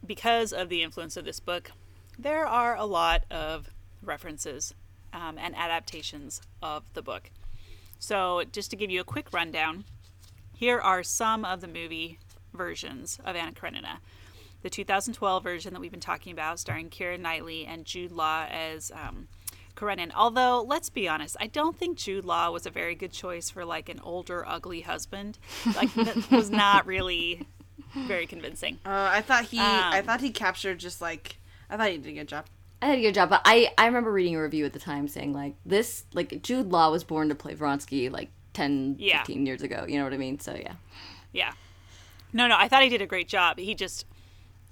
because 0.05 0.53
of 0.53 0.69
the 0.69 0.81
influence 0.81 1.17
of 1.17 1.25
this 1.25 1.39
book, 1.39 1.71
there 2.17 2.45
are 2.45 2.75
a 2.75 2.85
lot 2.85 3.25
of 3.29 3.69
references 4.01 4.73
um, 5.13 5.37
and 5.37 5.55
adaptations 5.55 6.41
of 6.61 6.83
the 6.93 7.01
book. 7.01 7.29
So, 7.99 8.43
just 8.51 8.69
to 8.71 8.75
give 8.75 8.91
you 8.91 9.01
a 9.01 9.03
quick 9.03 9.33
rundown, 9.33 9.85
here 10.53 10.79
are 10.79 11.03
some 11.03 11.43
of 11.45 11.61
the 11.61 11.67
movie 11.67 12.19
versions 12.53 13.19
of 13.25 13.35
Anna 13.35 13.51
Karenina. 13.53 13.99
The 14.63 14.69
2012 14.69 15.43
version 15.43 15.73
that 15.73 15.79
we've 15.79 15.91
been 15.91 15.99
talking 15.99 16.31
about, 16.33 16.59
starring 16.59 16.89
Keira 16.89 17.19
Knightley 17.19 17.65
and 17.65 17.85
Jude 17.85 18.11
Law 18.11 18.45
as 18.49 18.91
um, 18.91 19.27
Karenin. 19.75 20.11
Although, 20.15 20.61
let's 20.67 20.89
be 20.89 21.07
honest, 21.07 21.37
I 21.39 21.47
don't 21.47 21.77
think 21.77 21.97
Jude 21.97 22.25
Law 22.25 22.49
was 22.51 22.65
a 22.65 22.71
very 22.71 22.95
good 22.95 23.11
choice 23.11 23.49
for 23.49 23.65
like 23.65 23.89
an 23.89 23.99
older, 24.03 24.47
ugly 24.47 24.81
husband. 24.81 25.37
Like, 25.75 25.93
that 25.93 26.29
was 26.31 26.49
not 26.49 26.85
really 26.87 27.47
very 27.95 28.25
convincing. 28.27 28.79
uh, 28.85 29.09
I 29.11 29.21
thought 29.21 29.45
he, 29.45 29.59
I 29.59 29.99
Um, 29.99 30.05
thought 30.05 30.21
he 30.21 30.31
captured 30.31 30.79
just 30.79 31.01
like, 31.01 31.37
I 31.69 31.77
thought 31.77 31.89
he 31.91 31.97
did 31.97 32.09
a 32.09 32.13
good 32.13 32.27
job. 32.27 32.45
I 32.81 32.87
did 32.91 32.99
a 32.99 33.01
good 33.01 33.15
job, 33.15 33.29
but 33.29 33.41
I, 33.45 33.73
I 33.77 33.87
remember 33.87 34.11
reading 34.11 34.35
a 34.35 34.41
review 34.41 34.65
at 34.65 34.73
the 34.73 34.79
time 34.79 35.07
saying 35.07 35.33
like 35.33 35.55
this 35.65 36.05
like 36.13 36.41
Jude 36.43 36.71
Law 36.71 36.91
was 36.91 37.03
born 37.03 37.29
to 37.29 37.35
play 37.35 37.55
Vronsky 37.55 38.11
like 38.11 38.29
10, 38.53 38.97
Yeah. 38.99 39.19
15 39.19 39.45
years 39.45 39.61
ago. 39.63 39.85
You 39.87 39.97
know 39.97 40.03
what 40.03 40.13
I 40.13 40.17
mean? 40.17 40.39
So 40.39 40.55
yeah. 40.55 40.73
Yeah. 41.31 41.53
No, 42.33 42.47
no, 42.47 42.55
I 42.57 42.67
thought 42.67 42.83
he 42.83 42.89
did 42.89 43.01
a 43.01 43.07
great 43.07 43.27
job. 43.27 43.57
He 43.57 43.73
just, 43.73 44.05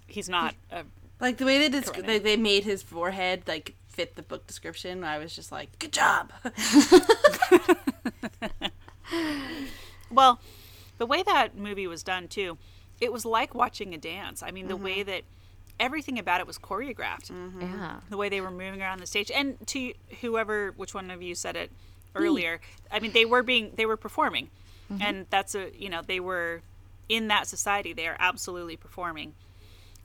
he's 0.08 0.30
not 0.30 0.56
a 0.72 0.84
Like 1.20 1.38
the 1.38 1.46
way 1.46 1.58
they, 1.68 1.70
desc- 1.80 1.94
Karenin. 1.94 2.06
they 2.06 2.20
they 2.20 2.38
made 2.38 2.64
his 2.64 2.84
forehead 2.84 3.44
like 3.48 3.76
fit 3.88 4.16
the 4.16 4.22
book 4.22 4.46
description. 4.46 5.04
I 5.04 5.18
was 5.18 5.36
just 5.36 5.52
like, 5.52 5.80
good 5.80 5.94
job. 5.94 6.32
Well, 10.16 10.40
the 10.98 11.06
way 11.06 11.24
that 11.24 11.58
movie 11.58 11.88
was 11.88 12.04
done 12.04 12.28
too, 12.28 12.58
it 13.02 13.12
was 13.12 13.26
like 13.26 13.54
watching 13.54 13.94
a 13.94 13.98
dance. 13.98 14.42
I 14.42 14.52
mean, 14.52 14.68
the 14.68 14.78
way 14.78 15.00
mm-hmm. 15.00 15.10
that 15.10 15.22
everything 15.80 16.20
about 16.20 16.40
it 16.40 16.48
was 16.48 16.58
choreographed. 16.58 17.32
Mm-hmm. 17.32 17.62
Yeah. 17.62 18.00
The 18.10 18.18
way 18.18 18.30
they 18.30 18.42
were 18.42 18.52
moving 18.52 18.82
around 18.82 19.00
the 19.00 19.08
stage, 19.08 19.32
and 19.32 19.56
to 19.68 19.94
whoever, 20.22 20.72
which 20.78 20.94
one 20.94 21.12
of 21.12 21.22
you 21.22 21.36
said 21.36 21.56
it 21.56 21.72
earlier? 22.16 22.62
I 22.92 23.00
mean, 23.00 23.12
they 23.12 23.26
were 23.26 23.44
being, 23.44 23.74
they 23.76 23.86
were 23.86 23.98
performing, 23.98 24.50
mm-hmm. 24.92 25.02
and 25.02 25.26
that's 25.30 25.56
a, 25.56 25.72
you 25.78 25.90
know, 25.90 26.02
they 26.02 26.20
were 26.20 26.62
in 27.10 27.28
that 27.28 27.48
society. 27.48 27.94
They 27.94 28.08
are 28.08 28.18
absolutely 28.20 28.78
performing, 28.78 29.34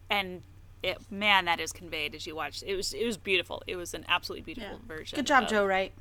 and 0.08 0.42
it, 0.82 0.98
man, 1.10 1.44
that 1.44 1.60
is 1.60 1.72
conveyed 1.72 2.14
as 2.14 2.26
you 2.26 2.34
watch. 2.34 2.62
It 2.66 2.74
was, 2.74 2.92
it 2.92 3.04
was 3.04 3.16
beautiful. 3.16 3.62
It 3.66 3.76
was 3.76 3.94
an 3.94 4.04
absolutely 4.08 4.42
beautiful 4.42 4.80
version. 4.88 5.16
Good 5.16 5.26
job, 5.26 5.44
of- 5.44 5.50
Joe 5.50 5.66
Wright. 5.66 5.92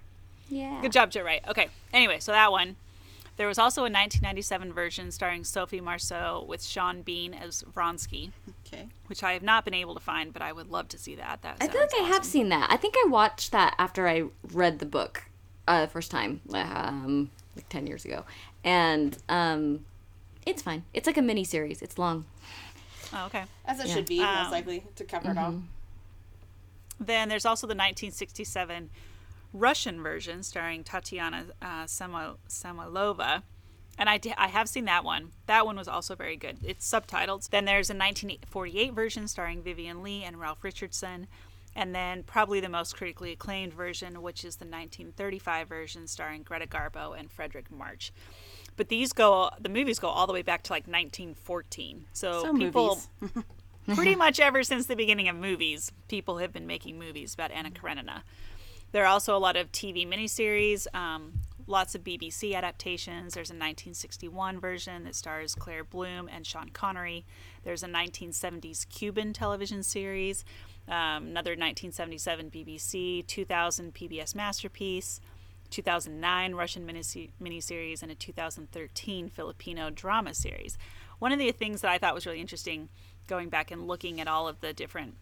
Yeah. 0.49 0.79
Good 0.81 0.91
job, 0.91 1.11
Joe 1.11 1.23
Wright. 1.23 1.43
Okay. 1.47 1.67
Anyway, 1.93 2.19
so 2.19 2.31
that 2.31 2.51
one. 2.51 2.75
There 3.39 3.47
was 3.47 3.57
also 3.57 3.83
a 3.83 3.83
1997 3.83 4.73
version 4.73 5.11
starring 5.11 5.45
Sophie 5.45 5.79
Marceau 5.79 6.43
with 6.45 6.61
Sean 6.61 7.03
Bean 7.03 7.33
as 7.33 7.63
Vronsky, 7.73 8.31
Okay. 8.67 8.89
which 9.07 9.23
I 9.23 9.31
have 9.31 9.41
not 9.43 9.63
been 9.63 9.73
able 9.73 9.93
to 9.93 10.01
find, 10.01 10.33
but 10.33 10.41
I 10.41 10.51
would 10.51 10.67
love 10.69 10.89
to 10.89 10.97
see 10.97 11.15
that. 11.15 11.41
That 11.43 11.55
I 11.61 11.69
feel 11.69 11.79
like 11.79 11.89
sounds 11.91 12.03
I 12.03 12.07
have 12.13 12.25
seen 12.25 12.49
that. 12.49 12.67
I 12.69 12.75
think 12.75 12.95
I 12.97 13.07
watched 13.07 13.53
that 13.53 13.75
after 13.77 14.09
I 14.09 14.23
read 14.51 14.79
the 14.79 14.85
book 14.85 15.23
uh, 15.69 15.83
the 15.83 15.87
first 15.87 16.11
time, 16.11 16.41
um, 16.53 17.29
like 17.55 17.69
10 17.69 17.87
years 17.87 18.03
ago. 18.03 18.25
And 18.65 19.17
um, 19.29 19.85
it's 20.45 20.61
fine. 20.61 20.83
It's 20.93 21.07
like 21.07 21.15
a 21.15 21.21
mini 21.21 21.45
series. 21.45 21.81
It's 21.81 21.97
long. 21.97 22.25
Oh, 23.13 23.27
okay. 23.27 23.45
As 23.65 23.79
it 23.79 23.87
Yeah. 23.87 23.93
should 23.95 24.05
be, 24.05 24.19
Um, 24.21 24.35
most 24.35 24.51
likely, 24.51 24.83
to 24.97 25.05
cover 25.05 25.31
it 25.31 25.37
all. 25.37 25.61
Then 26.99 27.29
there's 27.29 27.45
also 27.45 27.67
the 27.67 27.71
1967 27.73 28.89
Russian 29.53 30.01
version 30.01 30.43
starring 30.43 30.83
Tatiana 30.83 31.45
uh, 31.61 31.83
Samo- 31.85 32.37
Samoilova. 32.47 33.43
And 33.97 34.09
I, 34.09 34.19
I 34.37 34.47
have 34.47 34.69
seen 34.69 34.85
that 34.85 35.03
one. 35.03 35.31
That 35.47 35.65
one 35.65 35.75
was 35.75 35.87
also 35.89 36.15
very 36.15 36.37
good. 36.37 36.59
It's 36.63 36.89
subtitled. 36.89 37.49
Then 37.49 37.65
there's 37.65 37.89
a 37.89 37.93
1948 37.93 38.93
version 38.93 39.27
starring 39.27 39.61
Vivien 39.61 40.01
Leigh 40.01 40.23
and 40.23 40.39
Ralph 40.39 40.63
Richardson. 40.63 41.27
And 41.75 41.93
then 41.93 42.23
probably 42.23 42.59
the 42.61 42.69
most 42.69 42.95
critically 42.95 43.33
acclaimed 43.33 43.73
version, 43.73 44.21
which 44.21 44.45
is 44.45 44.55
the 44.55 44.65
1935 44.65 45.67
version 45.67 46.07
starring 46.07 46.43
Greta 46.43 46.65
Garbo 46.65 47.17
and 47.17 47.29
Fredric 47.29 47.69
March. 47.69 48.11
But 48.77 48.87
these 48.87 49.11
go, 49.11 49.49
the 49.59 49.69
movies 49.69 49.99
go 49.99 50.07
all 50.07 50.25
the 50.27 50.33
way 50.33 50.41
back 50.41 50.63
to 50.63 50.73
like 50.73 50.87
1914. 50.87 52.05
So, 52.13 52.43
So 52.43 52.57
people, 52.57 53.01
movies. 53.19 53.43
pretty 53.95 54.15
much 54.15 54.39
ever 54.39 54.63
since 54.63 54.85
the 54.85 54.95
beginning 54.95 55.27
of 55.27 55.35
movies, 55.35 55.91
people 56.07 56.37
have 56.37 56.53
been 56.53 56.65
making 56.65 56.97
movies 56.97 57.33
about 57.33 57.51
Anna 57.51 57.71
Karenina. 57.71 58.23
There 58.91 59.03
are 59.03 59.07
also 59.07 59.35
a 59.35 59.39
lot 59.39 59.55
of 59.55 59.71
TV 59.71 60.07
miniseries, 60.07 60.87
um, 60.95 61.41
lots 61.67 61.93
of 61.93 62.03
BBC 62.03 62.55
adaptations. 62.55 63.35
There's 63.35 63.51
a 63.51 63.53
1961 63.53 64.59
version 64.59 65.03
that 65.03 65.15
stars 65.15 65.53
Claire 65.53 65.83
Bloom 65.83 66.27
and 66.27 66.45
Sean 66.45 66.69
Connery. 66.69 67.25
There's 67.63 67.83
a 67.83 67.87
1970s 67.87 68.89
Cuban 68.89 69.33
television 69.33 69.83
series, 69.83 70.43
um, 70.87 71.27
another 71.27 71.51
1977 71.51 72.49
BBC, 72.49 73.25
2000 73.27 73.93
PBS 73.93 74.33
Masterpiece, 74.33 75.21
2009 75.69 76.55
Russian 76.55 76.87
minise- 76.87 77.29
miniseries, 77.39 78.01
and 78.01 78.11
a 78.11 78.15
2013 78.15 79.29
Filipino 79.29 79.91
drama 79.91 80.33
series. 80.33 80.79
One 81.19 81.31
of 81.31 81.37
the 81.37 81.51
things 81.51 81.81
that 81.81 81.91
I 81.91 81.99
thought 81.99 82.15
was 82.15 82.25
really 82.25 82.41
interesting 82.41 82.89
going 83.27 83.49
back 83.49 83.69
and 83.69 83.87
looking 83.87 84.19
at 84.19 84.27
all 84.27 84.47
of 84.47 84.61
the 84.61 84.73
different 84.73 85.17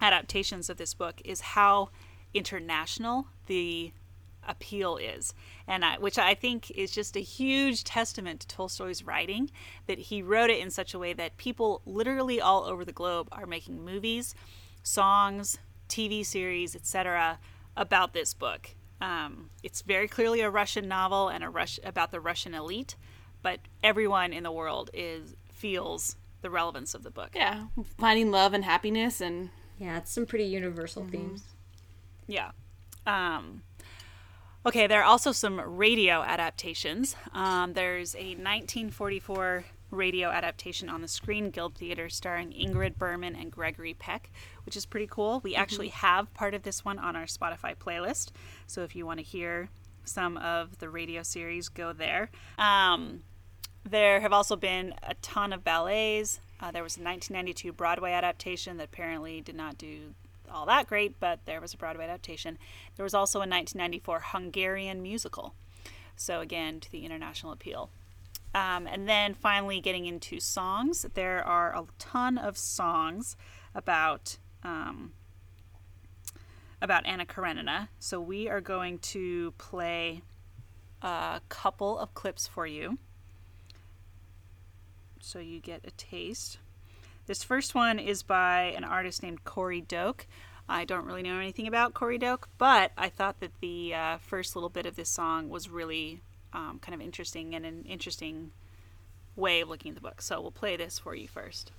adaptations 0.00 0.70
of 0.70 0.76
this 0.76 0.94
book 0.94 1.20
is 1.24 1.40
how 1.40 1.90
international 2.34 3.26
the 3.46 3.92
appeal 4.46 4.96
is 4.96 5.34
and 5.66 5.84
I, 5.84 5.98
which 5.98 6.18
i 6.18 6.34
think 6.34 6.70
is 6.70 6.90
just 6.90 7.14
a 7.16 7.20
huge 7.20 7.84
testament 7.84 8.40
to 8.40 8.48
tolstoy's 8.48 9.02
writing 9.02 9.50
that 9.86 9.98
he 9.98 10.22
wrote 10.22 10.48
it 10.50 10.58
in 10.58 10.70
such 10.70 10.94
a 10.94 10.98
way 10.98 11.12
that 11.12 11.36
people 11.36 11.82
literally 11.84 12.40
all 12.40 12.64
over 12.64 12.84
the 12.84 12.92
globe 12.92 13.28
are 13.32 13.46
making 13.46 13.84
movies 13.84 14.34
songs 14.82 15.58
tv 15.88 16.24
series 16.24 16.74
etc 16.74 17.38
about 17.76 18.12
this 18.12 18.32
book 18.32 18.70
um, 19.02 19.48
it's 19.62 19.82
very 19.82 20.08
clearly 20.08 20.40
a 20.40 20.50
russian 20.50 20.88
novel 20.88 21.28
and 21.28 21.44
a 21.44 21.50
Rush, 21.50 21.78
about 21.84 22.10
the 22.10 22.20
russian 22.20 22.54
elite 22.54 22.96
but 23.42 23.60
everyone 23.82 24.32
in 24.32 24.42
the 24.42 24.52
world 24.52 24.90
is 24.94 25.34
feels 25.52 26.16
the 26.42 26.50
relevance 26.50 26.94
of 26.94 27.02
the 27.02 27.10
book 27.10 27.30
Yeah. 27.34 27.66
Finding 27.98 28.30
love 28.30 28.54
and 28.54 28.64
happiness 28.64 29.20
and 29.20 29.50
Yeah, 29.78 29.98
it's 29.98 30.10
some 30.10 30.26
pretty 30.26 30.44
universal 30.44 31.04
themes. 31.04 31.42
Yeah. 32.30 32.52
Um, 33.06 33.62
okay, 34.64 34.86
there 34.86 35.00
are 35.00 35.04
also 35.04 35.32
some 35.32 35.60
radio 35.60 36.22
adaptations. 36.22 37.16
Um, 37.32 37.72
there's 37.72 38.14
a 38.14 38.36
1944 38.36 39.64
radio 39.90 40.28
adaptation 40.28 40.88
on 40.88 41.02
the 41.02 41.08
Screen 41.08 41.50
Guild 41.50 41.74
Theater 41.76 42.08
starring 42.08 42.52
Ingrid 42.52 42.96
Bergman 42.96 43.34
and 43.34 43.50
Gregory 43.50 43.94
Peck, 43.94 44.30
which 44.64 44.76
is 44.76 44.86
pretty 44.86 45.08
cool. 45.10 45.40
We 45.42 45.56
actually 45.56 45.88
have 45.88 46.32
part 46.32 46.54
of 46.54 46.62
this 46.62 46.84
one 46.84 46.98
on 46.98 47.16
our 47.16 47.24
Spotify 47.24 47.74
playlist. 47.76 48.30
So 48.68 48.82
if 48.82 48.94
you 48.94 49.04
want 49.04 49.18
to 49.18 49.24
hear 49.24 49.68
some 50.04 50.36
of 50.36 50.78
the 50.78 50.88
radio 50.88 51.24
series, 51.24 51.68
go 51.68 51.92
there. 51.92 52.30
Um, 52.58 53.24
there 53.88 54.20
have 54.20 54.32
also 54.32 54.54
been 54.54 54.94
a 55.02 55.14
ton 55.14 55.52
of 55.52 55.64
ballets. 55.64 56.38
Uh, 56.60 56.70
there 56.70 56.82
was 56.82 56.96
a 56.96 57.02
1992 57.02 57.72
Broadway 57.72 58.12
adaptation 58.12 58.76
that 58.76 58.84
apparently 58.84 59.40
did 59.40 59.56
not 59.56 59.78
do 59.78 60.14
all 60.50 60.66
that 60.66 60.86
great, 60.86 61.18
but 61.20 61.40
there 61.44 61.60
was 61.60 61.74
a 61.74 61.76
Broadway 61.76 62.04
adaptation. 62.04 62.58
There 62.96 63.04
was 63.04 63.14
also 63.14 63.38
a 63.38 63.48
1994 63.48 64.20
Hungarian 64.26 65.02
musical. 65.02 65.54
So, 66.16 66.40
again, 66.40 66.80
to 66.80 66.90
the 66.90 67.04
international 67.04 67.52
appeal. 67.52 67.90
Um, 68.54 68.86
and 68.86 69.08
then 69.08 69.34
finally, 69.34 69.80
getting 69.80 70.06
into 70.06 70.40
songs, 70.40 71.06
there 71.14 71.46
are 71.46 71.74
a 71.74 71.84
ton 71.98 72.36
of 72.36 72.58
songs 72.58 73.36
about 73.74 74.38
um, 74.62 75.12
about 76.82 77.06
Anna 77.06 77.26
Karenina. 77.26 77.88
So 77.98 78.20
we 78.20 78.48
are 78.48 78.60
going 78.60 78.98
to 78.98 79.52
play 79.58 80.22
a 81.02 81.40
couple 81.48 81.98
of 81.98 82.14
clips 82.14 82.46
for 82.46 82.66
you. 82.66 82.98
so 85.20 85.38
you 85.38 85.60
get 85.60 85.82
a 85.84 85.90
taste. 85.92 86.58
This 87.30 87.44
first 87.44 87.76
one 87.76 88.00
is 88.00 88.24
by 88.24 88.74
an 88.76 88.82
artist 88.82 89.22
named 89.22 89.44
Corey 89.44 89.80
Doak. 89.80 90.26
I 90.68 90.84
don't 90.84 91.04
really 91.04 91.22
know 91.22 91.38
anything 91.38 91.68
about 91.68 91.94
Corey 91.94 92.18
Doak, 92.18 92.48
but 92.58 92.90
I 92.98 93.08
thought 93.08 93.38
that 93.38 93.52
the 93.60 93.94
uh, 93.94 94.18
first 94.18 94.56
little 94.56 94.68
bit 94.68 94.84
of 94.84 94.96
this 94.96 95.08
song 95.08 95.48
was 95.48 95.68
really 95.68 96.22
um, 96.52 96.80
kind 96.82 96.92
of 96.92 97.00
interesting 97.00 97.54
and 97.54 97.64
an 97.64 97.84
interesting 97.84 98.50
way 99.36 99.60
of 99.60 99.68
looking 99.68 99.90
at 99.90 99.94
the 99.94 100.00
book. 100.00 100.22
So 100.22 100.40
we'll 100.40 100.50
play 100.50 100.76
this 100.76 100.98
for 100.98 101.14
you 101.14 101.28
first. 101.28 101.70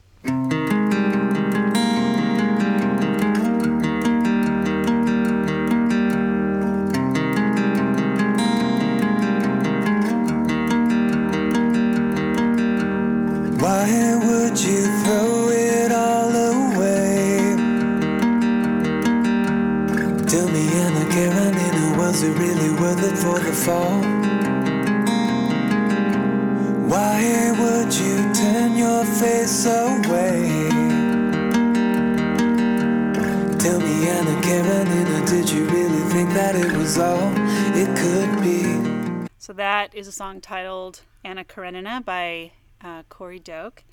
Song 40.22 40.40
titled 40.40 41.02
Anna 41.24 41.44
Karenina 41.44 42.00
by 42.06 42.52
uh, 42.80 43.02
Corey 43.10 43.40
Doak. 43.40 43.84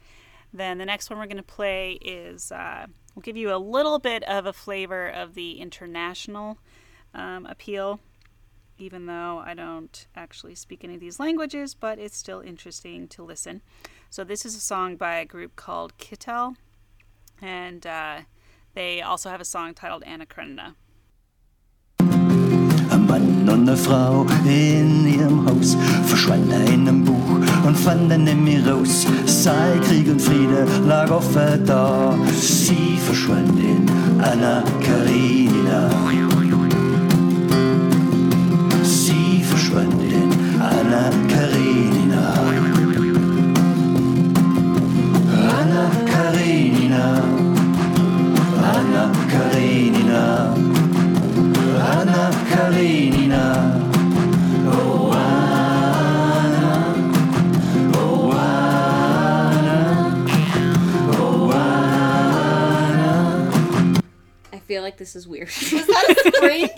Then 0.52 0.76
the 0.76 0.84
next 0.84 1.08
one 1.08 1.18
we're 1.18 1.24
going 1.24 1.38
to 1.38 1.42
play 1.42 1.92
is 2.02 2.52
uh, 2.52 2.84
we'll 3.14 3.22
give 3.22 3.38
you 3.38 3.50
a 3.50 3.56
little 3.56 3.98
bit 3.98 4.22
of 4.24 4.44
a 4.44 4.52
flavor 4.52 5.08
of 5.08 5.32
the 5.32 5.52
international 5.52 6.58
um, 7.14 7.46
appeal, 7.46 8.00
even 8.76 9.06
though 9.06 9.42
I 9.42 9.54
don't 9.54 10.06
actually 10.14 10.54
speak 10.54 10.84
any 10.84 10.96
of 10.96 11.00
these 11.00 11.18
languages, 11.18 11.74
but 11.74 11.98
it's 11.98 12.18
still 12.18 12.42
interesting 12.42 13.08
to 13.08 13.22
listen. 13.22 13.62
So 14.10 14.22
this 14.22 14.44
is 14.44 14.54
a 14.54 14.60
song 14.60 14.96
by 14.96 15.14
a 15.14 15.24
group 15.24 15.56
called 15.56 15.96
Kittel, 15.96 16.56
and 17.40 17.86
uh, 17.86 18.18
they 18.74 19.00
also 19.00 19.30
have 19.30 19.40
a 19.40 19.46
song 19.46 19.72
titled 19.72 20.02
Anna 20.02 20.26
Karenina. 20.26 20.74
Mann 23.18 23.48
und 23.48 23.68
eine 23.68 23.76
Frau 23.76 24.26
in 24.44 25.06
ihrem 25.06 25.46
Haus 25.46 25.76
verschwanden 26.06 26.66
in 26.66 26.88
einem 26.88 27.04
Buch 27.04 27.30
und 27.66 27.76
fanden 27.76 28.24
nicht 28.24 28.40
mehr 28.40 28.72
raus. 28.72 29.06
Sei 29.26 29.78
Krieg 29.86 30.08
und 30.08 30.20
Friede 30.20 30.66
lag 30.86 31.10
offen 31.10 31.64
da. 31.66 32.16
Sie 32.40 32.98
verschwand 33.04 33.58
in 33.58 33.86
Anna 34.20 34.62
Karenina. 34.80 35.90
Sie 38.82 39.42
verschwand 39.42 39.94
in 40.02 40.30
Anna 40.60 41.10
Karenina. 41.28 42.34
Anna 45.60 45.90
Karenina. 46.06 47.27
This 65.08 65.16
is 65.16 65.26
weird. 65.28 65.48
Was 65.72 65.86
that 65.86 66.14
a 66.26 66.36
spring? 66.36 66.64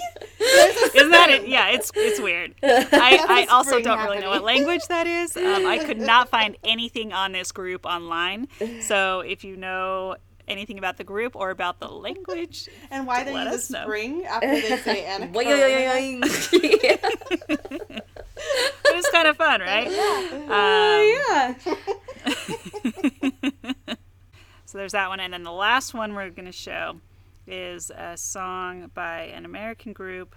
Isn't 0.94 1.10
that 1.10 1.30
it? 1.30 1.48
Yeah, 1.48 1.70
it's 1.70 1.90
it's 1.96 2.20
weird. 2.20 2.54
I, 2.62 3.24
I 3.28 3.46
also 3.50 3.80
don't 3.80 3.98
really 4.04 4.20
know 4.20 4.30
what 4.30 4.44
language 4.44 4.86
that 4.88 5.06
is. 5.08 5.36
Um, 5.36 5.66
I 5.66 5.78
could 5.78 6.00
not 6.00 6.28
find 6.28 6.56
anything 6.62 7.12
on 7.12 7.32
this 7.32 7.50
group 7.50 7.84
online. 7.84 8.46
So 8.82 9.20
if 9.20 9.42
you 9.42 9.56
know 9.56 10.14
anything 10.46 10.78
about 10.78 10.96
the 10.96 11.04
group 11.04 11.34
or 11.34 11.50
about 11.50 11.80
the 11.80 11.88
language, 11.88 12.68
And 12.90 13.04
why 13.06 13.24
they 13.24 13.34
Let 13.34 13.46
use 13.46 13.54
us 13.54 13.70
a 13.70 13.72
know. 13.74 13.82
spring 13.82 14.24
after 14.24 14.48
they 14.48 14.76
say 14.78 15.04
Anna 15.04 15.26
Boing, 15.26 15.44
Karenina? 15.46 16.20
boing, 16.20 16.20
boing. 16.20 18.00
it 18.84 18.96
was 18.96 19.06
kind 19.08 19.26
of 19.28 19.36
fun, 19.36 19.60
right? 19.60 19.86
Um, 19.86 21.54
yeah. 22.26 23.94
So 24.66 24.78
there's 24.78 24.92
that 24.92 25.08
one, 25.08 25.18
and 25.18 25.32
then 25.32 25.42
the 25.42 25.50
last 25.52 25.94
one 25.94 26.14
we're 26.14 26.30
going 26.30 26.46
to 26.46 26.52
show 26.52 27.00
is 27.46 27.90
a 27.90 28.16
song 28.16 28.90
by 28.94 29.22
an 29.34 29.44
American 29.44 29.92
group. 29.92 30.34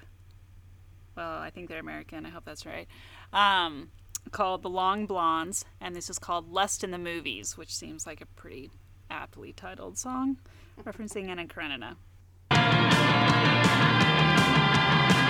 Well, 1.15 1.37
I 1.37 1.49
think 1.49 1.69
they're 1.69 1.79
American. 1.79 2.25
I 2.25 2.29
hope 2.29 2.45
that's 2.45 2.65
right. 2.65 2.87
Um, 3.31 3.89
called 4.31 4.63
the 4.63 4.69
Long 4.69 5.05
Blondes, 5.05 5.65
and 5.79 5.95
this 5.95 6.09
is 6.09 6.17
called 6.17 6.51
"Lust 6.51 6.83
in 6.83 6.91
the 6.91 6.97
Movies," 6.97 7.57
which 7.57 7.73
seems 7.75 8.07
like 8.07 8.21
a 8.21 8.25
pretty 8.25 8.71
aptly 9.09 9.53
titled 9.53 9.97
song, 9.97 10.37
referencing 10.83 11.29
Anna 11.29 11.45
Karenina. 11.45 11.97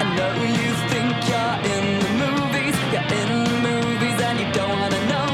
I 0.06 0.16
know 0.16 0.34
you 0.44 0.74
think 0.90 1.10
you're 1.30 1.58
in 1.74 1.86
the 2.00 2.10
movies, 2.24 2.78
you're 2.94 3.10
in 3.20 3.30
the 3.44 3.58
movies 3.68 4.22
and 4.22 4.40
you 4.40 4.48
don't 4.54 4.80
wanna 4.80 5.02
know 5.08 5.33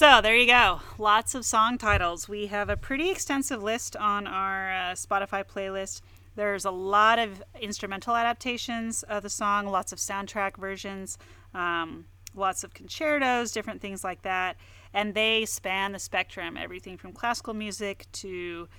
So 0.00 0.22
there 0.22 0.34
you 0.34 0.46
go. 0.46 0.80
Lots 0.96 1.34
of 1.34 1.44
song 1.44 1.76
titles. 1.76 2.26
We 2.26 2.46
have 2.46 2.70
a 2.70 2.76
pretty 2.78 3.10
extensive 3.10 3.62
list 3.62 3.96
on 3.96 4.26
our 4.26 4.72
uh, 4.72 4.92
Spotify 4.94 5.44
playlist. 5.44 6.00
There's 6.36 6.64
a 6.64 6.70
lot 6.70 7.18
of 7.18 7.42
instrumental 7.60 8.16
adaptations 8.16 9.02
of 9.02 9.22
the 9.22 9.28
song, 9.28 9.66
lots 9.66 9.92
of 9.92 9.98
soundtrack 9.98 10.56
versions, 10.56 11.18
um, 11.52 12.06
lots 12.34 12.64
of 12.64 12.72
concertos, 12.72 13.52
different 13.52 13.82
things 13.82 14.02
like 14.02 14.22
that. 14.22 14.56
And 14.94 15.12
they 15.12 15.44
span 15.44 15.92
the 15.92 15.98
spectrum 15.98 16.56
everything 16.56 16.96
from 16.96 17.12
classical 17.12 17.52
music 17.52 18.06
to 18.12 18.70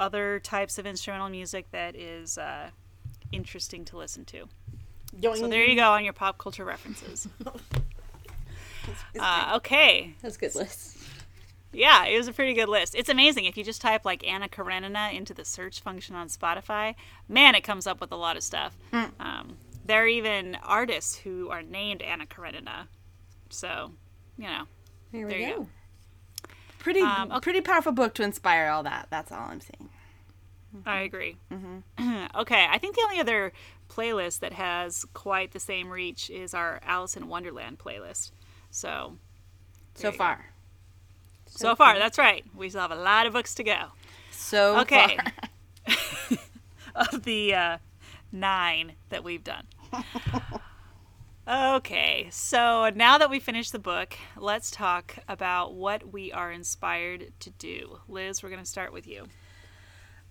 other 0.00 0.40
types 0.40 0.76
of 0.76 0.86
instrumental 0.86 1.28
music 1.28 1.70
that 1.70 1.94
is 1.94 2.36
uh, 2.36 2.70
interesting 3.30 3.84
to 3.84 3.96
listen 3.96 4.24
to. 4.24 4.48
So 5.22 5.46
there 5.46 5.64
you 5.64 5.76
go 5.76 5.92
on 5.92 6.02
your 6.02 6.14
pop 6.14 6.36
culture 6.36 6.64
references. 6.64 7.28
Uh, 9.18 9.52
okay, 9.56 10.14
That's 10.22 10.36
a 10.36 10.38
good 10.38 10.54
list. 10.54 10.98
yeah, 11.72 12.04
it 12.06 12.16
was 12.16 12.28
a 12.28 12.32
pretty 12.32 12.52
good 12.54 12.68
list. 12.68 12.94
It's 12.94 13.08
amazing 13.08 13.44
if 13.46 13.56
you 13.56 13.64
just 13.64 13.80
type 13.80 14.04
like 14.04 14.26
Anna 14.26 14.48
Karenina 14.48 15.10
into 15.14 15.34
the 15.34 15.44
search 15.44 15.80
function 15.80 16.14
on 16.14 16.28
Spotify. 16.28 16.94
Man, 17.28 17.54
it 17.54 17.62
comes 17.62 17.86
up 17.86 18.00
with 18.00 18.12
a 18.12 18.16
lot 18.16 18.36
of 18.36 18.42
stuff. 18.42 18.76
Um, 18.92 19.56
there 19.86 20.02
are 20.04 20.06
even 20.08 20.56
artists 20.62 21.16
who 21.16 21.50
are 21.50 21.62
named 21.62 22.02
Anna 22.02 22.26
Karenina. 22.26 22.88
So, 23.50 23.92
you 24.38 24.44
know, 24.44 24.64
There 25.12 25.26
we 25.26 25.32
There 25.32 25.40
you 25.40 25.54
go. 25.54 25.62
go. 25.62 25.68
Pretty, 26.78 27.00
Um, 27.00 27.30
okay. 27.32 27.40
pretty 27.40 27.60
powerful 27.60 27.92
book 27.92 28.14
to 28.14 28.22
inspire 28.22 28.68
all 28.68 28.82
that. 28.82 29.06
That's 29.10 29.32
all 29.32 29.48
I'm 29.50 29.60
saying. 29.60 29.88
I 30.84 31.00
agree. 31.00 31.36
okay, 31.52 32.66
I 32.68 32.78
think 32.78 32.96
the 32.96 33.02
only 33.04 33.20
other 33.20 33.52
playlist 33.88 34.40
that 34.40 34.52
has 34.54 35.04
quite 35.14 35.52
the 35.52 35.60
same 35.60 35.88
reach 35.88 36.28
is 36.30 36.52
our 36.52 36.80
Alice 36.84 37.16
in 37.16 37.28
Wonderland 37.28 37.78
playlist. 37.78 38.32
So, 38.74 39.18
So 39.94 40.10
far, 40.10 40.46
so 41.46 41.76
far, 41.76 41.96
that's 41.96 42.18
right. 42.18 42.44
We 42.56 42.68
still 42.68 42.80
have 42.80 42.90
a 42.90 42.96
lot 42.96 43.24
of 43.24 43.32
books 43.32 43.54
to 43.54 43.62
go. 43.62 43.92
so 44.32 44.80
Okay. 44.80 45.16
far. 45.86 46.38
of 46.96 47.22
the 47.22 47.54
uh, 47.54 47.78
nine 48.32 48.94
that 49.10 49.22
we've 49.22 49.44
done. 49.44 49.66
okay, 51.48 52.26
so 52.32 52.90
now 52.96 53.16
that 53.16 53.30
we 53.30 53.38
finished 53.38 53.70
the 53.70 53.78
book, 53.78 54.16
let's 54.36 54.72
talk 54.72 55.18
about 55.28 55.74
what 55.74 56.12
we 56.12 56.32
are 56.32 56.50
inspired 56.50 57.32
to 57.38 57.50
do. 57.50 58.00
Liz, 58.08 58.42
we're 58.42 58.48
going 58.50 58.60
to 58.62 58.68
start 58.68 58.92
with 58.92 59.06
you. 59.06 59.26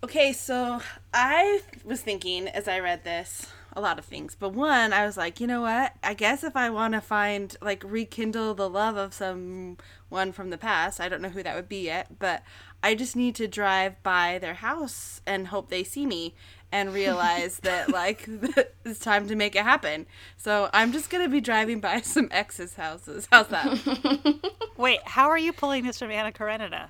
Okay, 0.03 0.33
so 0.33 0.81
I 1.13 1.61
was 1.85 2.01
thinking 2.01 2.49
as 2.49 2.67
I 2.67 2.79
read 2.79 3.05
this 3.05 3.47
a 3.75 3.81
lot 3.81 3.99
of 3.99 4.05
things, 4.05 4.35
but 4.39 4.49
one, 4.49 4.93
I 4.93 5.05
was 5.05 5.17
like, 5.17 5.39
you 5.39 5.47
know 5.47 5.61
what? 5.61 5.93
I 6.03 6.13
guess 6.13 6.43
if 6.43 6.55
I 6.55 6.69
want 6.69 6.93
to 6.93 7.01
find 7.01 7.55
like 7.61 7.83
rekindle 7.85 8.53
the 8.53 8.69
love 8.69 8.97
of 8.97 9.13
someone 9.13 10.31
from 10.31 10.49
the 10.49 10.57
past, 10.57 10.99
I 10.99 11.09
don't 11.09 11.21
know 11.21 11.29
who 11.29 11.43
that 11.43 11.55
would 11.55 11.69
be 11.69 11.85
yet, 11.85 12.19
but 12.19 12.43
I 12.83 12.95
just 12.95 13.15
need 13.15 13.35
to 13.35 13.47
drive 13.47 14.01
by 14.03 14.37
their 14.39 14.55
house 14.55 15.21
and 15.25 15.47
hope 15.47 15.69
they 15.69 15.83
see 15.83 16.05
me 16.05 16.35
and 16.71 16.93
realize 16.93 17.59
that 17.63 17.89
like 17.91 18.27
it's 18.85 18.99
time 18.99 19.27
to 19.27 19.35
make 19.35 19.55
it 19.55 19.63
happen. 19.63 20.05
So 20.37 20.69
I'm 20.73 20.91
just 20.91 21.09
gonna 21.09 21.29
be 21.29 21.41
driving 21.41 21.79
by 21.79 22.01
some 22.01 22.27
exes' 22.31 22.75
houses. 22.75 23.27
How's 23.31 23.47
that? 23.47 24.51
Wait, 24.77 24.99
how 25.05 25.29
are 25.29 25.37
you 25.37 25.53
pulling 25.53 25.85
this 25.85 25.99
from 25.99 26.11
Anna 26.11 26.31
Karenina? 26.31 26.89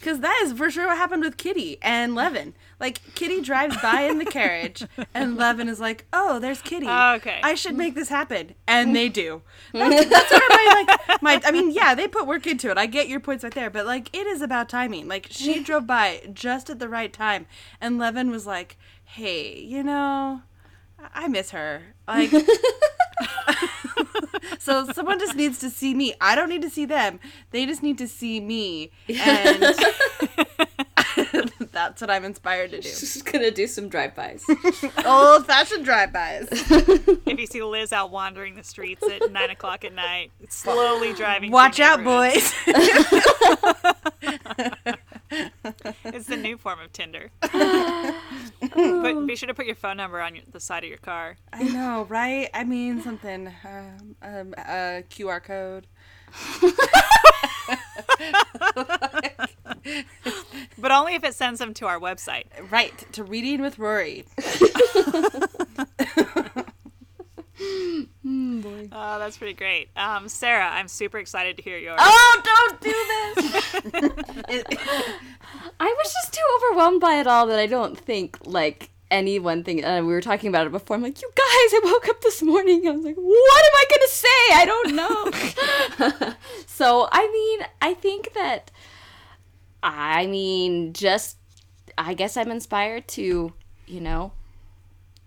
Because 0.00 0.20
that 0.20 0.40
is 0.44 0.54
for 0.54 0.70
sure 0.70 0.86
what 0.86 0.96
happened 0.96 1.22
with 1.22 1.36
Kitty 1.36 1.76
and 1.82 2.14
Levin. 2.14 2.54
Like 2.80 3.00
Kitty 3.14 3.42
drives 3.42 3.76
by 3.82 4.02
in 4.04 4.18
the 4.18 4.24
carriage, 4.24 4.82
and 5.12 5.36
Levin 5.36 5.68
is 5.68 5.78
like, 5.78 6.06
"Oh, 6.10 6.38
there's 6.38 6.62
Kitty. 6.62 6.86
Oh, 6.88 7.14
okay. 7.16 7.38
I 7.42 7.54
should 7.54 7.76
make 7.76 7.94
this 7.94 8.08
happen," 8.08 8.54
and 8.66 8.96
they 8.96 9.10
do. 9.10 9.42
That's, 9.74 10.08
that's 10.08 10.32
my 10.32 10.84
like 10.88 11.22
my. 11.22 11.40
I 11.44 11.50
mean, 11.50 11.70
yeah, 11.70 11.94
they 11.94 12.08
put 12.08 12.26
work 12.26 12.46
into 12.46 12.70
it. 12.70 12.78
I 12.78 12.86
get 12.86 13.08
your 13.08 13.20
points 13.20 13.44
right 13.44 13.54
there, 13.54 13.68
but 13.68 13.84
like 13.84 14.08
it 14.16 14.26
is 14.26 14.40
about 14.40 14.70
timing. 14.70 15.06
Like 15.06 15.26
she 15.28 15.62
drove 15.62 15.86
by 15.86 16.22
just 16.32 16.70
at 16.70 16.78
the 16.78 16.88
right 16.88 17.12
time, 17.12 17.44
and 17.78 17.98
Levin 17.98 18.30
was 18.30 18.46
like, 18.46 18.78
"Hey, 19.04 19.60
you 19.60 19.82
know, 19.82 20.40
I 20.98 21.24
I 21.24 21.28
miss 21.28 21.50
her." 21.50 21.94
Like. 22.08 22.32
So 24.60 24.84
someone 24.92 25.18
just 25.18 25.34
needs 25.34 25.58
to 25.60 25.70
see 25.70 25.94
me. 25.94 26.12
I 26.20 26.34
don't 26.34 26.50
need 26.50 26.60
to 26.60 26.70
see 26.70 26.84
them. 26.84 27.18
They 27.50 27.64
just 27.64 27.82
need 27.82 27.96
to 27.96 28.06
see 28.06 28.40
me. 28.40 28.90
And 29.08 29.62
that's 31.72 32.02
what 32.02 32.10
I'm 32.10 32.26
inspired 32.26 32.70
to 32.72 32.76
do. 32.76 32.88
Just 32.88 33.24
gonna 33.24 33.50
do 33.50 33.66
some 33.66 33.88
drive-bys. 33.88 34.44
Old 35.06 35.46
fashioned 35.46 35.86
drive-bys. 35.86 36.48
If 36.50 37.40
you 37.40 37.46
see 37.46 37.62
Liz 37.62 37.90
out 37.92 38.10
wandering 38.10 38.54
the 38.54 38.62
streets 38.62 39.02
at 39.08 39.32
nine 39.32 39.48
o'clock 39.48 39.82
at 39.84 39.94
night, 39.94 40.30
slowly 40.50 41.14
driving. 41.14 41.50
Watch 41.50 41.80
out, 41.80 42.04
boys. 42.04 42.52
It's 46.04 46.26
the 46.26 46.36
new 46.36 46.58
form 46.58 46.80
of 46.80 46.92
Tinder. 46.92 47.30
but 47.40 49.26
be 49.26 49.36
sure 49.36 49.46
to 49.46 49.54
put 49.54 49.66
your 49.66 49.74
phone 49.74 49.96
number 49.96 50.20
on 50.20 50.34
your, 50.34 50.44
the 50.50 50.60
side 50.60 50.82
of 50.82 50.88
your 50.88 50.98
car. 50.98 51.36
I 51.52 51.64
know, 51.64 52.06
right? 52.08 52.48
I 52.52 52.64
mean, 52.64 53.02
something. 53.02 53.52
Um, 53.64 54.16
um, 54.22 54.54
a 54.58 55.04
QR 55.08 55.42
code. 55.42 55.86
But 60.80 60.92
only 60.92 61.14
if 61.14 61.24
it 61.24 61.34
sends 61.34 61.58
them 61.58 61.74
to 61.74 61.86
our 61.86 62.00
website. 62.00 62.44
Right. 62.70 63.12
To 63.12 63.22
Reading 63.22 63.60
with 63.60 63.78
Rory. 63.78 64.24
Oh, 68.92 69.18
that's 69.18 69.36
pretty 69.36 69.54
great. 69.54 69.88
Um, 69.96 70.28
Sarah, 70.28 70.68
I'm 70.70 70.88
super 70.88 71.18
excited 71.18 71.56
to 71.56 71.62
hear 71.62 71.78
yours. 71.78 71.98
oh, 72.00 72.42
don't 72.44 72.80
do 72.80 72.90
this! 72.90 74.54
I 75.80 75.94
was 75.98 76.12
just 76.12 76.34
too 76.34 76.40
overwhelmed 76.56 77.00
by 77.00 77.14
it 77.14 77.26
all 77.26 77.46
that 77.46 77.58
I 77.58 77.66
don't 77.66 77.98
think 77.98 78.38
like 78.44 78.90
any 79.10 79.38
one 79.38 79.64
thing. 79.64 79.84
Uh, 79.84 80.00
we 80.00 80.08
were 80.12 80.20
talking 80.20 80.48
about 80.48 80.66
it 80.66 80.72
before. 80.72 80.96
I'm 80.96 81.02
like, 81.02 81.20
you 81.20 81.28
guys, 81.28 81.40
I 81.44 81.80
woke 81.84 82.08
up 82.08 82.20
this 82.20 82.42
morning. 82.42 82.86
I 82.86 82.92
was 82.92 83.04
like, 83.04 83.16
what 83.16 83.64
am 83.64 83.74
I 83.74 83.84
gonna 83.90 84.08
say? 84.08 84.28
I 84.52 84.64
don't 84.66 86.20
know. 86.20 86.34
so 86.66 87.08
I 87.12 87.30
mean, 87.30 87.66
I 87.82 87.94
think 87.94 88.32
that 88.34 88.70
I 89.82 90.26
mean, 90.26 90.92
just 90.92 91.36
I 91.96 92.14
guess 92.14 92.36
I'm 92.36 92.50
inspired 92.50 93.08
to, 93.08 93.52
you 93.86 94.00
know, 94.00 94.32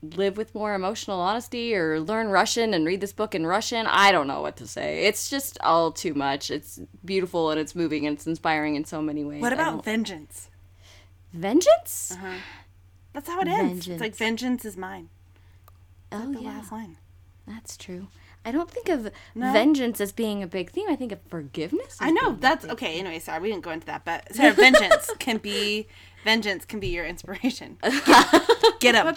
live 0.04 0.38
with 0.38 0.54
more 0.54 0.74
emotional 0.74 1.20
honesty 1.20 1.74
or 1.76 2.00
learn 2.00 2.28
Russian 2.28 2.74
and 2.74 2.86
read 2.86 3.02
this 3.02 3.14
book 3.14 3.34
in 3.34 3.48
Russian. 3.48 3.86
I 3.88 4.12
don't 4.12 4.28
know 4.28 4.42
what 4.42 4.58
to 4.58 4.68
say. 4.68 5.06
It's 5.06 5.30
just 5.30 5.58
all 5.62 5.92
too 5.92 6.14
much. 6.14 6.52
It's 6.52 6.80
beautiful 7.06 7.50
and 7.52 7.60
it's 7.60 7.74
moving 7.74 8.06
and 8.06 8.16
it's 8.18 8.28
inspiring 8.28 8.76
in 8.76 8.86
so 8.86 9.02
many 9.02 9.24
ways. 9.24 9.42
what 9.42 9.54
about 9.54 9.84
vengeance? 9.86 10.50
vengeance? 11.32 12.12
Uh-huh. 12.12 12.34
That's 13.14 13.30
how 13.30 13.40
it 13.42 13.48
ends. 13.48 13.88
It's 13.88 14.02
like 14.02 14.16
Vengeance. 14.16 14.66
is 14.66 14.76
mine. 14.76 15.10
Oh 16.12 16.32
The 16.34 16.42
yeah, 16.42 16.50
last 16.50 16.72
line. 16.72 16.98
that's 17.48 17.78
true. 17.78 18.08
I 18.46 18.52
don't 18.52 18.70
think 18.70 18.90
of 18.90 19.10
No? 19.36 19.52
vengeance 19.54 20.02
as 20.02 20.12
being 20.12 20.44
a 20.44 20.48
big 20.48 20.72
theme. 20.72 20.90
I 20.90 20.96
think 20.96 21.12
of 21.12 21.20
forgiveness. 21.30 21.98
I 22.00 22.12
know 22.12 22.36
that's 22.40 22.66
okay. 22.66 23.00
Anyway, 23.00 23.20
sorry, 23.20 23.42
we 23.42 23.50
didn't 23.50 23.64
go 23.64 23.72
into 23.72 23.86
that, 23.88 24.04
but 24.06 24.34
Sarah, 24.36 24.54
vengeance 24.54 25.10
can 25.20 25.38
be 25.38 25.88
vengeance 26.24 26.64
can 26.66 26.80
be 26.80 26.88
your 26.88 27.06
inspiration. 27.06 27.78
Get 28.80 28.96
him. 28.96 29.14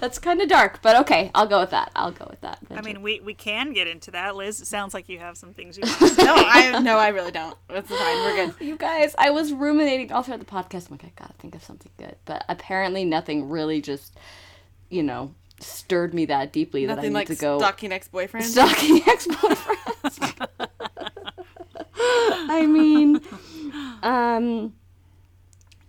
That's 0.00 0.18
kind 0.18 0.40
of 0.40 0.48
dark, 0.48 0.80
but 0.82 0.96
okay, 1.02 1.30
I'll 1.34 1.46
go 1.46 1.60
with 1.60 1.70
that. 1.70 1.90
I'll 1.96 2.12
go 2.12 2.26
with 2.30 2.40
that. 2.42 2.58
I 2.70 2.80
mean, 2.80 3.02
we, 3.02 3.20
we 3.20 3.34
can 3.34 3.72
get 3.72 3.86
into 3.88 4.10
that. 4.12 4.34
Liz, 4.36 4.60
it 4.60 4.66
sounds 4.66 4.94
like 4.94 5.08
you 5.08 5.18
have 5.18 5.36
some 5.36 5.52
things 5.52 5.76
you 5.76 5.82
want 5.86 5.98
to 5.98 6.08
say. 6.08 6.24
No, 6.24 6.34
I 6.36 6.78
no, 6.80 6.96
I 6.98 7.08
really 7.08 7.30
don't. 7.32 7.56
It's 7.70 7.88
fine. 7.88 7.98
We're 7.98 8.46
good. 8.46 8.54
you 8.64 8.76
guys, 8.76 9.14
I 9.18 9.30
was 9.30 9.52
ruminating 9.52 10.12
all 10.12 10.22
throughout 10.22 10.40
the 10.40 10.46
podcast. 10.46 10.88
I'm 10.90 10.92
like, 10.92 11.04
I 11.04 11.12
gotta 11.16 11.34
think 11.34 11.54
of 11.54 11.62
something 11.62 11.90
good, 11.96 12.16
but 12.24 12.44
apparently 12.48 13.04
nothing 13.04 13.48
really 13.48 13.80
just, 13.80 14.16
you 14.90 15.02
know, 15.02 15.34
stirred 15.60 16.14
me 16.14 16.26
that 16.26 16.52
deeply 16.52 16.86
that 16.86 16.92
I 16.92 16.94
Nothing 16.96 17.10
need 17.12 17.14
like 17.18 17.26
to 17.28 17.34
go 17.36 17.58
stalking 17.58 17.92
ex-boyfriend. 17.92 18.46
stalking 18.46 19.00
ex-boyfriends. 19.06 20.48
I 22.50 22.66
mean, 22.66 23.20
um, 24.02 24.72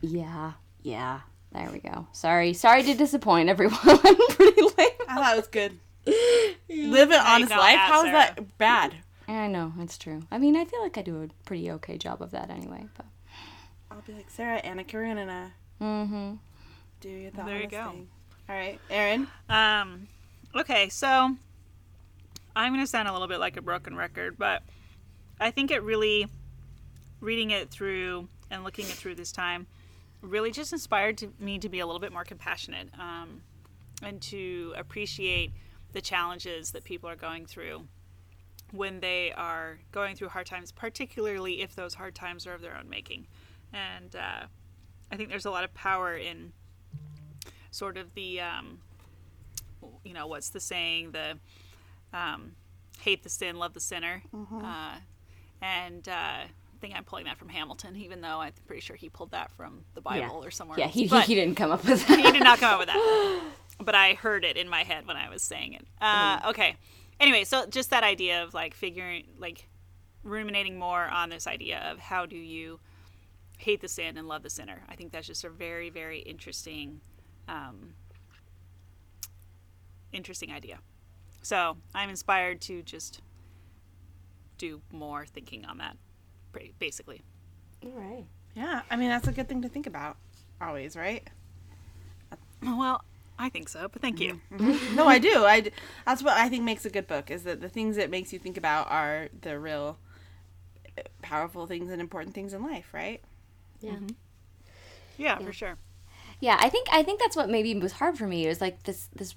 yeah, 0.02 0.54
yeah. 0.82 1.22
There 1.52 1.70
we 1.72 1.80
go. 1.80 2.08
Sorry, 2.12 2.54
sorry 2.54 2.84
to 2.84 2.94
disappoint 2.94 3.50
everyone. 3.50 3.80
I'm 3.84 4.16
pretty 4.30 4.62
lame. 4.62 4.90
I 5.08 5.16
thought 5.16 5.34
it 5.34 5.38
was 5.38 5.48
good. 5.48 5.80
Live 6.70 7.10
an 7.12 7.20
honest 7.26 7.52
life. 7.52 7.76
that, 7.76 7.90
How 7.92 8.06
is 8.06 8.12
that 8.12 8.58
bad? 8.58 8.96
I 9.28 9.48
know 9.48 9.74
it's 9.80 9.98
true. 9.98 10.22
I 10.32 10.38
mean, 10.40 10.56
I 10.56 10.66
feel 10.66 10.82
like 10.82 10.98
I 10.98 11.02
do 11.02 11.24
a 11.24 11.28
pretty 11.46 11.70
okay 11.72 11.98
job 11.98 12.22
of 12.22 12.32
that 12.32 12.50
anyway. 12.50 12.86
But 12.96 13.06
I'll 13.92 14.02
be 14.02 14.14
like 14.14 14.30
Sarah, 14.30 14.58
Anna 14.58 14.84
Karenina. 14.84 15.52
mm-hmm. 15.82 16.34
Do 17.02 17.10
your 17.10 17.32
the 17.32 17.44
There 17.44 17.62
you 17.62 17.68
go. 17.68 17.90
thing. 17.92 18.08
All 18.50 18.56
right, 18.56 18.80
Aaron. 18.90 19.28
Um, 19.48 20.08
okay, 20.56 20.90
so 20.90 21.36
I'm 22.56 22.74
going 22.74 22.84
to 22.84 22.88
sound 22.88 23.08
a 23.08 23.14
little 23.14 23.28
bit 23.28 23.40
like 23.40 23.58
a 23.58 23.62
broken 23.62 23.96
record, 23.96 24.40
but 24.40 24.64
I 25.40 25.52
think 25.52 25.70
it 25.70 25.84
really, 25.84 26.26
reading 27.22 27.52
it 27.52 27.70
through 27.70 28.28
and 28.50 28.64
looking 28.64 28.86
it 28.86 28.94
through 28.94 29.14
this 29.14 29.32
time, 29.32 29.68
really 30.24 30.50
just 30.50 30.74
inspired 30.74 31.20
to, 31.20 31.32
me 31.40 31.60
to 31.60 31.70
be 31.70 31.80
a 31.80 31.86
little 31.86 32.00
bit 32.00 32.12
more 32.12 32.24
compassionate 32.24 32.90
um, 32.98 33.44
and 34.02 34.20
to 34.24 34.74
appreciate 34.76 35.52
the 35.94 36.02
challenges 36.02 36.72
that 36.72 36.84
people 36.84 37.08
are 37.08 37.16
going 37.16 37.46
through 37.46 37.86
when 38.72 39.00
they 39.00 39.32
are 39.34 39.78
going 39.92 40.16
through 40.16 40.30
hard 40.30 40.48
times, 40.48 40.72
particularly 40.72 41.62
if 41.62 41.76
those 41.76 41.94
hard 41.94 42.16
times 42.16 42.48
are 42.48 42.56
of 42.56 42.62
their 42.62 42.76
own 42.76 42.90
making. 42.90 43.28
And 43.72 44.16
uh, 44.16 44.48
I 45.12 45.18
think 45.18 45.30
there's 45.30 45.46
a 45.46 45.52
lot 45.52 45.64
of 45.64 45.72
power 45.76 46.18
in 46.18 46.52
sort 47.72 47.98
of 47.98 48.14
the 48.14 48.42
um, 48.42 48.80
you 50.04 50.14
know 50.14 50.28
what's 50.28 50.50
the 50.50 50.60
saying 50.60 51.12
the 51.12 51.38
um, 52.14 52.54
hate 53.00 53.24
the 53.24 53.30
sin 53.30 53.58
love 53.58 53.74
the 53.74 53.80
sinner. 53.80 54.22
Uh, 54.34 54.96
and 55.62 56.08
uh, 56.08 56.12
I 56.12 56.48
think 56.80 56.96
I'm 56.96 57.04
pulling 57.04 57.26
that 57.26 57.38
from 57.38 57.50
Hamilton 57.50 57.96
even 57.96 58.22
though 58.22 58.40
I'm 58.40 58.54
pretty 58.68 58.82
sure 58.82 58.96
he 58.96 59.10
pulled 59.10 59.32
that 59.32 59.52
from 59.52 59.84
the 59.94 60.02
Bible 60.02 60.44
or 60.44 60.52
somewhere 60.52 60.80
yeah, 60.80 60.86
else. 60.86 60.94
he, 60.94 61.08
he 61.08 61.36
didn't 61.36 61.56
come 61.56 61.72
up 61.72 61.84
with 61.84 62.06
that 62.08 62.20
he 62.26 62.32
did 62.32 62.44
not 62.44 62.60
come 62.60 62.74
up 62.74 62.80
with 62.80 62.88
that. 62.88 63.42
But 63.82 63.96
I 63.96 64.16
heard 64.16 64.44
it 64.44 64.58
in 64.58 64.68
my 64.68 64.84
head 64.84 65.08
when 65.08 65.16
I 65.16 65.30
was 65.30 65.42
saying 65.42 65.72
it. 65.72 65.88
Uh, 66.02 66.42
okay. 66.48 66.76
Anyway 67.18 67.46
so 67.46 67.66
just 67.66 67.92
that 67.92 68.04
idea 68.04 68.44
of 68.44 68.54
like 68.54 68.74
figuring 68.74 69.28
like 69.38 69.70
ruminating 70.24 70.78
more 70.78 71.06
on 71.06 71.30
this 71.30 71.48
idea 71.48 71.80
of 71.90 71.98
how 71.98 72.26
do 72.26 72.36
you 72.36 72.82
hate 73.58 73.80
the 73.80 73.88
sin 73.88 74.18
and 74.18 74.28
love 74.28 74.44
the 74.44 74.50
sinner. 74.50 74.84
I 74.90 74.96
think 74.96 75.14
that's 75.14 75.28
just 75.28 75.46
a 75.46 75.50
very 75.50 75.90
very 75.90 76.20
interesting 76.20 77.00
um, 77.50 77.94
interesting 80.14 80.52
idea. 80.52 80.80
So 81.42 81.78
I'm 81.94 82.10
inspired 82.10 82.62
to 82.62 82.82
just 82.84 83.22
do 84.58 84.82
more 84.92 85.26
thinking 85.26 85.66
on 85.66 85.78
that, 85.80 85.98
ba- 86.54 86.60
basically. 86.80 87.22
All 87.84 87.92
right. 87.92 88.26
Yeah, 88.56 88.82
I 88.90 88.96
mean 88.96 89.10
that's 89.10 89.28
a 89.28 89.32
good 89.32 89.48
thing 89.48 89.62
to 89.62 89.70
think 89.70 89.88
about. 89.88 90.18
Always, 90.62 90.96
right? 90.96 91.28
Well, 92.62 93.02
I 93.38 93.48
think 93.48 93.70
so, 93.70 93.88
but 93.88 94.02
thank 94.02 94.20
you. 94.20 94.42
No, 94.94 95.08
I 95.08 95.18
do. 95.18 95.46
I 95.46 95.72
that's 96.06 96.22
what 96.22 96.34
I 96.38 96.50
think 96.50 96.64
makes 96.64 96.86
a 96.86 96.90
good 96.90 97.08
book 97.08 97.32
is 97.32 97.44
that 97.44 97.62
the 97.62 97.70
things 97.70 97.96
that 97.96 98.10
makes 98.10 98.34
you 98.34 98.40
think 98.40 98.58
about 98.58 98.92
are 98.92 99.30
the 99.42 99.58
real 99.58 99.98
uh, 100.98 101.04
powerful 101.22 101.66
things 101.66 101.90
and 101.90 102.02
important 102.02 102.36
things 102.36 102.54
in 102.54 102.62
life, 102.62 102.94
right? 102.94 103.22
Yeah. 103.82 103.96
Yeah, 105.18 105.38
for 105.40 105.54
sure. 105.54 105.78
Yeah, 106.40 106.58
I 106.60 106.70
think 106.70 106.88
I 106.92 107.04
think 107.04 107.20
that's 107.20 107.36
what 107.36 107.50
maybe 107.50 107.74
was 107.76 107.94
hard 107.94 108.18
for 108.18 108.28
me. 108.28 108.46
It 108.46 108.50
was 108.50 108.62
like 108.62 108.84
this 108.84 109.10
this 109.16 109.36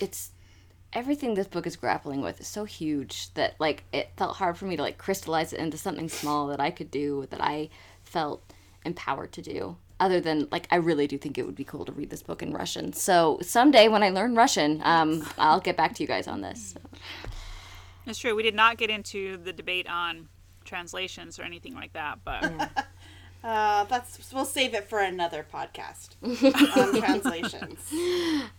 it's 0.00 0.32
everything 0.92 1.34
this 1.34 1.46
book 1.46 1.66
is 1.66 1.76
grappling 1.76 2.20
with 2.20 2.40
is 2.40 2.48
so 2.48 2.64
huge 2.64 3.32
that 3.34 3.54
like 3.60 3.84
it 3.92 4.10
felt 4.16 4.36
hard 4.36 4.58
for 4.58 4.64
me 4.64 4.76
to 4.76 4.82
like 4.82 4.98
crystallize 4.98 5.52
it 5.52 5.60
into 5.60 5.78
something 5.78 6.08
small 6.08 6.48
that 6.48 6.60
I 6.60 6.70
could 6.70 6.90
do 6.90 7.26
that 7.30 7.40
I 7.40 7.68
felt 8.02 8.42
empowered 8.84 9.32
to 9.32 9.42
do. 9.42 9.76
Other 10.00 10.20
than 10.20 10.48
like 10.50 10.66
I 10.70 10.76
really 10.76 11.06
do 11.06 11.18
think 11.18 11.38
it 11.38 11.46
would 11.46 11.54
be 11.54 11.64
cool 11.64 11.84
to 11.84 11.92
read 11.92 12.10
this 12.10 12.22
book 12.22 12.42
in 12.42 12.52
Russian. 12.52 12.92
So 12.94 13.38
someday 13.42 13.86
when 13.88 14.02
I 14.02 14.10
learn 14.10 14.34
Russian, 14.34 14.80
um, 14.82 15.26
I'll 15.38 15.60
get 15.60 15.76
back 15.76 15.94
to 15.96 16.02
you 16.02 16.06
guys 16.06 16.26
on 16.26 16.40
this. 16.40 16.74
It's 18.06 18.18
true. 18.18 18.34
We 18.34 18.42
did 18.42 18.54
not 18.54 18.78
get 18.78 18.90
into 18.90 19.36
the 19.36 19.52
debate 19.52 19.86
on 19.88 20.28
translations 20.64 21.38
or 21.38 21.42
anything 21.42 21.74
like 21.74 21.92
that, 21.92 22.20
but 22.24 22.86
Uh, 23.42 23.84
that's 23.84 24.32
we'll 24.34 24.44
save 24.44 24.74
it 24.74 24.88
for 24.88 25.00
another 25.00 25.46
podcast 25.52 26.10
on 26.76 27.00
translations. 27.00 27.78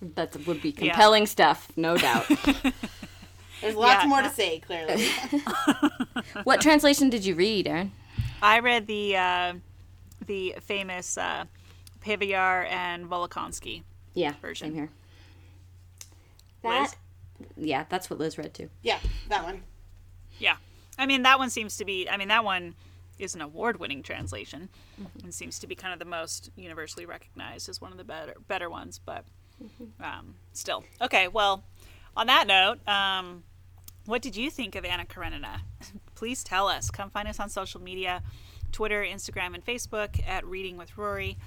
That 0.01 0.35
would 0.47 0.61
be 0.61 0.71
compelling 0.71 1.27
stuff, 1.27 1.71
no 1.75 1.97
doubt. 1.97 2.27
There's 3.61 3.75
lots 3.75 4.03
Yeah, 4.03 4.09
more 4.09 4.19
uh, 4.19 4.29
to 4.29 4.33
say. 4.33 4.59
Clearly, 4.59 5.05
what 6.43 6.61
translation 6.61 7.11
did 7.11 7.23
you 7.25 7.35
read, 7.35 7.67
Aaron? 7.67 7.91
I 8.41 8.57
read 8.59 8.87
the 8.87 9.15
uh, 9.17 9.53
the 10.25 10.55
famous 10.61 11.15
uh, 11.17 11.45
Pevear 12.03 12.67
and 12.71 13.07
Volokhonsky. 13.07 13.83
Yeah, 14.15 14.33
Version. 14.41 14.69
same 14.69 14.73
here. 14.75 14.89
Liz? 16.63 16.95
Yeah, 17.55 17.85
that's 17.89 18.09
what 18.09 18.19
Liz 18.19 18.37
read 18.37 18.53
too. 18.53 18.69
yeah, 18.81 18.99
that 19.29 19.43
one. 19.43 19.63
Yeah. 20.39 20.57
I 20.97 21.05
mean, 21.05 21.21
that 21.23 21.39
one 21.39 21.49
seems 21.49 21.77
to 21.77 21.85
be, 21.85 22.07
I 22.09 22.17
mean, 22.17 22.27
that 22.27 22.43
one 22.43 22.75
is 23.21 23.35
an 23.35 23.41
award 23.41 23.79
winning 23.79 24.03
translation 24.03 24.69
and 25.23 25.33
seems 25.33 25.59
to 25.59 25.67
be 25.67 25.75
kind 25.75 25.93
of 25.93 25.99
the 25.99 26.05
most 26.05 26.49
universally 26.55 27.05
recognized 27.05 27.69
as 27.69 27.79
one 27.79 27.91
of 27.91 27.97
the 27.97 28.03
better 28.03 28.35
better 28.47 28.69
ones, 28.69 28.99
but 29.03 29.25
um, 30.03 30.35
still. 30.53 30.83
Okay, 31.01 31.27
well, 31.27 31.63
on 32.17 32.27
that 32.27 32.47
note, 32.47 32.85
um, 32.87 33.43
what 34.05 34.21
did 34.21 34.35
you 34.35 34.49
think 34.49 34.75
of 34.75 34.83
Anna 34.83 35.05
Karenina? 35.05 35.61
Please 36.15 36.43
tell 36.43 36.67
us. 36.67 36.89
Come 36.89 37.09
find 37.09 37.27
us 37.27 37.39
on 37.39 37.49
social 37.49 37.81
media 37.81 38.23
Twitter, 38.71 39.03
Instagram, 39.03 39.53
and 39.53 39.65
Facebook 39.65 40.25
at 40.27 40.45
Reading 40.45 40.77
with 40.77 40.97
Rory. 40.97 41.37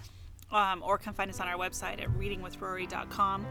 Um, 0.51 0.83
or 0.85 0.99
come 0.99 1.15
find 1.15 1.29
us 1.31 1.41
on 1.41 1.49
our 1.49 1.59
website 1.59 2.01
at 2.01 2.09
readingwithrory.com. 2.11 3.47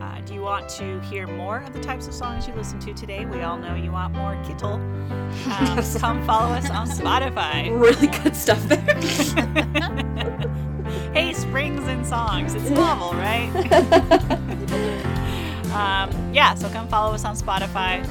Uh, 0.00 0.20
do 0.20 0.34
you 0.34 0.42
want 0.42 0.68
to 0.70 1.00
hear 1.00 1.26
more 1.26 1.58
of 1.58 1.72
the 1.72 1.80
types 1.80 2.06
of 2.06 2.14
songs 2.14 2.46
you 2.46 2.54
listen 2.54 2.78
to 2.80 2.94
today? 2.94 3.24
We 3.26 3.42
all 3.42 3.56
know 3.58 3.74
you 3.74 3.90
want 3.90 4.14
more 4.14 4.34
Kittel. 4.44 4.74
Um, 4.74 5.98
come 6.00 6.24
follow 6.24 6.54
us 6.54 6.70
on 6.70 6.88
Spotify. 6.88 7.68
Really 7.80 8.06
good 8.22 8.36
stuff 8.36 8.62
there. 8.68 10.56
Hey, 11.12 11.32
Springs 11.32 11.82
and 11.88 12.06
Songs. 12.06 12.54
It's 12.54 12.70
novel, 12.70 13.12
right? 13.18 13.50
um, 15.72 16.34
yeah, 16.34 16.54
so 16.54 16.68
come 16.68 16.86
follow 16.88 17.14
us 17.14 17.24
on 17.24 17.34
Spotify 17.34 18.06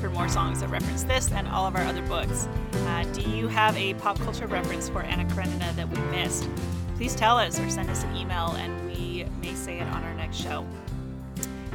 for 0.00 0.10
more 0.10 0.28
songs 0.28 0.60
that 0.60 0.70
reference 0.70 1.04
this 1.04 1.30
and 1.30 1.46
all 1.48 1.66
of 1.66 1.76
our 1.76 1.82
other 1.82 2.02
books. 2.02 2.48
Uh, 2.72 3.04
do 3.12 3.20
you 3.20 3.46
have 3.48 3.76
a 3.76 3.94
pop 3.94 4.18
culture 4.20 4.46
reference 4.46 4.88
for 4.88 5.02
Anna 5.02 5.24
Karenina 5.26 5.72
that 5.76 5.88
we 5.88 5.98
missed? 6.10 6.48
Please 6.98 7.14
tell 7.14 7.38
us 7.38 7.60
or 7.60 7.70
send 7.70 7.88
us 7.90 8.02
an 8.02 8.16
email 8.16 8.56
and 8.58 8.86
we 8.88 9.24
may 9.40 9.54
say 9.54 9.78
it 9.78 9.86
on 9.86 10.02
our 10.02 10.14
next 10.14 10.36
show. 10.36 10.66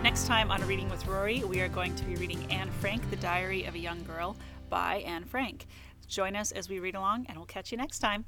Next 0.01 0.27
time 0.27 0.51
on 0.51 0.61
Reading 0.67 0.89
with 0.89 1.07
Rory, 1.07 1.45
we 1.45 1.61
are 1.61 1.69
going 1.69 1.95
to 1.95 2.03
be 2.03 2.17
reading 2.17 2.45
Anne 2.51 2.69
Frank, 2.81 3.09
The 3.09 3.15
Diary 3.15 3.63
of 3.63 3.73
a 3.73 3.79
Young 3.79 4.03
Girl 4.03 4.35
by 4.69 4.97
Anne 4.97 5.23
Frank. 5.23 5.65
Join 6.09 6.35
us 6.35 6.51
as 6.51 6.67
we 6.67 6.79
read 6.79 6.95
along, 6.95 7.27
and 7.29 7.37
we'll 7.37 7.45
catch 7.45 7.71
you 7.71 7.77
next 7.77 7.99
time. 7.99 8.25